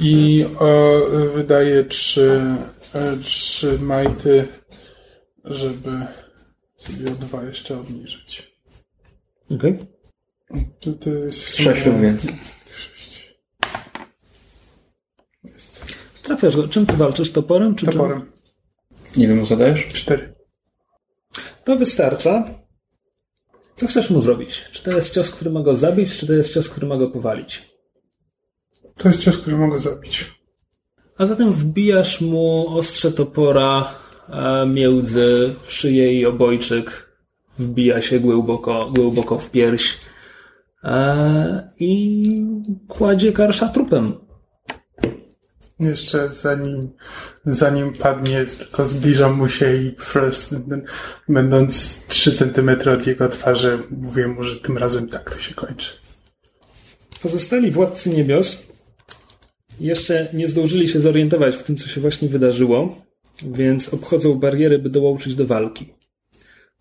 I 0.00 0.44
o, 0.58 1.00
wydaje 1.34 1.84
trzy, 1.84 2.40
e, 2.94 3.16
trzy 3.16 3.78
majty, 3.78 4.46
żeby 5.44 5.90
sobie 6.76 7.12
o 7.12 7.14
dwa 7.14 7.44
jeszcze 7.44 7.80
obniżyć. 7.80 8.52
Okay. 9.54 9.78
To, 10.80 10.92
to 10.92 11.10
jest 11.10 11.56
Sześć 11.56 11.86
lub 11.86 12.00
więcej. 12.00 12.38
Sześć. 12.76 13.38
Trafiasz 16.22 16.56
go. 16.56 16.68
Czym 16.68 16.86
ty 16.86 16.96
walczysz? 16.96 17.32
Toporem? 17.32 17.74
Czy 17.74 17.86
czym? 17.86 17.92
Toporem. 17.92 18.32
Nie 19.16 19.28
wiem, 19.28 19.40
co 19.40 19.46
zadajesz? 19.46 19.86
Cztery. 19.86 20.37
To 21.68 21.76
wystarcza. 21.76 22.44
Co 23.76 23.86
chcesz 23.86 24.10
mu 24.10 24.20
zrobić? 24.20 24.64
Czy 24.72 24.82
to 24.82 24.90
jest 24.90 25.14
cios, 25.14 25.30
który 25.30 25.50
ma 25.50 25.62
go 25.62 25.76
zabić, 25.76 26.16
czy 26.16 26.26
to 26.26 26.32
jest 26.32 26.54
cios, 26.54 26.68
który 26.68 26.86
ma 26.86 26.96
go 26.96 27.10
powalić? 27.10 27.62
To 28.96 29.08
jest 29.08 29.20
cios, 29.20 29.38
który 29.38 29.56
mogę 29.56 29.78
zabić. 29.78 30.32
A 31.18 31.26
zatem 31.26 31.52
wbijasz 31.52 32.20
mu 32.20 32.68
ostrze 32.78 33.12
topora 33.12 33.88
e, 34.28 34.66
między 34.66 35.54
szyję 35.66 36.12
i 36.12 36.26
obojczyk. 36.26 37.12
Wbija 37.58 38.02
się 38.02 38.20
głęboko, 38.20 38.90
głęboko 38.94 39.38
w 39.38 39.50
pierś 39.50 39.98
e, 40.84 41.70
i 41.78 42.44
kładzie 42.88 43.32
karsza 43.32 43.68
trupem. 43.68 44.27
Jeszcze 45.80 46.30
zanim, 46.30 46.90
zanim 47.46 47.92
padnie, 47.92 48.44
tylko 48.44 48.84
zbliżam 48.84 49.36
mu 49.36 49.48
się 49.48 49.74
i 49.74 49.90
po 49.90 50.04
prostu, 50.04 50.56
będąc 51.28 51.98
3 52.08 52.32
cm 52.32 52.70
od 52.94 53.06
jego 53.06 53.28
twarzy, 53.28 53.78
mówię 53.90 54.28
mu, 54.28 54.42
że 54.42 54.56
tym 54.56 54.78
razem 54.78 55.08
tak 55.08 55.34
to 55.34 55.40
się 55.40 55.54
kończy. 55.54 55.90
Pozostali 57.22 57.70
władcy 57.70 58.10
niebios 58.10 58.68
jeszcze 59.80 60.28
nie 60.32 60.48
zdążyli 60.48 60.88
się 60.88 61.00
zorientować 61.00 61.56
w 61.56 61.62
tym, 61.62 61.76
co 61.76 61.88
się 61.88 62.00
właśnie 62.00 62.28
wydarzyło, 62.28 63.02
więc 63.42 63.88
obchodzą 63.88 64.34
bariery, 64.34 64.78
by 64.78 64.90
dołączyć 64.90 65.34
do 65.34 65.46
walki. 65.46 65.86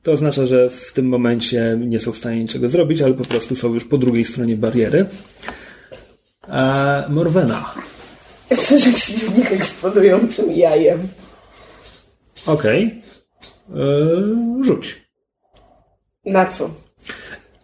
To 0.03 0.11
oznacza, 0.11 0.45
że 0.45 0.69
w 0.69 0.93
tym 0.93 1.07
momencie 1.07 1.79
nie 1.85 1.99
są 1.99 2.11
w 2.11 2.17
stanie 2.17 2.39
niczego 2.39 2.69
zrobić, 2.69 3.01
ale 3.01 3.13
po 3.13 3.25
prostu 3.25 3.55
są 3.55 3.73
już 3.73 3.85
po 3.85 3.97
drugiej 3.97 4.25
stronie 4.25 4.57
bariery. 4.57 5.05
E, 6.49 7.03
Morwena. 7.09 7.73
Chcesz 8.53 8.83
się 8.83 9.13
w 9.13 9.37
nich 9.37 9.51
eksplodującym 9.51 10.51
jajem. 10.51 11.07
Okej. 12.45 13.01
E, 13.69 14.63
Rzuć. 14.63 15.01
Na 16.25 16.45
co? 16.45 16.69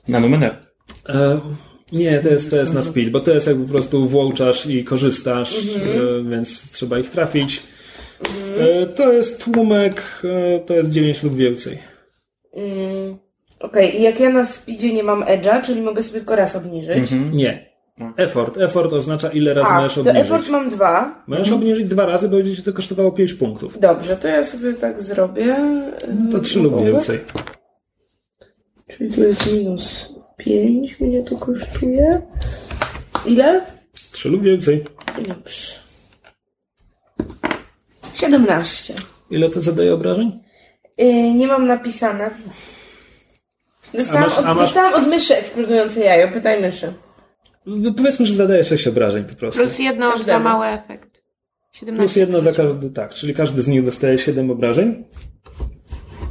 Na 0.07 0.19
numer. 0.19 0.55
E, 1.09 1.41
nie, 1.91 2.19
to 2.19 2.29
jest, 2.29 2.49
to 2.49 2.55
jest 2.55 2.73
na 2.73 2.81
speed, 2.81 3.11
bo 3.11 3.19
to 3.19 3.31
jest 3.31 3.47
jak 3.47 3.57
po 3.57 3.69
prostu 3.69 4.07
włączasz 4.07 4.65
i 4.65 4.83
korzystasz, 4.83 5.75
e, 5.75 6.23
więc 6.29 6.71
trzeba 6.71 6.99
ich 6.99 7.09
trafić. 7.09 7.63
E, 8.59 8.85
to 8.85 9.13
jest 9.13 9.43
tłumek, 9.43 10.21
e, 10.23 10.59
to 10.59 10.73
jest 10.73 10.89
9 10.89 11.23
lub 11.23 11.35
więcej. 11.35 11.77
Mm, 12.53 13.17
Okej, 13.59 13.99
i 13.99 14.03
jak 14.03 14.19
ja 14.19 14.29
na 14.29 14.45
speedzie 14.45 14.93
nie 14.93 15.03
mam 15.03 15.23
edge'a, 15.23 15.65
czyli 15.65 15.81
mogę 15.81 16.03
sobie 16.03 16.19
tylko 16.19 16.35
raz 16.35 16.55
obniżyć. 16.55 17.11
Nie. 17.31 17.72
Effort. 18.17 18.57
Effort 18.57 18.93
oznacza 18.93 19.29
ile 19.29 19.53
razy 19.53 19.69
A, 19.69 19.75
możesz 19.75 19.93
to 19.93 20.01
obniżyć. 20.01 20.21
effort 20.21 20.49
mam 20.49 20.69
dwa. 20.69 21.23
Możesz 21.27 21.51
obniżyć 21.51 21.85
dwa 21.87 22.05
razy, 22.05 22.29
bo 22.29 22.37
będzie 22.37 22.55
ci 22.55 22.63
to 22.63 22.73
kosztowało 22.73 23.11
5 23.11 23.33
punktów. 23.33 23.79
Dobrze, 23.79 24.17
to 24.17 24.27
ja 24.27 24.43
sobie 24.43 24.73
tak 24.73 25.01
zrobię. 25.01 25.57
No 26.19 26.31
to 26.31 26.39
3 26.39 26.59
lub 26.59 26.83
więcej. 26.85 27.19
Czyli 28.87 29.13
tu 29.13 29.21
jest 29.21 29.53
minus 29.53 30.09
5 30.37 30.99
mnie 30.99 31.23
to 31.23 31.35
kosztuje. 31.35 32.21
Ile? 33.25 33.61
3 34.11 34.29
lub 34.29 34.41
więcej. 34.43 34.85
Dobrze. 35.27 35.73
17. 38.13 38.93
Ile 39.31 39.49
to 39.49 39.61
zadaje 39.61 39.93
obrażeń? 39.93 40.39
Yy, 40.97 41.33
nie 41.33 41.47
mam 41.47 41.67
napisane. 41.67 42.29
Dostałam, 43.93 44.23
A 44.23 44.27
masz- 44.27 44.37
a 44.37 44.39
od, 44.39 44.45
masz- 44.45 44.57
dostałam 44.57 44.93
od 44.93 45.07
myszy 45.07 45.35
eksplodujące 45.37 45.99
jajo. 45.99 46.31
Pytaj 46.33 46.61
myszy. 46.61 46.93
No, 47.65 47.93
Powiedzmy, 47.93 48.25
że 48.25 48.33
zadaje 48.33 48.63
6 48.63 48.87
obrażeń 48.87 49.23
po 49.23 49.35
prostu. 49.35 49.61
Plus 49.61 49.79
jedno 49.79 50.11
Każdemu. 50.11 50.27
za 50.27 50.39
mały 50.39 50.65
efekt. 50.65 51.11
Plus 51.71 51.79
17. 51.79 52.19
jedno 52.19 52.41
za 52.41 52.53
każdy, 52.53 52.89
tak. 52.89 53.13
Czyli 53.13 53.33
każdy 53.33 53.61
z 53.61 53.67
nich 53.67 53.85
dostaje 53.85 54.17
7 54.17 54.51
obrażeń. 54.51 55.03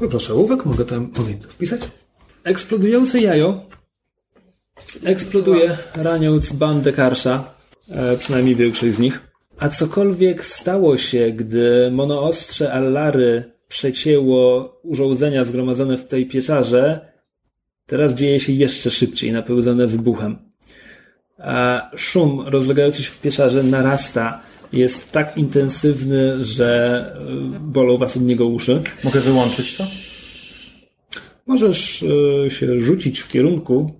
Poproszę 0.01 0.35
ołówek, 0.35 0.66
mogę 0.66 0.85
tam 0.85 1.07
powiem 1.07 1.39
to 1.39 1.49
wpisać. 1.49 1.80
Eksplodujące 2.45 3.20
jajo 3.20 3.66
eksploduje, 5.05 5.78
raniąc 5.95 6.53
bandę 6.53 6.93
karsza, 6.93 7.55
e, 7.91 8.16
przynajmniej 8.16 8.57
większość 8.57 8.95
z 8.95 8.99
nich. 8.99 9.20
A 9.59 9.68
cokolwiek 9.68 10.47
stało 10.47 10.99
się, 10.99 11.30
gdy 11.30 11.91
monoostrze 11.93 12.72
Allary 12.72 13.53
przecięło 13.68 14.72
urządzenia 14.83 15.45
zgromadzone 15.45 15.99
w 15.99 16.09
tej 16.09 16.26
pieczarze, 16.26 17.12
teraz 17.87 18.14
dzieje 18.14 18.41
się 18.41 18.53
jeszcze 18.53 18.91
szybciej, 18.91 19.33
napełnione 19.33 19.87
wybuchem. 19.87 20.51
A 21.43 21.90
szum 21.97 22.40
rozlegający 22.47 23.03
się 23.03 23.11
w 23.11 23.20
pieczarze 23.20 23.62
narasta. 23.62 24.40
Jest 24.72 25.12
tak 25.12 25.36
intensywny, 25.36 26.45
że 26.45 27.12
y, 27.57 27.61
bolą 27.61 27.97
was 27.99 28.16
od 28.16 28.22
niego 28.22 28.47
uszy. 28.47 28.82
Mogę 29.05 29.20
wyłączyć 29.20 29.76
to? 29.76 29.84
Możesz 31.47 32.03
y, 32.03 32.47
się 32.51 32.80
rzucić 32.80 33.20
w 33.20 33.28
kierunku, 33.28 33.95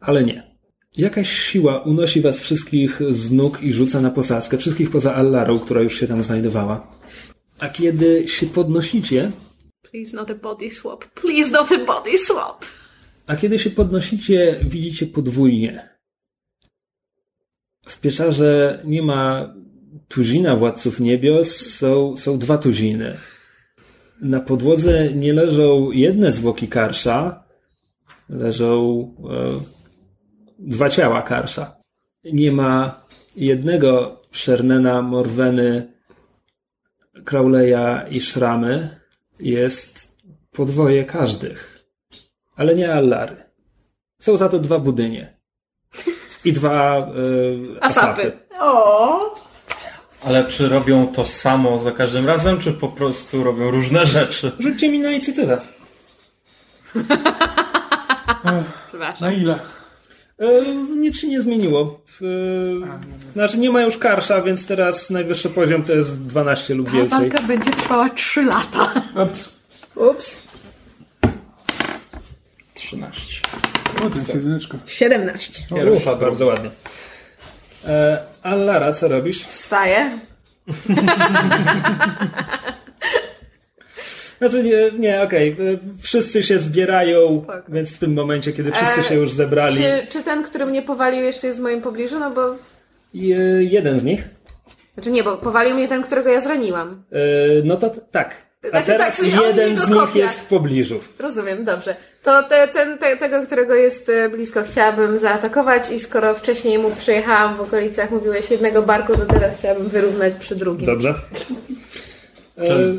ale 0.00 0.24
nie. 0.24 0.50
Jakaś 0.96 1.30
siła 1.38 1.78
unosi 1.78 2.20
was 2.20 2.40
wszystkich 2.40 3.00
z 3.10 3.30
nóg 3.32 3.62
i 3.62 3.72
rzuca 3.72 4.00
na 4.00 4.10
posadzkę, 4.10 4.58
wszystkich 4.58 4.90
poza 4.90 5.14
Allarą, 5.14 5.58
która 5.58 5.80
już 5.82 6.00
się 6.00 6.06
tam 6.06 6.22
znajdowała. 6.22 6.86
A 7.58 7.68
kiedy 7.68 8.28
się 8.28 8.46
podnosicie, 8.46 9.30
Please 9.90 10.16
not 10.16 10.30
a 10.30 10.34
body 10.34 10.70
swap. 10.70 11.04
Please 11.04 11.50
not 11.50 11.72
a 11.72 11.84
body 11.86 12.18
swap. 12.18 12.64
a 13.26 13.36
kiedy 13.36 13.58
się 13.58 13.70
podnosicie, 13.70 14.60
widzicie 14.68 15.06
podwójnie. 15.06 15.88
W 17.90 18.00
pieczarze 18.00 18.78
nie 18.84 19.02
ma 19.02 19.54
tuzina 20.08 20.56
władców 20.56 21.00
niebios, 21.00 21.56
są, 21.56 22.16
są 22.16 22.38
dwa 22.38 22.58
tuziny. 22.58 23.16
Na 24.20 24.40
podłodze 24.40 25.14
nie 25.14 25.32
leżą 25.32 25.90
jedne 25.90 26.32
zwłoki 26.32 26.68
karsza, 26.68 27.44
leżą 28.28 29.02
e, 29.30 29.60
dwa 30.58 30.90
ciała 30.90 31.22
karsza. 31.22 31.76
Nie 32.24 32.52
ma 32.52 33.06
jednego 33.36 34.20
Szernena, 34.30 35.02
Morweny, 35.02 35.92
Crowleya 37.24 38.06
i 38.10 38.20
Szramy. 38.20 39.00
Jest 39.40 40.16
podwoje 40.50 41.04
każdych. 41.04 41.84
Ale 42.56 42.74
nie 42.74 42.92
Allary. 42.92 43.36
Są 44.18 44.36
za 44.36 44.48
to 44.48 44.58
dwa 44.58 44.78
budynie. 44.78 45.39
I 46.44 46.52
dwa 46.52 46.98
e, 46.98 47.02
asapy. 47.80 48.00
Asapy. 48.00 48.32
O, 48.60 49.34
Ale 50.24 50.44
czy 50.44 50.68
robią 50.68 51.06
to 51.06 51.24
samo 51.24 51.78
za 51.78 51.92
każdym 51.92 52.26
razem, 52.26 52.58
czy 52.58 52.72
po 52.72 52.88
prostu 52.88 53.44
robią 53.44 53.70
różne 53.70 54.06
rzeczy? 54.06 54.52
Rzućcie 54.58 54.88
mi 54.88 54.98
na 54.98 55.10
inicjatywę. 55.10 55.60
Przepraszam. 58.88 59.16
Na 59.20 59.32
ile? 59.32 59.58
E, 60.38 60.74
nic 60.96 61.18
się 61.20 61.28
nie 61.28 61.42
zmieniło. 61.42 62.00
E, 62.22 62.24
znaczy 63.32 63.58
nie 63.58 63.70
ma 63.70 63.82
już 63.82 63.96
karsza, 63.98 64.42
więc 64.42 64.66
teraz 64.66 65.10
najwyższy 65.10 65.50
poziom 65.50 65.82
to 65.82 65.92
jest 65.92 66.26
12 66.26 66.74
lub 66.74 66.86
Ta 66.86 66.92
więcej. 66.92 67.30
walka 67.30 67.42
będzie 67.46 67.70
trwała 67.70 68.08
3 68.10 68.42
lata. 68.42 68.92
Ups. 69.24 69.50
ups. 69.94 70.42
13. 72.90 73.40
O, 74.06 74.10
to 74.10 74.18
jest 74.18 74.34
jedyneczka. 74.34 74.78
17. 74.86 75.62
Pierwsza, 75.74 76.14
bardzo 76.16 76.46
ładnie. 76.46 76.70
E, 77.86 78.22
Allara, 78.42 78.92
co 78.92 79.08
robisz? 79.08 79.44
Wstaję. 79.44 80.10
Znaczy 84.38 84.62
nie, 84.62 84.90
nie 84.98 85.22
okej. 85.22 85.50
E, 85.50 85.54
Wszyscy 86.02 86.42
się 86.42 86.58
zbierają, 86.58 87.34
Spoko. 87.42 87.62
więc 87.68 87.90
w 87.90 87.98
tym 87.98 88.12
momencie, 88.14 88.52
kiedy 88.52 88.72
wszyscy 88.72 89.00
E, 89.00 89.04
się 89.04 89.14
już 89.14 89.32
zebrali, 89.32 89.76
Czy, 89.76 90.06
czy 90.08 90.22
ten, 90.22 90.42
który 90.42 90.66
mnie 90.66 90.82
powalił 90.82 91.22
jeszcze 91.24 91.46
jest 91.46 91.58
w 91.58 91.62
moim 91.62 91.82
pobliżu? 91.82 92.18
No 92.18 92.30
bo... 92.30 92.56
i, 93.14 93.32
e, 93.32 93.36
jeden 93.64 94.00
z 94.00 94.04
nich, 94.04 94.28
Znaczy 94.94 95.10
nie, 95.10 95.22
bo 95.24 95.36
powalił 95.36 95.74
mnie 95.74 95.88
ten, 95.88 96.02
którego 96.02 96.30
ja 96.30 96.40
zraniłam. 96.40 97.02
e, 97.12 97.16
no 97.64 97.76
to 97.76 97.90
t- 97.90 98.00
tak. 98.10 98.49
A 98.64 98.68
Znaczy 98.68 98.86
teraz 98.86 99.16
tak, 99.16 99.26
jeden 99.26 99.76
z 99.76 99.90
nich 99.90 100.14
jest 100.14 100.40
w 100.40 100.44
pobliżu. 100.44 101.00
Rozumiem, 101.18 101.64
dobrze. 101.64 101.96
To 102.22 102.42
te, 102.42 102.68
ten, 102.68 102.98
te, 102.98 103.16
tego, 103.16 103.46
którego 103.46 103.74
jest 103.74 104.08
e, 104.08 104.28
blisko, 104.28 104.62
chciałabym 104.62 105.18
zaatakować 105.18 105.90
i 105.90 106.00
skoro 106.00 106.34
wcześniej 106.34 106.78
mu 106.78 106.90
przyjechałam 106.90 107.56
w 107.56 107.60
okolicach, 107.60 108.10
mówiłeś 108.10 108.50
jednego 108.50 108.82
barku, 108.82 109.16
to 109.16 109.26
teraz 109.26 109.58
chciałabym 109.58 109.88
wyrównać 109.88 110.34
przy 110.34 110.54
drugim. 110.56 110.86
Dobrze. 110.86 111.14
E, 112.58 112.94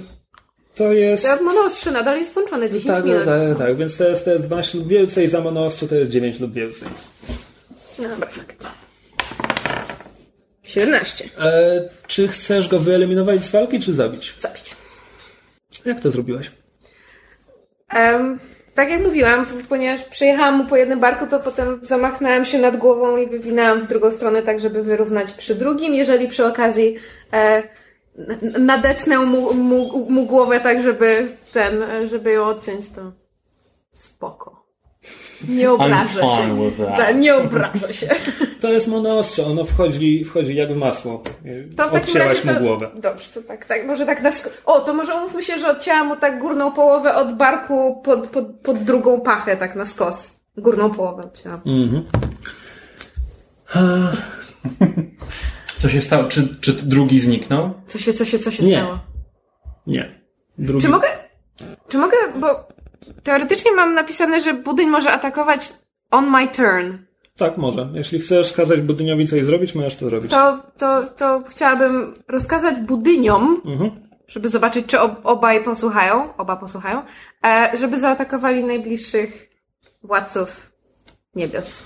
to 0.75 0.91
jest... 0.91 1.23
Ja 1.23 1.41
monoostrze 1.41 1.91
nadal 1.91 2.17
jest 2.17 2.33
włączone 2.33 2.69
10 2.69 2.87
Tak, 2.87 3.05
minut. 3.05 3.25
tak, 3.25 3.49
tak, 3.49 3.57
tak, 3.57 3.77
więc 3.77 3.97
to 3.97 4.07
jest, 4.07 4.25
to 4.25 4.31
jest 4.31 4.45
12 4.45 4.77
lub 4.77 4.87
więcej, 4.87 5.27
za 5.27 5.41
monoostrze 5.41 5.87
to 5.87 5.95
jest 5.95 6.11
9 6.11 6.39
lub 6.39 6.53
więcej. 6.53 6.87
No, 7.99 8.09
Dobra, 8.09 8.27
fakt. 8.27 8.65
17. 10.63 11.29
E, 11.39 11.89
czy 12.07 12.27
chcesz 12.27 12.67
go 12.67 12.79
wyeliminować 12.79 13.45
z 13.45 13.51
walki, 13.51 13.79
czy 13.79 13.93
zabić? 13.93 14.35
Zabić. 14.39 14.75
Jak 15.85 15.99
to 15.99 16.11
zrobiłaś? 16.11 16.51
Em, 17.89 18.39
tak 18.75 18.89
jak 18.89 19.01
mówiłam, 19.01 19.45
ponieważ 19.69 20.05
przyjechałam 20.05 20.57
mu 20.57 20.65
po 20.65 20.77
jednym 20.77 20.99
barku, 20.99 21.27
to 21.27 21.39
potem 21.39 21.79
zamachnęłam 21.83 22.45
się 22.45 22.59
nad 22.59 22.77
głową 22.77 23.17
i 23.17 23.29
wywinęłam 23.29 23.81
w 23.81 23.87
drugą 23.87 24.11
stronę, 24.11 24.41
tak 24.41 24.59
żeby 24.59 24.83
wyrównać 24.83 25.31
przy 25.31 25.55
drugim. 25.55 25.93
Jeżeli 25.93 26.27
przy 26.27 26.45
okazji 26.45 26.95
e, 27.33 27.63
nadetnę 28.59 29.19
mu, 29.19 29.53
mu, 29.53 30.05
mu 30.09 30.25
głowę 30.25 30.59
tak, 30.59 30.83
żeby 30.83 31.27
ten, 31.53 31.83
żeby 32.07 32.31
ją 32.31 32.45
odciąć, 32.45 32.89
to 32.89 33.11
spoko. 33.91 34.60
Nie 35.49 35.71
obrażę 35.71 36.19
I'm 36.21 36.77
się. 36.77 36.85
Tak, 36.97 37.15
nie 37.15 37.35
obrażę 37.35 37.93
się. 37.93 38.07
To 38.59 38.73
jest 38.73 38.87
monoostrze, 38.87 39.45
ono 39.45 39.65
wchodzi, 39.65 40.25
wchodzi 40.25 40.55
jak 40.55 40.73
w 40.73 40.77
masło. 40.77 41.23
To 41.77 41.87
w 41.87 41.91
takim 41.91 42.17
razie 42.17 42.47
mu 42.47 42.53
to, 42.53 42.59
głowę. 42.59 42.89
Dobrze, 42.95 43.29
to 43.33 43.41
tak, 43.41 43.65
tak, 43.65 43.87
może 43.87 44.05
tak 44.05 44.21
na 44.21 44.31
O, 44.65 44.79
to 44.79 44.93
może 44.93 45.15
umówmy 45.15 45.43
się, 45.43 45.59
że 45.59 45.69
odcięłam 45.69 46.07
mu 46.07 46.15
tak 46.15 46.39
górną 46.39 46.71
połowę 46.71 47.15
od 47.15 47.37
barku 47.37 48.01
pod, 48.03 48.27
pod, 48.27 48.45
pod 48.45 48.83
drugą 48.83 49.21
pachę, 49.21 49.57
tak 49.57 49.75
na 49.75 49.85
skos. 49.85 50.39
Górną 50.57 50.89
połowę 50.89 51.23
odcięłam. 51.23 51.61
Mhm. 51.65 52.03
Co 55.77 55.89
się 55.89 56.01
stało? 56.01 56.23
Czy, 56.23 56.55
czy 56.61 56.73
drugi 56.73 57.19
zniknął? 57.19 57.73
Co 57.87 57.99
się, 57.99 58.13
co 58.13 58.25
się, 58.25 58.39
co 58.39 58.51
się 58.51 58.63
Nie. 58.63 58.81
stało? 58.83 58.99
Nie. 59.87 60.21
Drugi. 60.57 60.81
Czy 60.81 60.89
mogę, 60.89 61.07
czy 61.87 61.97
mogę, 61.97 62.17
bo 62.39 62.67
teoretycznie 63.23 63.71
mam 63.71 63.93
napisane, 63.93 64.41
że 64.41 64.53
budyń 64.53 64.87
może 64.89 65.11
atakować 65.11 65.73
on 66.11 66.29
my 66.31 66.47
turn. 66.47 66.97
Tak, 67.37 67.57
może. 67.57 67.89
Jeśli 67.93 68.19
chcesz 68.19 68.53
kazać 68.53 68.81
budyniowi 68.81 69.27
coś 69.27 69.41
zrobić, 69.41 69.75
możesz 69.75 69.95
to 69.95 70.09
zrobić. 70.09 70.31
To, 70.31 70.59
to, 70.77 71.03
to 71.17 71.43
chciałabym 71.49 72.13
rozkazać 72.27 72.79
budyniom, 72.79 73.61
Mhm. 73.65 73.91
żeby 74.27 74.49
zobaczyć, 74.49 74.85
czy 74.85 74.99
ob, 74.99 75.11
obaj 75.23 75.63
posłuchają, 75.63 76.37
oba 76.37 76.55
posłuchają, 76.55 77.01
e, 77.45 77.71
żeby 77.77 77.99
zaatakowali 77.99 78.63
najbliższych 78.63 79.49
władców 80.03 80.71
niebios. 81.35 81.83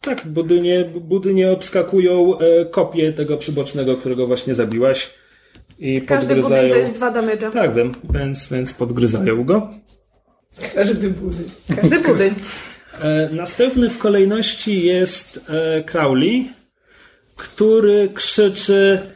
Tak, 0.00 0.26
budynie, 0.26 0.84
budynie 0.84 1.50
obskakują 1.52 2.38
e, 2.38 2.64
kopię 2.66 3.12
tego 3.12 3.36
przybocznego, 3.36 3.96
którego 3.96 4.26
właśnie 4.26 4.54
zabiłaś. 4.54 5.10
I 5.78 6.02
Każdy 6.02 6.34
podgryzają. 6.34 6.62
budyń 6.62 6.72
to 6.72 6.78
jest 6.78 6.94
dwa 6.94 7.10
damage'a. 7.12 7.50
Tak, 7.52 7.74
wiem, 7.74 7.92
więc, 8.14 8.48
więc 8.48 8.72
podgryzają 8.74 9.44
go. 9.44 9.70
Każdy 10.74 11.10
budyń. 11.10 11.50
Każdy 11.76 12.00
budyń. 12.00 12.34
E, 13.00 13.28
następny 13.32 13.90
w 13.90 13.98
kolejności 13.98 14.84
jest 14.84 15.40
e, 15.48 15.82
Crowley, 15.84 16.52
który 17.36 18.08
krzyczy 18.14 19.12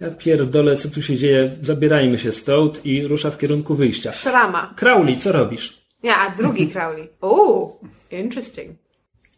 ja 0.00 0.10
pierdolę, 0.10 0.76
co 0.76 0.88
tu 0.90 1.02
się 1.02 1.16
dzieje, 1.16 1.56
zabierajmy 1.62 2.18
się 2.18 2.32
stąd 2.32 2.86
i 2.86 3.06
rusza 3.06 3.30
w 3.30 3.38
kierunku 3.38 3.74
wyjścia. 3.74 4.12
Szrama. 4.12 4.74
Crowley, 4.76 5.16
co 5.16 5.32
robisz? 5.32 5.86
Ja, 6.02 6.16
a 6.16 6.30
drugi 6.30 6.68
Crowley. 6.72 7.08
Uuu, 7.22 7.80
interesting. 8.10 8.78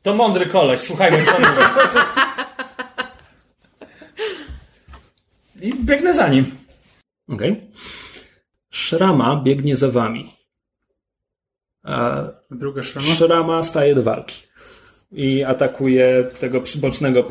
To 0.02 0.14
mądry 0.14 0.46
koleś, 0.46 0.80
słuchajmy 0.80 1.24
co 1.24 1.32
mówi. 1.32 1.62
I 5.60 5.74
biegnę 5.74 6.14
za 6.14 6.28
nim. 6.28 6.56
Okej. 7.28 7.70
Szrama 8.70 9.40
biegnie 9.44 9.76
za 9.76 9.88
wami. 9.88 10.37
A 11.88 12.24
Druga 12.50 12.82
szrama. 12.82 13.08
Szrama 13.08 13.62
staje 13.62 13.94
do 13.94 14.02
walki. 14.02 14.36
I 15.12 15.44
atakuje 15.44 16.30
tego 16.40 16.60
przybocznego, 16.60 17.28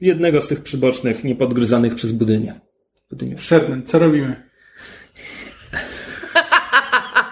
jednego 0.00 0.42
z 0.42 0.48
tych 0.48 0.62
przybocznych, 0.62 1.24
niepodgryzanych 1.24 1.94
przez 1.94 2.12
budynie. 2.12 2.60
Szerden, 3.38 3.82
co 3.86 3.98
robimy? 3.98 4.42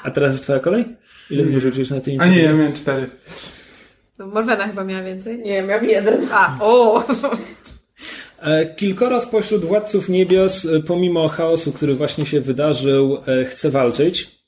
A 0.02 0.10
teraz 0.10 0.32
jest 0.32 0.44
twoja 0.44 0.58
kolej? 0.58 0.84
Ile 1.30 1.44
mi 1.44 1.60
rzucisz 1.60 1.90
na 1.90 2.00
tej 2.00 2.18
A 2.20 2.26
nie, 2.26 2.42
ja 2.42 2.52
miałem 2.52 2.72
cztery. 2.72 3.06
No, 4.18 4.26
Morwena 4.26 4.66
chyba 4.66 4.84
miała 4.84 5.02
więcej. 5.02 5.38
Nie, 5.38 5.62
miałam 5.62 5.84
jeden. 5.84 6.26
A, 6.32 6.56
o! 6.60 7.04
E, 8.40 8.74
Kilkoro 8.74 9.20
spośród 9.20 9.64
władców 9.64 10.08
niebios, 10.08 10.64
e, 10.64 10.80
pomimo 10.80 11.28
chaosu, 11.28 11.72
który 11.72 11.94
właśnie 11.94 12.26
się 12.26 12.40
wydarzył, 12.40 13.18
e, 13.26 13.44
chce 13.44 13.70
walczyć. 13.70 14.43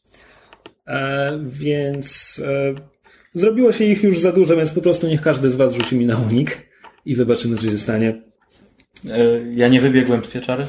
E, 0.86 1.38
Więc 1.46 2.40
e, 2.44 2.74
zrobiło 3.34 3.72
się 3.72 3.84
ich 3.84 4.02
już 4.02 4.18
za 4.20 4.32
dużo, 4.32 4.56
więc 4.56 4.70
po 4.70 4.80
prostu 4.80 5.06
niech 5.06 5.20
każdy 5.22 5.50
z 5.50 5.56
was 5.56 5.74
rzuci 5.74 5.96
mi 5.96 6.06
na 6.06 6.18
unik 6.30 6.58
i 7.06 7.14
zobaczymy, 7.14 7.56
co 7.56 7.62
się 7.62 7.78
stanie. 7.78 8.22
E, 9.08 9.18
Ja 9.54 9.68
nie 9.68 9.80
wybiegłem 9.80 10.24
z 10.24 10.28
pieczary? 10.28 10.66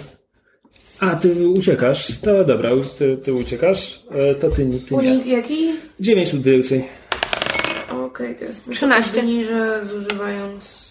A, 1.00 1.16
ty 1.16 1.48
uciekasz. 1.48 2.18
To 2.22 2.44
dobra, 2.44 2.70
ty, 2.98 3.18
ty 3.18 3.34
uciekasz. 3.34 4.04
E, 4.12 4.36
To 4.36 4.50
ty, 4.50 4.56
ty 4.56 4.96
nie. 4.96 4.98
Unik 5.12 5.26
jaki? 5.26 5.72
9 6.00 6.34
lub 6.34 6.44
więcej. 6.44 6.84
Okej, 7.92 8.36
to 8.36 8.46
jest 8.46 8.70
13. 8.72 9.24
niże 9.24 9.86
zużywając... 9.86 10.87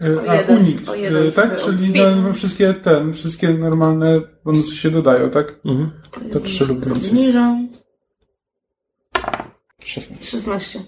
E, 0.00 0.30
A 0.30 0.34
jeden, 0.34 0.58
unik, 0.58 0.88
o 0.88 0.94
jeden 0.94 1.28
e, 1.28 1.32
tak? 1.32 1.56
Czyli 1.56 1.92
no, 2.24 2.32
wszystkie 2.32 2.74
ten, 2.74 3.12
wszystkie 3.12 3.48
normalne 3.48 4.20
bonusy 4.44 4.76
się 4.76 4.90
dodają, 4.90 5.30
tak? 5.30 5.60
Mhm. 5.64 5.90
To 6.32 6.40
trzy 6.40 6.66
lub 6.66 6.84
więcej. 6.86 7.04
Zniżam. 7.04 7.68
16. 9.84 10.26
16. 10.26 10.80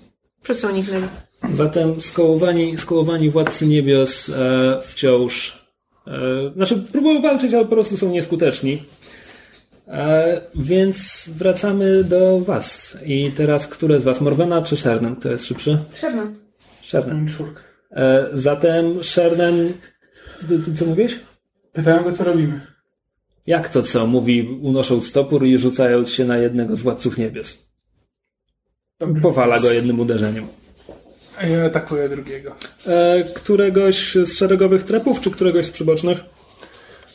Wszyscy 0.42 0.66
uniknęli. 0.66 1.06
Zatem 1.52 2.00
skołowani, 2.00 2.78
skołowani 2.78 3.30
władcy 3.30 3.66
niebios 3.66 4.28
e, 4.28 4.80
wciąż. 4.82 5.66
E, 6.06 6.10
znaczy, 6.56 6.76
próbują 6.92 7.22
walczyć, 7.22 7.54
ale 7.54 7.64
po 7.64 7.70
prostu 7.70 7.96
są 7.96 8.10
nieskuteczni. 8.10 8.82
E, 9.88 10.40
więc 10.54 11.28
wracamy 11.36 12.04
do 12.04 12.40
Was. 12.40 12.98
I 13.06 13.30
teraz, 13.36 13.66
które 13.66 14.00
z 14.00 14.04
Was? 14.04 14.20
Morwena 14.20 14.62
czy 14.62 14.76
Shernen? 14.76 15.16
Kto 15.16 15.30
jest 15.30 15.44
szybszy? 15.44 15.78
Mam 17.14 17.28
czwórkę. 17.28 17.60
E, 17.60 17.65
zatem 18.32 19.04
Shernen. 19.04 19.72
Ty, 20.48 20.58
ty, 20.58 20.74
co 20.74 20.86
mówisz? 20.86 21.20
Pytałem 21.72 22.04
go, 22.04 22.12
co 22.12 22.24
robimy. 22.24 22.60
Jak 23.46 23.68
to 23.68 23.82
co? 23.82 24.06
Mówi, 24.06 24.58
unosząc 24.62 25.12
topór 25.12 25.44
i 25.44 25.58
rzucając 25.58 26.10
się 26.10 26.24
na 26.24 26.38
jednego 26.38 26.76
z 26.76 26.80
władców 26.80 27.18
niebios. 27.18 27.68
Dobry. 28.98 29.20
Powala 29.20 29.60
go 29.60 29.72
jednym 29.72 30.00
uderzeniem. 30.00 30.46
A 31.38 31.46
ja 31.46 31.64
atakuję 31.64 32.08
drugiego. 32.08 32.56
E, 32.86 33.24
któregoś 33.24 34.14
z 34.14 34.32
szeregowych 34.32 34.84
trepów, 34.84 35.20
czy 35.20 35.30
któregoś 35.30 35.66
z 35.66 35.70
przybocznych? 35.70 36.18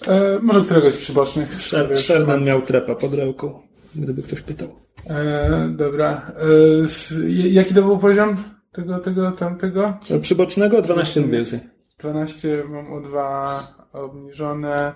E, 0.07 0.39
może 0.41 0.61
któregoś 0.61 0.93
z 0.93 0.98
przybocznych. 0.98 1.57
Sherman 1.95 2.43
miał 2.43 2.61
trepa 2.61 2.95
pod 2.95 3.14
ręką, 3.14 3.60
gdyby 3.95 4.23
ktoś 4.23 4.41
pytał. 4.41 4.76
E, 5.10 5.69
dobra. 5.77 6.31
E, 6.38 7.30
jaki 7.30 7.73
to 7.73 7.81
był 7.81 7.98
poziom 7.98 8.38
tego, 8.72 8.99
tego, 8.99 9.31
tamtego? 9.31 9.98
Przybocznego 10.22 10.81
12 10.81 11.22
lub 11.22 11.30
więcej. 11.31 11.60
12 11.99 12.64
mam 12.69 12.93
o 12.93 13.02
2 13.02 13.76
obniżone. 13.93 14.93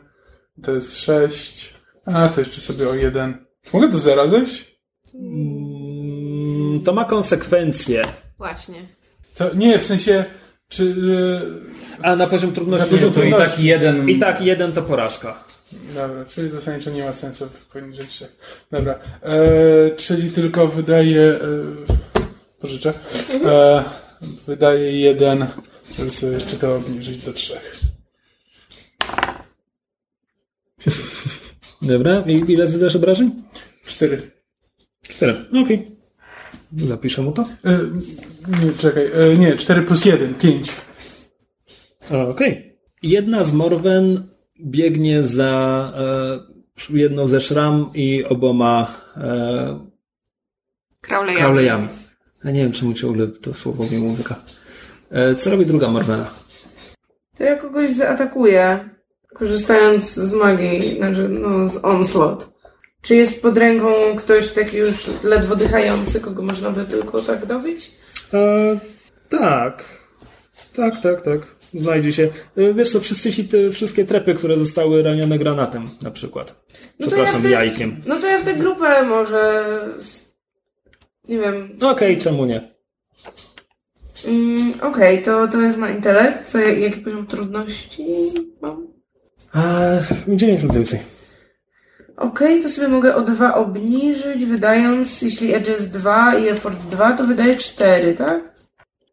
To 0.63 0.71
jest 0.71 0.97
6. 0.99 1.73
A, 2.05 2.27
to 2.27 2.41
jeszcze 2.41 2.61
sobie 2.61 2.89
o 2.89 2.93
1. 2.95 3.45
Mogę 3.73 3.87
do 3.87 3.97
zera 3.97 4.27
zejść? 4.27 4.79
Mm, 5.15 6.81
To 6.85 6.93
ma 6.93 7.05
konsekwencje. 7.05 8.01
Właśnie. 8.37 8.87
Co? 9.33 9.53
Nie, 9.53 9.79
w 9.79 9.83
sensie, 9.85 10.25
czy... 10.69 10.95
A 12.01 12.15
na 12.15 12.27
poziom 12.27 12.51
trudności. 12.51 12.85
Na 12.85 12.91
poziom 12.91 13.13
To 13.13 13.19
i 13.19 13.21
trudności. 13.21 13.55
tak 13.57 13.65
jeden... 13.65 14.09
I 14.09 14.19
tak 14.19 14.41
jeden 14.41 14.71
to 14.71 14.81
porażka. 14.81 15.43
Dobra, 15.95 16.25
czyli 16.25 16.49
zasadniczo 16.49 16.89
nie 16.91 17.03
ma 17.05 17.11
sensu 17.11 17.47
poniżej 17.73 18.05
3. 18.07 18.27
Dobra, 18.71 18.99
e, 19.23 19.39
czyli 19.95 20.31
tylko 20.31 20.67
wydaje... 20.67 21.21
E, 21.21 21.39
pożyczę. 22.59 22.93
E, 23.45 23.83
wydaje 24.47 24.99
jeden, 24.99 25.47
żeby 25.97 26.11
sobie 26.11 26.33
jeszcze 26.33 26.57
to 26.57 26.75
obniżyć 26.75 27.17
do 27.17 27.33
3. 27.33 27.57
Dobra, 31.81 32.23
i 32.27 32.51
ile 32.51 32.67
zadasz 32.67 32.95
obrażeń? 32.95 33.31
4. 33.83 34.31
Cztery. 35.01 35.45
Okej. 35.63 35.95
Zapiszę 36.77 37.21
mu 37.21 37.31
to. 37.31 37.41
E, 37.41 37.79
nie, 38.65 38.73
czekaj, 38.73 39.11
e, 39.13 39.37
nie, 39.37 39.57
4 39.57 39.81
plus 39.81 40.05
1, 40.05 40.35
5. 40.35 40.71
Okej. 42.29 42.75
Jedna 43.03 43.43
z 43.43 43.53
Morwen 43.53 44.27
biegnie 44.59 45.23
za 45.23 45.93
e, 45.97 46.97
jedną 46.97 47.27
ze 47.27 47.41
szram 47.41 47.91
i 47.93 48.23
oboma 48.23 49.01
e. 49.17 49.79
Ja 52.45 52.51
nie 52.51 52.61
wiem, 52.61 52.71
czemu 52.71 52.93
ciągle 52.93 53.27
to 53.27 53.53
słowo 53.53 53.83
mi 53.91 53.97
umyka. 53.97 54.35
E, 55.11 55.35
co 55.35 55.49
robi 55.49 55.65
druga 55.65 55.89
Morwena? 55.89 56.29
To 57.37 57.43
ja 57.43 57.55
kogoś 57.55 57.91
zaatakuję, 57.91 58.89
korzystając 59.33 60.13
z 60.13 60.33
magii, 60.33 60.97
znaczy 60.97 61.29
no 61.29 61.69
z 61.69 61.85
onslaught. 61.85 62.49
Czy 63.01 63.15
jest 63.15 63.41
pod 63.41 63.57
ręką 63.57 63.87
ktoś 64.17 64.47
taki 64.47 64.77
już 64.77 64.95
ledwo 65.23 65.55
dychający, 65.55 66.19
kogo 66.19 66.41
można 66.43 66.71
by 66.71 66.85
tylko 66.85 67.21
tak 67.21 67.45
dobić? 67.45 67.91
E, 68.33 68.77
tak. 69.29 69.83
Tak, 70.75 71.01
tak, 71.01 71.21
tak. 71.21 71.39
Znajdzie 71.73 72.13
się. 72.13 72.29
E, 72.57 72.73
wiesz 72.73 72.91
co, 72.91 72.99
wszyscy 72.99 73.33
ci 73.33 73.47
te 73.47 73.71
wszystkie 73.71 74.05
trepy, 74.05 74.33
które 74.33 74.57
zostały 74.57 75.03
ranione 75.03 75.39
granatem, 75.39 75.85
na 76.01 76.11
przykład. 76.11 76.55
No 76.99 77.07
to 77.07 77.15
ja 77.15 77.23
Przepraszam, 77.23 77.41
te- 77.41 77.49
jajkiem. 77.49 78.01
No 78.07 78.15
to 78.19 78.27
ja 78.27 78.39
w 78.39 78.43
tę 78.43 78.53
grupę 78.53 79.03
może... 79.03 79.65
Nie 81.29 81.37
wiem. 81.39 81.77
Okej, 81.81 82.17
czemu 82.17 82.45
nie? 82.45 82.75
Mm, 84.27 84.73
Okej, 84.81 85.23
to, 85.23 85.47
to 85.47 85.61
jest 85.61 85.77
na 85.77 85.89
intelekt. 85.89 86.51
To 86.51 86.57
jak- 86.59 86.79
jaki 86.79 86.99
poziom 87.01 87.27
trudności 87.27 88.05
mam? 88.61 88.87
E, 89.55 90.03
9 90.27 90.63
lub 90.63 90.73
więcej. 90.73 90.99
Okej, 92.17 92.63
to 92.63 92.69
sobie 92.69 92.87
mogę 92.87 93.15
o 93.15 93.21
2 93.21 93.55
obniżyć, 93.55 94.45
wydając, 94.45 95.21
jeśli 95.21 95.53
Edge 95.53 95.67
jest 95.67 95.91
2 95.91 96.35
i 96.37 96.47
Effort 96.47 96.79
2, 96.79 97.11
to 97.13 97.23
wydaje 97.23 97.55
4, 97.55 98.13
tak? 98.13 98.55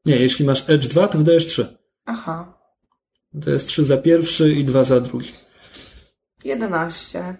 Nie, 0.07 0.17
jeśli 0.17 0.45
masz 0.45 0.71
Edge 0.71 0.87
2, 0.89 1.09
to 1.09 1.19
wydajesz 1.19 1.47
3. 1.47 1.77
Aha. 2.07 2.59
To 3.45 3.51
jest 3.51 3.69
3 3.69 3.85
za 3.85 3.97
pierwszy 3.97 4.53
i 4.53 4.65
2 4.65 4.85
za 4.85 5.01
drugi. 5.01 5.29
11. 6.45 7.37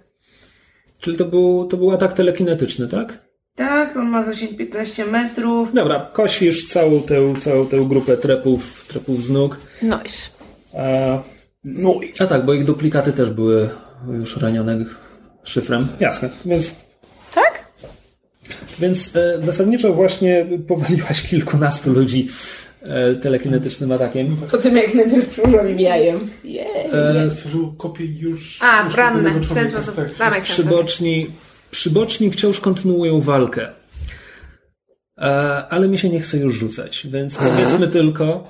Czyli 0.99 1.17
to 1.17 1.25
był, 1.25 1.67
to 1.67 1.77
był 1.77 1.91
atak 1.93 2.13
telekinetyczny, 2.13 2.89
tak? 2.89 3.19
Tak, 3.57 3.97
on 3.97 4.09
ma 4.09 4.23
zasięg 4.25 4.57
15 4.57 5.05
metrów. 5.07 5.75
Dobra, 5.75 6.11
kosisz 6.13 6.67
całą 6.67 7.03
tę, 7.03 7.35
całą 7.41 7.67
tę 7.67 7.77
grupę 7.89 8.17
trepów, 8.17 8.85
trepów 8.89 9.23
z 9.25 9.31
nóg. 9.31 9.57
Nice. 9.83 10.29
E, 10.75 11.21
no 11.65 11.95
i... 12.03 12.13
A 12.23 12.27
tak, 12.27 12.45
bo 12.45 12.55
ich 12.55 12.65
duplikaty 12.65 13.13
też 13.13 13.31
były 13.31 13.69
już 14.13 14.37
ranione 14.37 14.85
szyfrem. 15.45 15.89
Jasne, 16.01 16.31
więc 16.45 16.75
Tak? 17.35 17.67
Więc 18.79 19.17
e, 19.17 19.39
zasadniczo 19.43 19.93
właśnie 19.93 20.47
powaliłaś 20.69 21.23
kilkunastu 21.23 21.93
ludzi 21.93 22.29
e, 22.83 23.15
telekinetycznym 23.15 23.93
atakiem. 23.93 24.37
Po 24.51 24.59
tym 24.59 24.77
jak 24.77 24.95
najpierw 24.95 25.29
przyłożyłam 25.29 25.69
im 25.71 25.81
jajem. 25.81 26.21
Jej. 26.45 26.67
E, 26.93 27.31
Stworzył 27.31 27.73
kopię 27.73 28.05
już... 28.05 28.59
A, 28.63 28.89
ranne. 28.97 29.31
W 29.31 29.55
ten 29.55 29.71
sposób. 29.71 29.95
tak. 30.19 30.35
Sense. 30.35 30.41
przyboczni, 30.53 31.31
przyboczni 31.73 32.31
wciąż 32.31 32.61
kontynuują 32.61 33.21
walkę. 33.21 33.69
E, 35.19 35.25
ale 35.71 35.89
mi 35.89 35.99
się 35.99 36.09
nie 36.09 36.21
chce 36.21 36.39
już 36.39 36.55
rzucać, 36.55 37.07
więc 37.11 37.37
powiedzmy 37.37 37.89
tylko, 37.89 38.45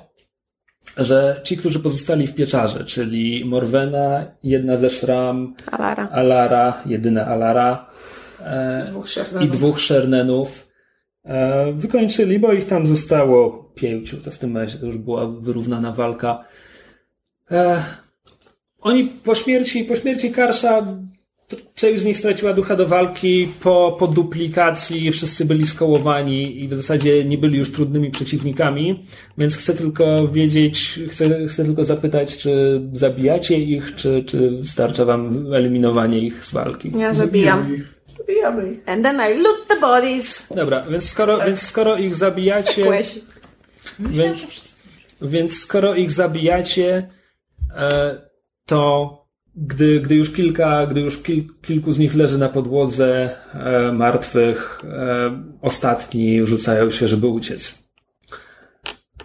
że 0.97 1.41
ci, 1.43 1.57
którzy 1.57 1.79
pozostali 1.79 2.27
w 2.27 2.35
pieczarze, 2.35 2.83
czyli 2.83 3.45
Morwena, 3.45 4.25
jedna 4.43 4.77
ze 4.77 4.89
szram, 4.89 5.55
Alara. 5.71 6.09
Alara, 6.09 6.83
jedyna 6.85 7.25
Alara, 7.25 7.89
e, 8.39 8.85
Dwóch 8.87 9.07
i 9.41 9.49
dwóch 9.49 9.79
Szernenów. 9.79 10.67
E, 11.25 11.73
wykończyli, 11.73 12.39
bo 12.39 12.53
ich 12.53 12.65
tam 12.65 12.87
zostało 12.87 13.63
pięciu. 13.75 14.17
To 14.17 14.31
w 14.31 14.37
tym 14.37 14.51
momencie 14.51 14.77
to 14.77 14.85
już 14.85 14.97
była 14.97 15.27
wyrównana 15.27 15.91
walka. 15.91 16.45
E, 17.51 17.83
oni 18.81 19.05
po 19.05 19.35
śmierci, 19.35 19.83
po 19.83 19.95
śmierci 19.95 20.31
Karsza 20.31 20.97
część 21.75 22.01
z 22.01 22.05
nich 22.05 22.17
straciła 22.17 22.53
ducha 22.53 22.75
do 22.75 22.87
walki 22.87 23.47
po, 23.59 23.95
po 23.99 24.07
duplikacji, 24.07 25.11
wszyscy 25.11 25.45
byli 25.45 25.67
skołowani 25.67 26.63
i 26.63 26.67
w 26.67 26.73
zasadzie 26.75 27.25
nie 27.25 27.37
byli 27.37 27.57
już 27.57 27.71
trudnymi 27.71 28.11
przeciwnikami, 28.11 29.05
więc 29.37 29.57
chcę 29.57 29.73
tylko 29.73 30.27
wiedzieć, 30.27 30.99
chcę, 31.09 31.47
chcę 31.47 31.65
tylko 31.65 31.85
zapytać, 31.85 32.37
czy 32.37 32.81
zabijacie 32.93 33.59
ich, 33.59 33.95
czy, 33.95 34.23
czy 34.23 34.59
starcza 34.63 35.05
wam 35.05 35.53
eliminowanie 35.53 36.19
ich 36.19 36.45
z 36.45 36.51
walki. 36.51 36.91
Ja 36.97 37.13
zabijam. 37.13 37.77
Zabijamy 38.17 38.71
ich. 38.71 38.89
And 38.89 39.03
then 39.03 39.15
I 39.15 39.41
loot 39.41 39.67
the 39.67 39.79
bodies. 39.79 40.43
Dobra, 40.55 40.81
więc 40.89 41.09
skoro, 41.09 41.39
więc 41.45 41.61
skoro 41.61 41.97
ich 41.97 42.15
zabijacie, 42.15 42.85
więc, 43.99 44.45
więc 45.21 45.59
skoro 45.59 45.95
ich 45.95 46.11
zabijacie, 46.11 47.09
e, 47.75 48.21
to 48.65 49.22
gdy, 49.55 49.99
gdy 49.99 50.15
już 50.15 50.31
kilka, 50.33 50.87
gdy 50.87 51.01
już 51.01 51.21
kil, 51.23 51.43
kilku 51.61 51.93
z 51.93 51.99
nich 51.99 52.15
leży 52.15 52.37
na 52.37 52.49
podłodze 52.49 53.35
e, 53.53 53.91
martwych, 53.91 54.81
e, 54.93 55.43
ostatni 55.61 56.45
rzucają 56.45 56.91
się, 56.91 57.07
żeby 57.07 57.27
uciec. 57.27 57.83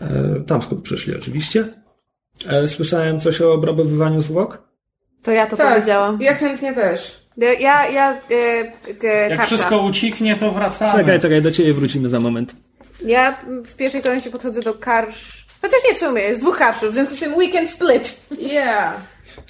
E, 0.01 0.41
tam 0.47 0.63
skąd 0.63 0.83
przyszli 0.83 1.17
oczywiście. 1.17 1.65
E, 2.49 2.69
słyszałem 2.69 3.21
coś 3.21 3.41
o 3.41 3.53
obrabowywaniu 3.53 4.21
zwłok? 4.21 4.69
To 5.23 5.31
ja 5.31 5.47
to 5.47 5.57
Tak, 5.57 5.75
powiedziałam. 5.75 6.19
ja 6.21 6.35
chętnie 6.35 6.75
też. 6.75 7.29
Ja, 7.37 7.89
ja, 7.91 8.13
e, 8.13 8.35
e, 8.35 9.07
Jak 9.07 9.29
karta. 9.29 9.47
wszystko 9.47 9.79
ucichnie, 9.83 10.37
to 10.37 10.51
wracamy. 10.53 10.99
Czekaj, 11.01 11.21
czekaj, 11.21 11.43
do 11.43 11.51
ciebie 11.53 11.75
wrócimy 11.75 12.09
za 12.09 12.21
moment. 12.21 12.55
Ja 13.07 13.39
w 13.67 13.75
pierwszej 13.75 14.03
kolejności 14.03 14.31
podchodzę 14.31 14.61
do 14.61 14.75
karsz. 14.75 15.47
Chociaż 15.63 15.81
nie 15.89 15.95
w 15.95 15.99
sumie, 15.99 16.23
jest 16.23 16.41
dwóch 16.41 16.59
karszów, 16.59 16.91
w 16.91 16.95
związku 16.95 17.15
z 17.15 17.21
tym 17.21 17.35
weekend 17.35 17.71
split. 17.71 18.21
Yeah. 18.39 18.95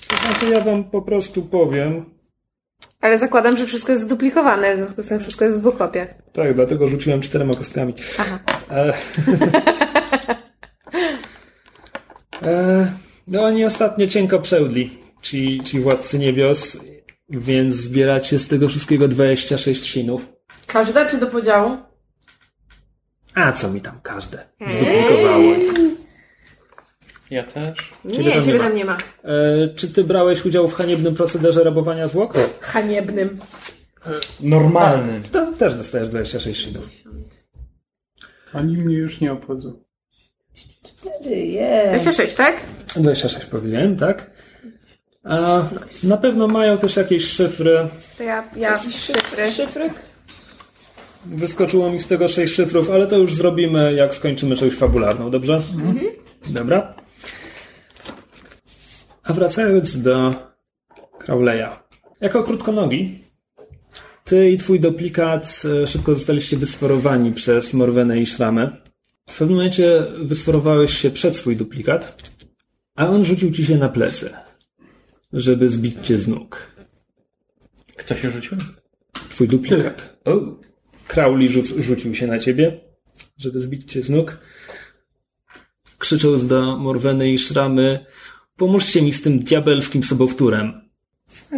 To 0.09 0.16
znaczy 0.16 0.48
ja 0.48 0.60
wam 0.60 0.85
po 0.85 1.02
prostu 1.02 1.43
powiem. 1.43 2.05
Ale 3.01 3.19
zakładam, 3.19 3.59
że 3.59 3.66
wszystko 3.66 3.93
jest 3.93 4.05
zduplikowane, 4.05 4.74
w 4.74 4.77
związku 4.77 5.02
z 5.02 5.09
tym 5.09 5.20
wszystko 5.20 5.44
jest 5.44 5.56
w 5.56 5.60
dwóch 5.60 5.77
kopiach. 5.77 6.09
Tak, 6.32 6.55
dlatego 6.55 6.86
rzuciłem 6.86 7.20
czterema 7.20 7.55
kostkami. 7.55 7.94
Aha. 8.19 8.39
E, 8.70 8.94
e, 12.43 12.93
no 13.27 13.43
oni 13.43 13.65
ostatnio 13.65 14.06
cienko 14.06 14.39
przełdli, 14.39 14.98
ci, 15.23 15.60
ci 15.65 15.81
władcy 15.81 16.19
niebios, 16.19 16.85
więc 17.28 17.74
zbieracie 17.74 18.39
z 18.39 18.48
tego 18.48 18.69
wszystkiego 18.69 19.09
26 19.09 19.93
sinów. 19.93 20.32
Każda 20.66 21.06
czy 21.06 21.19
do 21.19 21.27
podziału? 21.27 21.77
A 23.35 23.52
co 23.52 23.70
mi 23.70 23.81
tam 23.81 24.01
każde 24.02 24.48
zduplikowało. 24.70 25.52
Ja 27.30 27.42
też. 27.44 27.92
Ciebie 28.12 28.24
nie, 28.24 28.32
tam 28.32 28.44
ciebie 28.44 28.52
nie 28.52 28.59
ma. 28.59 28.64
tam 28.64 28.74
nie 28.74 28.84
ma. 28.84 28.98
E, 29.24 29.68
czy 29.76 29.88
ty 29.88 30.05
brałeś 30.05 30.44
udział 30.44 30.68
w 30.68 30.74
haniebnym 30.74 31.14
procederze 31.14 31.64
rabowania 31.64 32.06
zwłok? 32.09 32.34
Haniebnym. 32.60 33.38
Normalny. 34.40 35.20
To 35.32 35.52
też 35.52 35.74
dostajesz 35.74 36.09
26 36.09 36.64
sinów. 36.64 36.88
Oni 38.55 38.76
mnie 38.76 38.96
już 38.96 39.20
nie 39.20 39.32
obchodzą. 39.32 39.72
Yeah. 41.30 41.90
26, 41.90 42.34
tak? 42.34 42.56
26 42.96 43.46
powiedziałem, 43.46 43.96
tak? 43.96 44.30
A 45.24 45.62
na 46.02 46.16
pewno 46.16 46.48
mają 46.48 46.78
też 46.78 46.96
jakieś 46.96 47.24
szyfry. 47.24 47.88
To 48.18 48.22
ja, 48.22 48.44
ja 48.56 48.76
szyfry. 48.76 49.50
Szyfryk? 49.50 49.92
Wyskoczyło 51.26 51.90
mi 51.90 52.00
z 52.00 52.06
tego 52.06 52.28
sześć 52.28 52.55
szyfrów, 52.55 52.90
ale 52.90 53.06
to 53.06 53.18
już 53.18 53.34
zrobimy, 53.34 53.94
jak 53.94 54.14
skończymy 54.14 54.56
część 54.56 54.76
fabularną, 54.76 55.30
dobrze? 55.30 55.60
Dobra. 56.48 56.94
A 59.28 59.32
wracając 59.32 60.02
do 60.02 60.34
Crowleya. 61.18 61.68
Jako 62.20 62.42
krótkonogi, 62.42 63.18
ty 64.24 64.50
i 64.50 64.59
twój 64.59 64.80
duplikat 64.80 65.62
e, 65.82 65.86
szybko 65.86 66.14
zostaliście 66.14 66.56
wysforowani 66.56 67.32
przez 67.32 67.74
Morwenę 67.74 68.20
i 68.20 68.26
Szramę. 68.26 68.76
W 69.30 69.38
pewnym 69.38 69.56
momencie 69.56 70.05
wysforowałeś 70.22 70.98
się 70.98 71.10
przed 71.10 71.36
swój 71.36 71.56
duplikat, 71.56 72.32
a 72.96 73.09
on 73.09 73.24
rzucił 73.24 73.50
ci 73.52 73.66
się 73.66 73.76
na 73.76 73.88
plecy, 73.88 74.30
żeby 75.32 75.70
zbić 75.70 76.06
cię 76.06 76.18
z 76.18 76.28
nóg. 76.28 76.72
Kto 77.96 78.14
się 78.14 78.30
rzucił? 78.30 78.59
Twój 79.28 79.48
duplikat. 79.48 80.18
O. 80.24 80.59
Crowley 81.09 81.48
rzuc, 81.48 81.74
rzucił 81.78 82.14
się 82.14 82.26
na 82.26 82.38
ciebie, 82.38 82.80
żeby 83.38 83.60
zbić 83.60 83.92
cię 83.92 84.02
z 84.02 84.10
nóg. 84.10 84.38
Krzycząc 85.98 86.46
do 86.46 86.76
Morweny 86.76 87.30
i 87.30 87.38
Szramy, 87.38 88.06
pomóżcie 88.59 89.02
mi 89.02 89.12
z 89.12 89.22
tym 89.22 89.39
diabelskim 89.39 90.05
sobowtórem. 90.05 90.80
Snap. 91.26 91.55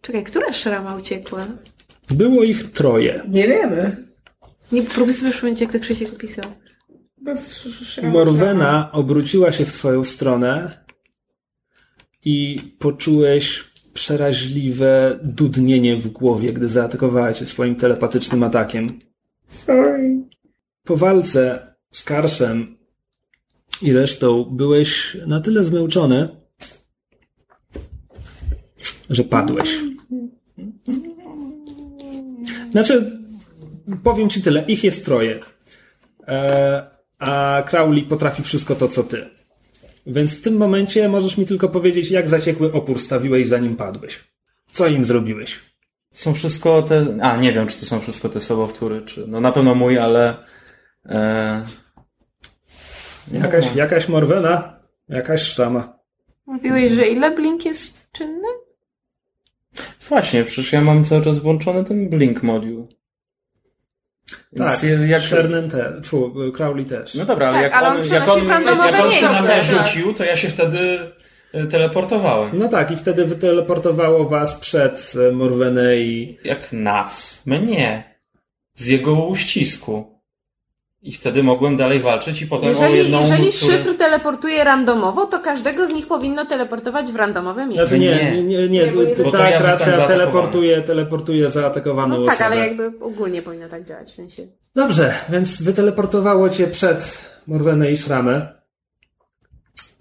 Czekaj, 0.00 0.24
która 0.24 0.52
szrama 0.52 0.96
uciekła? 0.96 1.46
Było 2.10 2.42
ich 2.42 2.72
troje. 2.72 3.22
Nie 3.28 3.48
wiemy. 3.48 4.08
Nie 4.72 4.82
próbuj 4.82 5.14
sobie 5.14 5.30
przypomnieć, 5.30 5.60
jak 5.60 5.72
to 5.72 5.80
Krzysiek 5.80 6.12
opisał. 6.12 6.44
Bez 7.16 7.68
Morwena 8.02 8.92
obróciła 8.92 9.52
się 9.52 9.64
w 9.64 9.72
twoją 9.72 10.04
stronę 10.04 10.84
i 12.24 12.58
poczułeś 12.78 13.64
przeraźliwe 13.94 15.18
dudnienie 15.22 15.96
w 15.96 16.08
głowie, 16.08 16.52
gdy 16.52 16.68
zaatakowała 16.68 17.32
cię 17.32 17.46
swoim 17.46 17.76
telepatycznym 17.76 18.42
atakiem. 18.42 18.98
Sorry. 19.46 20.20
Po 20.84 20.96
walce 20.96 21.74
z 21.90 22.02
Karszem 22.02 22.77
i 23.82 23.92
resztą 23.92 24.44
byłeś 24.44 25.16
na 25.26 25.40
tyle 25.40 25.64
zmęczony, 25.64 26.28
że 29.10 29.24
padłeś. 29.24 29.78
Znaczy, 32.70 33.20
powiem 34.04 34.30
ci 34.30 34.42
tyle, 34.42 34.64
ich 34.68 34.84
jest 34.84 35.04
troje. 35.04 35.40
E, 36.28 36.90
a 37.18 37.62
Crowley 37.66 38.02
potrafi 38.02 38.42
wszystko 38.42 38.74
to, 38.74 38.88
co 38.88 39.04
ty. 39.04 39.30
Więc 40.06 40.34
w 40.34 40.40
tym 40.40 40.56
momencie 40.56 41.08
możesz 41.08 41.38
mi 41.38 41.46
tylko 41.46 41.68
powiedzieć, 41.68 42.10
jak 42.10 42.28
zaciekły 42.28 42.72
opór 42.72 42.98
stawiłeś, 42.98 43.48
zanim 43.48 43.76
padłeś. 43.76 44.18
Co 44.70 44.86
im 44.86 45.04
zrobiłeś? 45.04 45.58
Są 46.12 46.34
wszystko 46.34 46.82
te... 46.82 47.18
A, 47.22 47.36
nie 47.36 47.52
wiem, 47.52 47.66
czy 47.66 47.80
to 47.80 47.86
są 47.86 48.00
wszystko 48.00 48.28
te 48.28 48.40
sobowtóry, 48.40 49.02
czy... 49.02 49.26
No 49.26 49.40
na 49.40 49.52
pewno 49.52 49.74
mój, 49.74 49.98
ale... 49.98 50.36
E... 51.06 51.64
Jakaś, 53.32 53.74
jakaś 53.74 54.08
Morwena, 54.08 54.80
jakaś 55.08 55.42
szama. 55.42 55.98
Mówiłeś, 56.46 56.92
że 56.92 57.06
ile 57.06 57.30
blink 57.30 57.64
jest 57.64 58.08
czynny? 58.12 58.48
Właśnie, 60.08 60.44
przecież 60.44 60.72
ja 60.72 60.80
mam 60.80 61.04
cały 61.04 61.24
czas 61.24 61.38
włączony 61.38 61.84
ten 61.84 62.08
Blink 62.08 62.42
moduł. 62.42 62.88
Tak, 64.56 64.82
jest 64.82 65.06
jak... 65.06 65.20
Shernen 65.20 65.70
te, 65.70 66.00
tfu, 66.00 66.34
Crowley 66.54 66.84
też. 66.84 67.14
No 67.14 67.24
dobra, 67.24 67.48
ale 67.48 67.54
Tak, 67.54 67.62
jak 67.62 67.74
ale 67.74 67.88
on, 67.88 67.96
on 67.96 68.06
jak 68.06 68.28
on, 68.28 68.46
jak 68.46 69.00
on 69.04 69.10
się 69.10 69.26
na 69.26 69.42
mnie 69.42 69.48
tak. 69.48 69.64
rzucił, 69.64 70.14
to 70.14 70.24
ja 70.24 70.36
się 70.36 70.48
wtedy 70.48 70.98
e, 71.52 71.66
teleportowałem. 71.66 72.50
No 72.58 72.68
tak, 72.68 72.90
i 72.90 72.96
wtedy 72.96 73.24
wyteleportowało 73.24 74.24
was 74.24 74.54
przed 74.54 75.12
e, 75.28 75.32
Morwenę 75.32 75.96
i... 75.96 76.38
Jak 76.44 76.72
nas. 76.72 77.42
Mnie. 77.46 78.14
Z 78.74 78.86
jego 78.86 79.26
uścisku. 79.26 80.17
I 81.02 81.12
wtedy 81.12 81.42
mogłem 81.42 81.76
dalej 81.76 82.00
walczyć 82.00 82.42
i 82.42 82.46
potem 82.46 82.68
o 82.68 82.70
Jeżeli, 82.70 82.96
jedną... 82.98 83.20
jeżeli 83.20 83.52
które- 83.52 83.72
szyfr 83.72 83.94
teleportuje 83.98 84.64
randomowo, 84.64 85.26
to 85.26 85.38
każdego 85.40 85.86
z 85.88 85.92
nich 85.92 86.06
powinno 86.06 86.46
teleportować 86.46 87.12
w 87.12 87.16
randomowe 87.16 87.66
miejsce. 87.66 87.86
Znaczy 87.88 88.00
nie, 88.02 88.08
Nie. 88.32 88.44
nie, 88.44 88.68
nie, 88.68 88.92
nie, 88.92 89.16
to 89.16 89.30
tak, 89.32 89.50
ja 89.50 89.58
racja, 89.58 90.06
teleportuje, 90.06 90.82
teleportuje 90.82 91.50
zaatakowaną 91.50 92.20
No 92.20 92.26
tak, 92.26 92.34
osobę. 92.34 92.46
ale 92.46 92.56
jakby 92.56 92.92
ogólnie 93.00 93.42
powinno 93.42 93.68
tak 93.68 93.84
działać, 93.84 94.10
w 94.10 94.14
sensie. 94.14 94.46
Dobrze, 94.74 95.14
więc 95.28 95.62
wyteleportowało 95.62 96.48
cię 96.50 96.66
przed 96.66 97.28
Morwenę 97.46 97.90
i 97.92 97.96
Szramę. 97.96 98.62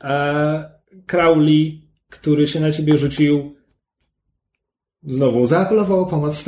E, 0.04 0.70
Crowley, 1.08 1.90
który 2.10 2.48
się 2.48 2.60
na 2.60 2.72
ciebie 2.72 2.98
rzucił, 2.98 3.56
znowu 5.04 5.46
zaapelował 5.46 6.00
o 6.02 6.06
pomoc 6.06 6.44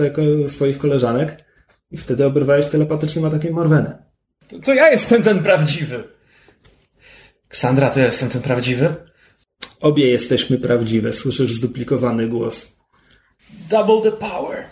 swoich 0.48 0.78
koleżanek 0.78 1.46
i 1.92 1.98
wtedy 1.98 2.26
oberwałeś 2.26 2.66
telepatycznym 2.66 3.26
atakiem 3.26 3.54
Morwenę. 3.54 4.09
To, 4.50 4.60
to 4.60 4.74
ja 4.74 4.92
jestem 4.92 5.24
ten 5.24 5.44
prawdziwy. 5.44 6.04
Ksandra, 7.50 7.90
to 7.90 8.00
ja 8.00 8.06
jestem 8.06 8.30
ten 8.30 8.42
prawdziwy? 8.42 8.96
Obie 9.80 10.10
jesteśmy 10.10 10.58
prawdziwe, 10.58 11.14
słyszysz 11.14 11.54
zduplikowany 11.54 12.28
głos. 12.28 12.78
Double 13.70 14.12
the 14.12 14.18
power. 14.18 14.66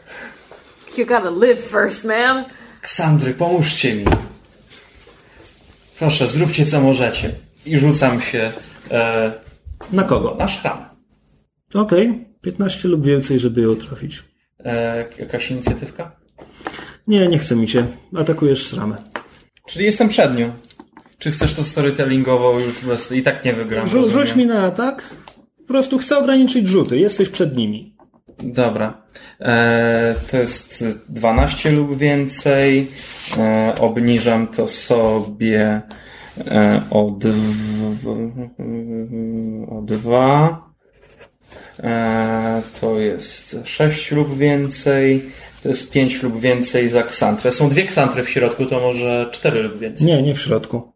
You 0.97 1.05
gotta 1.05 1.29
live 1.29 1.59
first, 1.59 2.03
man. 2.03 2.45
Ksandry, 2.81 3.33
pomóżcie 3.33 3.95
mi. 3.95 4.05
Proszę, 5.99 6.29
zróbcie 6.29 6.65
co 6.65 6.81
możecie. 6.81 7.31
I 7.65 7.77
rzucam 7.77 8.21
się 8.21 8.51
e, 8.91 9.31
Na 9.91 10.03
kogo? 10.03 10.35
na 10.39 10.47
szram. 10.47 10.85
Okej, 11.73 12.25
15 12.41 12.87
lub 12.87 13.05
więcej, 13.05 13.39
żeby 13.39 13.61
ją 13.61 13.75
trafić. 13.75 14.23
E, 14.65 14.97
jakaś 15.19 15.51
inicjatywka? 15.51 16.11
Nie, 17.07 17.27
nie 17.27 17.39
chce 17.39 17.55
mi 17.55 17.69
się. 17.69 17.87
Atakujesz 18.17 18.67
Szramę. 18.67 18.97
Czyli 19.67 19.85
jestem 19.85 20.07
przed 20.07 20.37
nią. 20.37 20.53
Czy 21.17 21.31
chcesz 21.31 21.53
to 21.53 21.63
storytellingowo 21.63 22.59
już 22.59 22.85
bez... 22.85 23.11
I 23.11 23.23
tak 23.23 23.45
nie 23.45 23.53
wygram. 23.53 23.85
Rzu- 23.85 24.01
rozumiem. 24.01 24.27
rzuć 24.27 24.35
mi 24.35 24.45
na 24.45 24.63
atak 24.63 25.03
po 25.67 25.73
prostu 25.73 25.97
chcę 25.97 26.17
ograniczyć 26.17 26.67
rzuty. 26.67 26.99
Jesteś 26.99 27.29
przed 27.29 27.57
nimi. 27.57 27.95
Dobra. 28.43 29.01
E, 29.41 30.15
to 30.31 30.37
jest 30.37 30.85
12 31.09 31.71
lub 31.71 31.97
więcej. 31.97 32.87
E, 33.37 33.73
obniżam 33.79 34.47
to 34.47 34.67
sobie 34.67 35.81
e, 36.47 36.81
o, 36.89 37.11
dw, 37.11 38.31
o 39.69 39.81
2. 39.81 40.67
To 42.81 42.99
jest 42.99 43.57
6 43.63 44.11
lub 44.11 44.37
więcej. 44.37 45.31
To 45.67 45.71
jest 45.71 45.91
5 45.91 46.23
lub 46.23 46.39
więcej 46.39 46.89
za 46.89 47.03
ksantrę. 47.03 47.51
Są 47.51 47.69
dwie 47.69 47.85
ksantry 47.85 48.23
w 48.23 48.29
środku, 48.29 48.65
to 48.65 48.79
może 48.79 49.29
4 49.31 49.63
lub 49.63 49.79
więcej. 49.79 50.07
Nie, 50.07 50.21
nie 50.21 50.35
w 50.35 50.41
środku. 50.41 50.91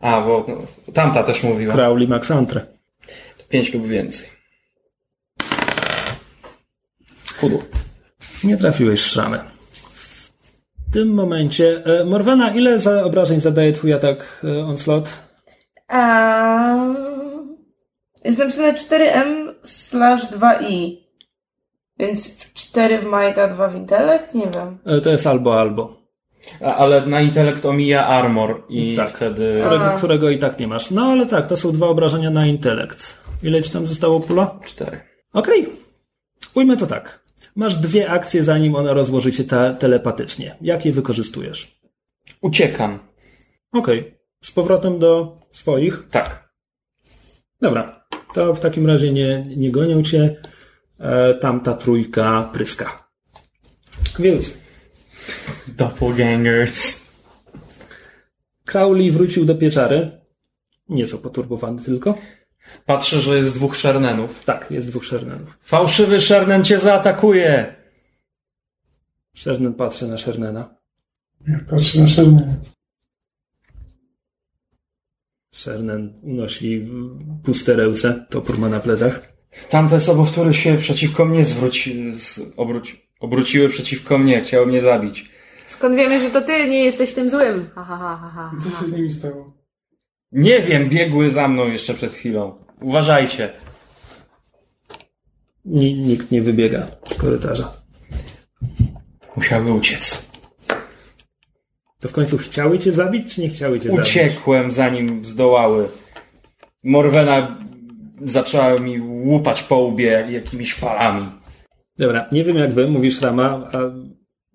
A, 0.00 0.20
bo 0.20 0.46
tamta 0.94 1.22
też 1.22 1.42
mówiła. 1.42 1.74
Crowley 1.74 2.08
Maxantre. 2.08 2.66
5 3.48 3.74
lub 3.74 3.86
więcej. 3.86 4.28
Kudu. 7.40 7.62
Nie 8.44 8.56
trafiłeś 8.56 9.02
w 9.02 9.06
szramę. 9.06 9.44
W 10.88 10.92
tym 10.92 11.14
momencie... 11.14 11.82
E, 11.84 12.04
Morwana, 12.04 12.54
ile 12.54 12.80
za 12.80 13.04
obrażeń 13.04 13.40
zadaje 13.40 13.72
twój 13.72 13.92
atak 13.92 14.42
e, 14.44 14.64
onslaught? 14.64 15.22
A... 15.88 16.94
Jest 18.24 18.38
napisane 18.38 18.72
4M 18.72 19.54
slash 19.62 20.22
2I. 20.24 21.01
Więc 22.02 22.36
4 22.54 22.98
w 22.98 23.04
Might, 23.04 23.38
a 23.38 23.48
2 23.48 23.68
w 23.68 23.76
Intelekt? 23.76 24.34
Nie 24.34 24.46
wiem. 24.46 24.78
E, 24.86 25.00
to 25.00 25.10
jest 25.10 25.26
albo, 25.26 25.60
albo. 25.60 26.02
A, 26.64 26.74
ale 26.76 27.06
na 27.06 27.20
intelekt 27.20 27.66
omija 27.66 28.06
armor 28.06 28.62
i 28.68 28.96
Tak. 28.96 29.10
wtedy... 29.10 29.56
Którego, 29.60 29.92
którego 29.96 30.30
i 30.30 30.38
tak 30.38 30.58
nie 30.58 30.68
masz. 30.68 30.90
No 30.90 31.02
ale 31.02 31.26
tak, 31.26 31.46
to 31.46 31.56
są 31.56 31.72
dwa 31.72 31.86
obrażenia 31.86 32.30
na 32.30 32.46
intelekt. 32.46 33.18
Ile 33.42 33.62
ci 33.62 33.70
tam 33.70 33.86
zostało 33.86 34.20
pula? 34.20 34.58
4. 34.64 35.00
Okej. 35.32 35.68
Ujmę 36.54 36.76
to 36.76 36.86
tak. 36.86 37.22
Masz 37.56 37.76
dwie 37.76 38.10
akcje, 38.10 38.44
zanim 38.44 38.74
ona 38.74 38.92
rozłoży 38.92 39.44
ta, 39.44 39.72
telepatycznie. 39.72 40.56
Jak 40.60 40.84
je 40.86 40.92
wykorzystujesz? 40.92 41.78
Uciekam. 42.40 42.98
Okej. 43.72 44.14
Z 44.44 44.52
powrotem 44.52 44.98
do 44.98 45.38
swoich. 45.50 46.04
Tak. 46.10 46.52
Dobra. 47.60 48.04
To 48.34 48.54
w 48.54 48.60
takim 48.60 48.86
razie 48.86 49.12
nie, 49.12 49.46
nie 49.56 49.70
gonią 49.70 50.02
cię. 50.02 50.36
E, 51.02 51.34
tamta 51.34 51.74
trójka 51.74 52.50
pryska. 52.52 53.08
Więc 54.18 54.54
Doppelgangers. 55.68 57.02
Crowley 58.64 59.10
wrócił 59.10 59.44
do 59.44 59.54
pieczary. 59.54 60.20
Nieco 60.88 61.18
poturbowany 61.18 61.82
tylko. 61.82 62.18
Patrzę, 62.86 63.20
że 63.20 63.36
jest 63.36 63.54
dwóch 63.54 63.76
szernenów. 63.76 64.44
Tak, 64.44 64.70
jest 64.70 64.88
dwóch 64.88 65.04
Shernenów. 65.04 65.58
Fałszywy 65.62 66.20
szernen 66.20 66.64
cię 66.64 66.78
zaatakuje! 66.78 67.74
Shernen 69.36 69.74
patrzy 69.74 70.06
na 70.06 70.18
Shernena. 70.18 70.76
Patrzę 71.70 72.00
na 72.00 72.08
szermę. 72.08 72.56
Shernen 75.54 76.14
unosi 76.22 76.90
puste 77.44 77.76
ręce, 77.76 78.26
topór 78.30 78.58
ma 78.58 78.68
na 78.68 78.80
plecach. 78.80 79.31
Tamte 79.70 80.00
sobowtóry 80.00 80.54
się 80.54 80.76
przeciwko 80.78 81.24
mnie 81.24 81.44
zwróci... 81.44 82.12
z- 82.12 82.40
obróci... 82.56 83.02
obróciły 83.20 83.68
przeciwko 83.68 84.18
mnie. 84.18 84.40
Chciały 84.40 84.66
mnie 84.66 84.80
zabić. 84.80 85.30
Skąd 85.66 85.96
wiemy, 85.96 86.20
że 86.20 86.30
to 86.30 86.40
ty 86.42 86.68
nie 86.68 86.84
jesteś 86.84 87.12
tym 87.12 87.30
złym? 87.30 87.70
Ha, 87.74 87.84
ha, 87.84 87.96
ha, 87.96 88.18
ha, 88.22 88.30
ha. 88.34 88.52
Co 88.64 88.70
się 88.80 88.86
z 88.86 88.92
nimi 88.92 89.12
stało? 89.12 89.52
Nie 90.32 90.60
wiem, 90.60 90.88
biegły 90.88 91.30
za 91.30 91.48
mną 91.48 91.68
jeszcze 91.68 91.94
przed 91.94 92.12
chwilą. 92.14 92.64
Uważajcie. 92.80 93.52
Ni- 95.64 95.94
nikt 95.94 96.30
nie 96.30 96.42
wybiega 96.42 96.86
z 97.04 97.14
korytarza. 97.14 97.72
Musiały 99.36 99.72
uciec. 99.72 100.28
To 102.00 102.08
w 102.08 102.12
końcu 102.12 102.38
chciały 102.38 102.78
cię 102.78 102.92
zabić, 102.92 103.34
czy 103.34 103.40
nie 103.40 103.48
chciały 103.48 103.80
cię 103.80 103.90
zabić? 103.90 104.06
Uciekłem 104.10 104.70
zanim 104.72 105.24
zdołały. 105.24 105.88
Morwena 106.84 107.58
zaczęła 108.24 108.78
mi 108.78 109.00
łupać 109.00 109.62
po 109.62 109.76
łbie 109.78 110.26
jakimiś 110.30 110.74
falami. 110.74 111.26
Dobra, 111.98 112.28
nie 112.32 112.44
wiem 112.44 112.56
jak 112.56 112.74
wy, 112.74 112.88
mówisz 112.88 113.20
Rama, 113.20 113.68
a 113.72 113.78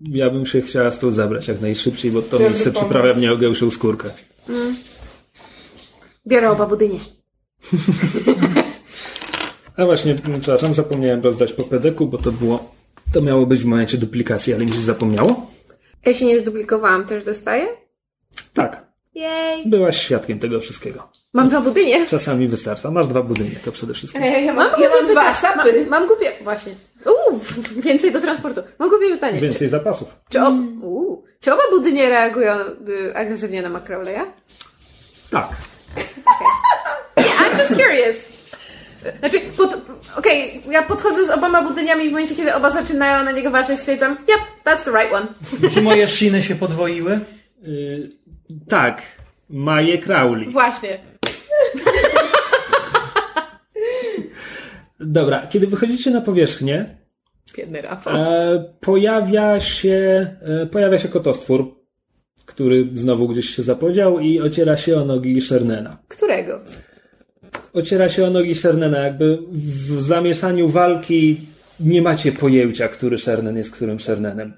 ja 0.00 0.30
bym 0.30 0.46
się 0.46 0.60
chciała 0.62 0.90
z 0.90 0.98
tą 0.98 1.10
zabrać 1.10 1.48
jak 1.48 1.60
najszybciej, 1.60 2.10
bo 2.10 2.22
to 2.22 2.30
Dobry 2.30 2.46
miejsce 2.46 2.70
pomysł. 2.70 2.80
przyprawia 2.80 3.14
mnie 3.14 3.32
ogęsią 3.32 3.70
skórkę. 3.70 4.10
Biorę 6.26 6.50
oba 6.50 6.66
budynie. 6.66 6.98
A 9.76 9.84
właśnie, 9.84 10.14
przepraszam, 10.40 10.74
zapomniałem 10.74 11.22
rozdać 11.22 11.52
po 11.52 11.64
pedeku, 11.64 12.06
bo 12.06 12.18
to 12.18 12.32
było, 12.32 12.70
to 13.12 13.20
miało 13.22 13.46
być 13.46 13.60
w 13.62 13.64
momencie 13.66 13.98
duplikacji, 13.98 14.54
ale 14.54 14.64
mi 14.64 14.72
się 14.72 14.80
zapomniało. 14.80 15.50
Ja 16.06 16.14
się 16.14 16.24
nie 16.26 16.38
zduplikowałam, 16.38 17.06
też 17.06 17.24
dostaję? 17.24 17.66
Tak, 18.54 18.86
Jej. 19.14 19.68
byłaś 19.68 20.02
świadkiem 20.02 20.38
tego 20.38 20.60
wszystkiego. 20.60 21.08
Mam 21.34 21.48
dwa 21.48 21.60
budynie. 21.60 22.06
Czasami 22.06 22.48
wystarcza. 22.48 22.90
Masz 22.90 23.06
dwa 23.06 23.22
budynie, 23.22 23.56
to 23.64 23.72
przede 23.72 23.94
wszystkim. 23.94 24.22
Ja, 24.22 24.38
ja 24.38 24.54
Mam 24.54 24.70
mam, 24.70 24.80
ja 24.80 24.88
mam 24.88 25.06
dwa 25.06 25.20
pytanie. 25.20 25.34
sapy. 25.34 25.80
Mam, 25.80 25.88
mam 25.88 26.06
głupie... 26.06 26.32
Właśnie. 26.42 26.74
Uuu, 27.06 27.40
więcej 27.86 28.12
do 28.12 28.20
transportu. 28.20 28.62
Mam 28.78 28.88
głupie 28.88 29.10
pytanie. 29.10 29.40
Więcej 29.40 29.68
zapasów. 29.68 30.16
Czy, 30.28 30.40
ob... 30.42 30.54
Uuu. 30.82 31.24
Czy 31.40 31.52
oba 31.52 31.62
budynie 31.70 32.08
reagują 32.08 32.54
y, 32.88 33.16
agresywnie 33.16 33.62
na 33.62 33.68
Macrowleya? 33.68 34.20
Tak. 35.30 35.48
I'm 37.16 37.58
just 37.58 37.68
curious. 37.82 38.28
Znaczy, 39.18 39.40
pod... 39.56 39.76
okej, 40.16 40.62
ja 40.70 40.82
podchodzę 40.82 41.26
z 41.26 41.30
oboma 41.30 41.62
budyniami 41.62 42.04
i 42.04 42.08
w 42.08 42.12
momencie, 42.12 42.34
kiedy 42.36 42.54
oba 42.54 42.70
zaczynają 42.70 43.24
na 43.24 43.32
niego 43.32 43.50
walczyć, 43.50 43.80
stwierdzam, 43.80 44.12
yep, 44.12 44.40
that's 44.64 44.84
the 44.84 44.90
right 44.90 45.12
one. 45.14 45.26
Czy 45.74 45.82
moje 45.82 46.08
szyny 46.08 46.42
się 46.42 46.54
podwoiły? 46.54 47.20
Yy, 47.62 48.10
tak. 48.68 49.02
Maje 49.50 49.98
Crowley. 49.98 50.50
Właśnie. 50.52 50.98
Dobra, 55.00 55.46
kiedy 55.46 55.66
wychodzicie 55.66 56.10
na 56.10 56.20
powierzchnię, 56.20 56.96
Biedny 57.56 57.82
Rafał. 57.82 58.14
e, 58.16 58.64
pojawia 58.80 59.60
się 59.60 60.26
e, 60.40 60.66
pojawia 60.66 60.98
się 60.98 61.08
kotostwór, 61.08 61.74
który 62.44 62.88
znowu 62.94 63.28
gdzieś 63.28 63.56
się 63.56 63.62
zapodział 63.62 64.20
i 64.20 64.40
ociera 64.40 64.76
się 64.76 64.96
o 64.96 65.04
nogi 65.04 65.40
Shernena. 65.40 65.98
Którego? 66.08 66.60
Ociera 67.72 68.08
się 68.08 68.26
o 68.26 68.30
nogi 68.30 68.54
Shernena, 68.54 68.98
jakby 68.98 69.38
w 69.52 70.02
zamieszaniu 70.02 70.68
walki 70.68 71.40
nie 71.80 72.02
macie 72.02 72.32
pojęcia, 72.32 72.88
który 72.88 73.18
Shernen 73.18 73.56
jest 73.56 73.70
którym 73.70 74.00
Shernenem. 74.00 74.52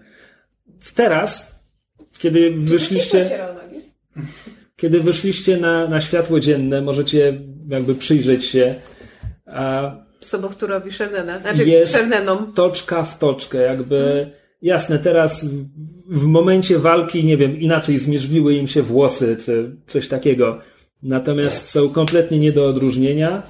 Teraz, 0.94 1.60
kiedy 2.18 2.50
wyszliście... 2.50 3.26
Ocierał 3.26 3.54
nogi. 3.54 3.80
Kiedy 4.80 5.00
wyszliście 5.00 5.56
na, 5.56 5.88
na 5.88 6.00
światło 6.00 6.40
dzienne, 6.40 6.82
możecie 6.82 7.40
jakby 7.68 7.94
przyjrzeć 7.94 8.44
się, 8.44 8.74
a 9.46 9.92
Sobowtórowi 10.20 10.92
Shernena. 10.92 11.38
Znaczy, 11.38 11.64
jest 11.64 11.92
Shernenom. 11.92 12.52
toczka 12.52 13.02
w 13.02 13.18
toczkę, 13.18 13.58
jakby 13.58 14.30
jasne, 14.62 14.98
teraz 14.98 15.44
w, 15.44 15.66
w 16.06 16.24
momencie 16.24 16.78
walki, 16.78 17.24
nie 17.24 17.36
wiem, 17.36 17.60
inaczej 17.60 17.98
zmierzwiły 17.98 18.54
im 18.54 18.68
się 18.68 18.82
włosy, 18.82 19.36
czy 19.44 19.76
coś 19.86 20.08
takiego. 20.08 20.58
Natomiast 21.02 21.66
są 21.66 21.88
kompletnie 21.88 22.38
nie 22.38 22.52
do 22.52 22.66
odróżnienia, 22.66 23.42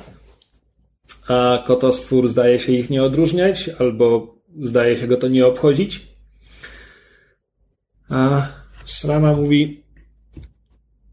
a 1.28 1.64
kotostwór 1.66 2.28
zdaje 2.28 2.58
się 2.58 2.72
ich 2.72 2.90
nie 2.90 3.02
odróżniać, 3.02 3.70
albo 3.78 4.34
zdaje 4.62 4.96
się 4.96 5.06
go 5.06 5.16
to 5.16 5.28
nie 5.28 5.46
obchodzić. 5.46 6.06
A 8.08 8.48
Szrama 8.84 9.32
mówi, 9.32 9.84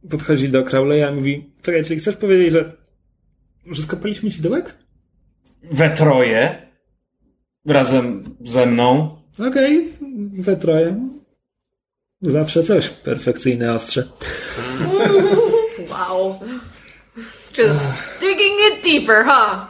podchodzi 0.09 0.49
do 0.49 0.63
Crowleya 0.63 1.11
i 1.11 1.15
mówi, 1.15 1.51
czekaj, 1.61 1.83
czyli 1.83 1.99
chcesz 1.99 2.15
powiedzieć, 2.15 2.53
że, 2.53 2.71
że 3.71 3.81
skopaliśmy 3.81 4.31
ci 4.31 4.41
dołek? 4.41 4.77
We 5.71 5.89
troje. 5.89 6.67
Razem 7.65 8.23
ze 8.45 8.65
mną. 8.65 9.17
Okej, 9.49 9.93
we 10.33 10.57
troje. 10.57 11.09
Zawsze 12.21 12.63
coś. 12.63 12.89
Perfekcyjne 12.89 13.73
ostrze. 13.73 14.03
Wow. 15.89 16.39
Just 17.57 17.85
digging 18.19 18.57
it 18.67 18.83
deeper, 18.83 19.25
huh? 19.25 19.67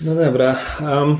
No 0.00 0.14
dobra. 0.14 0.56
Um, 0.80 1.16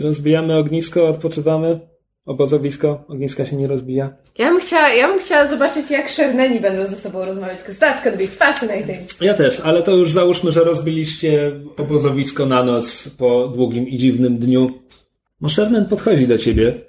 rozbijamy 0.00 0.56
ognisko, 0.56 1.08
odpoczywamy. 1.08 1.80
Obozowisko. 2.26 3.04
Ogniska 3.08 3.46
się 3.46 3.56
nie 3.56 3.68
rozbija. 3.68 4.10
Ja 4.38 4.50
bym 4.50 4.60
chciała, 4.60 4.88
ja 4.88 5.08
bym 5.08 5.20
chciała 5.20 5.46
zobaczyć, 5.46 5.90
jak 5.90 6.10
Sherneni 6.10 6.60
będą 6.60 6.86
ze 6.86 6.98
sobą 6.98 7.24
rozmawiać, 7.24 7.58
because 7.58 7.80
that's 7.80 8.04
gonna 8.04 8.16
be 8.16 8.26
fascinating. 8.26 9.00
Ja 9.20 9.34
też, 9.34 9.60
ale 9.60 9.82
to 9.82 9.96
już 9.96 10.12
załóżmy, 10.12 10.52
że 10.52 10.64
rozbiliście 10.64 11.52
obozowisko 11.76 12.46
na 12.46 12.64
noc 12.64 13.08
po 13.08 13.48
długim 13.48 13.88
i 13.88 13.98
dziwnym 13.98 14.38
dniu. 14.38 14.70
No 15.40 15.48
Sherman 15.48 15.86
podchodzi 15.88 16.26
do 16.26 16.38
ciebie 16.38 16.80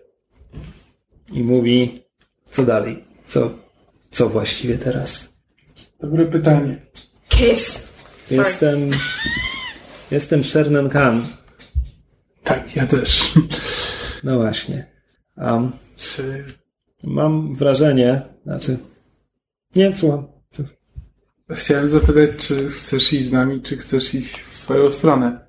i 1.34 1.44
mówi, 1.44 2.04
co 2.46 2.66
dalej? 2.66 3.04
Co, 3.28 3.52
co 4.12 4.30
właściwie 4.30 4.78
teraz? 4.78 5.34
Dobre 6.00 6.26
pytanie. 6.26 6.78
Kiss. 7.30 7.88
Sorry. 8.28 8.38
Jestem. 8.38 8.92
Jestem 10.12 10.44
Shernan 10.44 10.90
Khan. 10.90 11.26
Tak, 12.44 12.76
ja 12.76 12.88
też. 12.88 13.34
No 14.24 14.38
właśnie. 14.40 14.91
Um, 15.42 15.72
Czy 15.98 16.46
mam 17.04 17.56
wrażenie, 17.56 18.22
znaczy... 18.44 18.78
Nie, 19.76 19.96
słucham. 19.96 20.28
Chciałem 21.52 21.90
zapytać, 21.90 22.30
czy 22.38 22.70
chcesz 22.70 23.14
iść 23.14 23.26
z 23.26 23.32
nami, 23.32 23.62
czy 23.62 23.78
chcesz 23.78 24.14
iść 24.16 24.42
w 24.42 24.58
swoją 24.58 24.92
stronę? 24.92 25.48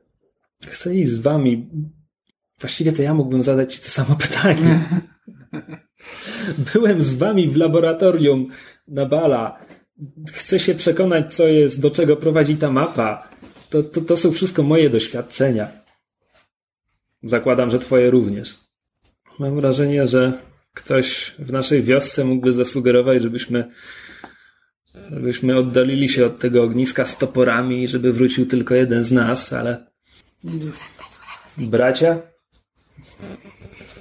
Chcę 0.67 0.95
iść 0.95 1.11
z 1.11 1.19
wami. 1.19 1.71
Właściwie 2.61 2.93
to 2.93 3.03
ja 3.03 3.15
mógłbym 3.15 3.43
zadać 3.43 3.75
ci 3.75 3.81
to 3.81 3.89
samo 3.89 4.17
pytanie. 4.17 4.85
Byłem 6.73 7.03
z 7.03 7.15
wami 7.15 7.49
w 7.49 7.57
laboratorium 7.57 8.49
na 8.89 9.07
bala. 9.07 9.59
Chcę 10.33 10.61
się 10.61 10.75
przekonać, 10.75 11.35
co 11.35 11.49
jest, 11.49 11.81
do 11.81 11.91
czego 11.91 12.17
prowadzi 12.17 12.57
ta 12.57 12.71
mapa. 12.71 13.29
To, 13.71 13.83
to, 13.83 14.01
to 14.01 14.17
są 14.17 14.33
wszystko 14.33 14.63
moje 14.63 14.91
doświadczenia. 14.91 15.69
Zakładam, 17.23 17.71
że 17.71 17.79
twoje 17.79 18.11
również. 18.11 18.62
Mam 19.39 19.57
wrażenie, 19.57 20.07
że 20.09 20.33
ktoś 20.75 21.35
w 21.39 21.53
naszej 21.53 21.83
wiosce 21.83 22.25
mógłby 22.25 22.53
zasugerować, 22.53 23.23
żebyśmy, 23.23 23.71
żebyśmy 25.11 25.57
oddalili 25.57 26.09
się 26.09 26.27
od 26.27 26.39
tego 26.39 26.63
ogniska 26.63 27.07
z 27.07 27.19
toporami, 27.19 27.89
żeby 27.89 28.13
wrócił 28.13 28.47
tylko 28.47 28.75
jeden 28.75 29.03
z 29.03 29.13
nas, 29.13 29.53
ale 29.53 29.87
bracia? 31.59 32.19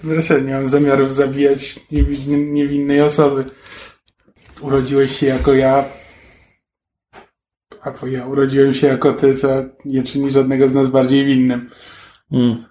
Wreszcie 0.04 0.42
nie 0.42 0.54
mam 0.54 0.68
zamiaru 0.68 1.08
zabijać 1.10 1.80
niewin- 1.92 2.52
niewinnej 2.54 3.02
osoby. 3.02 3.46
Urodziłeś 4.62 5.20
się 5.20 5.26
jako 5.26 5.54
ja, 5.54 5.86
albo 7.82 8.08
ja 8.08 8.26
urodziłem 8.28 8.74
się 8.74 8.88
jako 8.88 9.14
ty, 9.14 9.36
co 9.36 9.48
nie 9.86 10.04
czyni 10.04 10.32
żadnego 10.32 10.68
z 10.68 10.74
nas 10.74 10.88
bardziej 10.88 11.26
winnym. 11.26 11.70
Hmm. 12.30 12.66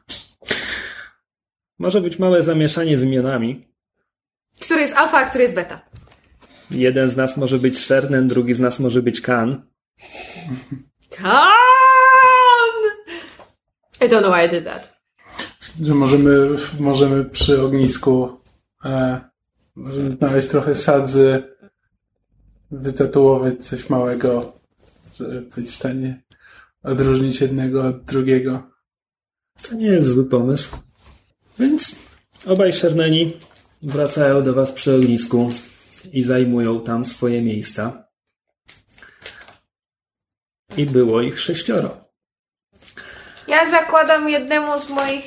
Może 1.81 2.01
być 2.01 2.19
małe 2.19 2.43
zamieszanie 2.43 2.99
z 2.99 3.03
imionami. 3.03 3.69
Który 4.61 4.81
jest 4.81 4.95
alfa, 4.95 5.19
a 5.19 5.25
który 5.25 5.45
jest 5.45 5.55
beta. 5.55 5.81
Jeden 6.71 7.09
z 7.09 7.17
nas 7.17 7.37
może 7.37 7.59
być 7.59 7.79
Shernen, 7.79 8.29
drugi 8.29 8.55
z 8.55 8.61
nas 8.61 8.81
może 8.81 9.03
być 9.03 9.21
Kan. 9.21 9.63
Kan! 11.11 11.41
I 14.01 14.05
don't 14.09 14.21
know 14.21 14.35
why 14.35 14.47
I 14.47 14.49
did 14.49 14.65
that. 14.65 15.01
Że 15.83 15.95
możemy, 15.95 16.49
możemy 16.79 17.25
przy 17.25 17.63
ognisku 17.63 18.41
e, 18.85 19.21
możemy 19.75 20.11
znaleźć 20.11 20.49
trochę 20.49 20.75
sadzy, 20.75 21.43
wytatuować 22.71 23.67
coś 23.67 23.91
małego, 23.91 24.53
żeby 25.17 25.41
być 25.41 25.67
w 25.67 25.75
stanie 25.75 26.23
odróżnić 26.83 27.41
jednego 27.41 27.87
od 27.87 28.05
drugiego. 28.05 28.63
To 29.69 29.75
nie 29.75 29.87
jest 29.87 30.09
zły 30.09 30.25
pomysł. 30.25 30.90
Więc 31.61 31.95
obaj 32.47 32.73
Szerneni 32.73 33.37
wracają 33.83 34.43
do 34.43 34.55
was 34.55 34.73
przy 34.73 34.95
ognisku 34.95 35.53
i 36.13 36.23
zajmują 36.23 36.81
tam 36.81 37.05
swoje 37.05 37.43
miejsca. 37.43 38.05
I 40.77 40.87
było 40.87 41.23
ich 41.23 41.41
sześcioro. 41.41 41.97
Ja 43.49 43.71
zakładam 43.71 44.29
jednemu 44.29 44.81
z 44.81 44.89
moich 44.89 45.25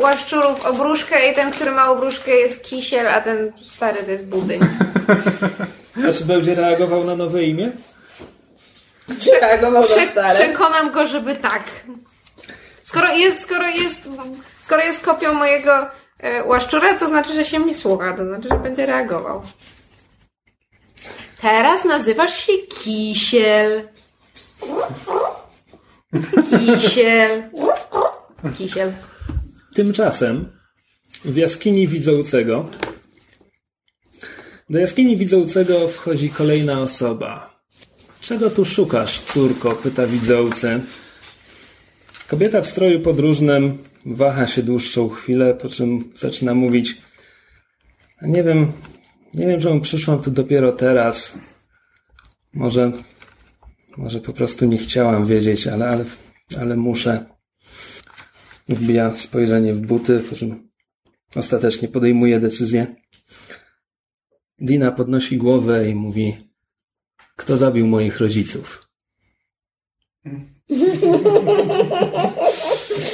łaszczurów 0.00 0.66
obruszkę 0.66 1.30
i 1.30 1.34
ten, 1.34 1.52
który 1.52 1.70
ma 1.70 1.90
obruszkę 1.90 2.30
jest 2.30 2.62
kisiel, 2.62 3.08
a 3.08 3.20
ten 3.20 3.52
stary 3.68 4.02
to 4.02 4.10
jest 4.10 4.24
budyń. 4.24 4.60
A 6.08 6.12
czy 6.12 6.24
będzie 6.24 6.54
reagował 6.54 7.04
na 7.04 7.16
nowe 7.16 7.44
imię? 7.44 7.70
Reagował 9.40 9.82
na 9.82 10.06
stare. 10.06 10.34
przekonam 10.34 10.92
go, 10.92 11.06
żeby 11.06 11.34
tak. 11.34 11.62
Skoro 12.84 13.12
jest, 13.12 13.42
skoro 13.42 13.68
jest, 13.68 14.08
skoro 14.64 14.82
jest 14.82 15.04
kopią 15.04 15.34
mojego 15.34 15.86
e, 16.18 16.44
łaszczura, 16.44 16.94
to 16.94 17.08
znaczy, 17.08 17.34
że 17.34 17.44
się 17.44 17.58
mnie 17.58 17.74
słucha, 17.74 18.12
to 18.12 18.24
znaczy, 18.24 18.48
że 18.48 18.58
będzie 18.58 18.86
reagował. 18.86 19.42
Teraz 21.40 21.84
nazywasz 21.84 22.36
się 22.36 22.52
Kisiel. 22.52 23.88
Kisiel. 26.50 27.42
Kisiel. 28.58 28.92
Tymczasem 29.74 30.52
w 31.24 31.36
jaskini 31.36 31.88
widzącego 31.88 32.68
do 34.70 34.78
jaskini 34.78 35.16
widzącego 35.16 35.88
wchodzi 35.88 36.30
kolejna 36.30 36.80
osoba. 36.80 37.60
Czego 38.20 38.50
tu 38.50 38.64
szukasz, 38.64 39.20
córko? 39.20 39.72
pyta 39.72 40.06
widzący. 40.06 40.80
Kobieta 42.28 42.62
w 42.62 42.66
stroju 42.66 43.00
podróżnym 43.00 43.78
waha 44.06 44.46
się 44.46 44.62
dłuższą 44.62 45.08
chwilę, 45.08 45.54
po 45.54 45.68
czym 45.68 45.98
zaczyna 46.14 46.54
mówić 46.54 47.02
nie 48.22 48.42
wiem, 48.42 48.72
nie 49.34 49.46
wiem, 49.46 49.60
czemu 49.60 49.80
przyszłam 49.80 50.22
tu 50.22 50.30
dopiero 50.30 50.72
teraz. 50.72 51.38
Może, 52.52 52.92
może 53.96 54.20
po 54.20 54.32
prostu 54.32 54.66
nie 54.66 54.78
chciałam 54.78 55.26
wiedzieć, 55.26 55.66
ale, 55.66 55.88
ale, 55.88 56.04
ale 56.60 56.76
muszę. 56.76 57.24
Wbija 58.68 59.16
spojrzenie 59.16 59.74
w 59.74 59.80
buty, 59.80 60.20
po 60.30 60.36
czym 60.36 60.68
ostatecznie 61.36 61.88
podejmuje 61.88 62.40
decyzję. 62.40 62.86
Dina 64.60 64.92
podnosi 64.92 65.36
głowę 65.36 65.90
i 65.90 65.94
mówi: 65.94 66.36
Kto 67.36 67.56
zabił 67.56 67.86
moich 67.86 68.20
rodziców? 68.20 68.88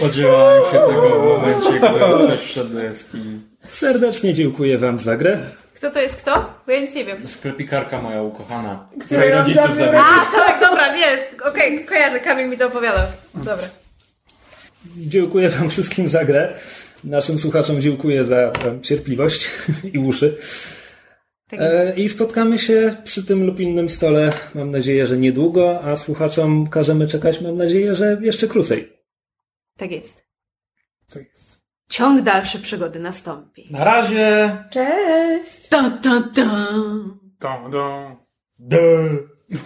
Spodziewałem 0.01 0.63
się 0.65 0.79
tego 0.79 1.21
w 1.21 1.25
momencie, 1.25 1.79
gdy 1.79 1.89
ktoś 2.27 2.41
wszedł 2.51 2.71
do 2.75 2.83
jaskini. 2.83 3.41
Serdecznie 3.69 4.35
dziękuję 4.35 4.79
Wam 4.79 4.99
za 4.99 5.17
grę. 5.17 5.39
Kto 5.75 5.91
to 5.91 6.01
jest 6.01 6.17
kto? 6.17 6.55
Bo 6.67 6.73
ja 6.73 6.81
nic 6.81 6.95
nie 6.95 7.05
wiem. 7.05 7.29
Sklepikarka 7.29 8.03
moja 8.03 8.23
ukochana, 8.23 8.89
której 9.01 9.33
rodziców 9.33 9.77
zabił. 9.77 10.01
A, 10.01 10.37
tak, 10.37 10.61
dobra, 10.61 10.97
nie. 10.97 11.19
Okej, 11.51 11.85
kojarzę, 11.85 12.21
Kamil 12.21 12.49
mi 12.49 12.59
to 12.59 12.67
opowiadał. 12.67 13.07
Dobra. 13.35 13.69
Dziękuję 14.97 15.49
Wam 15.49 15.71
wszystkim 15.71 16.09
za 16.09 16.25
grę. 16.25 16.55
Naszym 17.05 17.39
słuchaczom 17.39 17.81
dziękuję 17.81 18.25
za 18.25 18.37
e, 18.37 18.53
cierpliwość 18.83 19.51
i 19.95 19.99
uszy. 19.99 20.37
Tak 21.51 21.61
E, 21.63 21.95
I 21.97 22.09
spotkamy 22.09 22.59
się 22.59 22.95
przy 23.05 23.25
tym 23.25 23.47
lub 23.47 23.61
innym 23.61 23.89
stole, 23.89 24.33
mam 24.55 24.71
nadzieję, 24.71 25.07
że 25.07 25.19
niedługo, 25.19 25.81
a 25.85 25.97
słuchaczom 25.97 26.67
każemy 26.67 27.07
czekać, 27.07 27.41
mam 27.41 27.57
nadzieję, 27.57 27.95
że 27.95 28.19
jeszcze 28.23 28.49
krócej. 28.49 29.00
Tak 29.81 29.91
jest. 29.91 30.25
Tak 31.13 31.23
jest. 31.31 31.61
Ciąg 31.89 32.23
dalszy 32.23 32.59
przygody 32.59 33.01
nastąpi. 33.01 33.69
Na 33.71 33.85
razie! 33.85 34.65
Cześć! 34.71 35.69
Dun, 35.69 35.99
dun, 36.03 36.33
dun. 36.35 37.19
Dum. 37.71 38.17
Duh. 38.59 39.29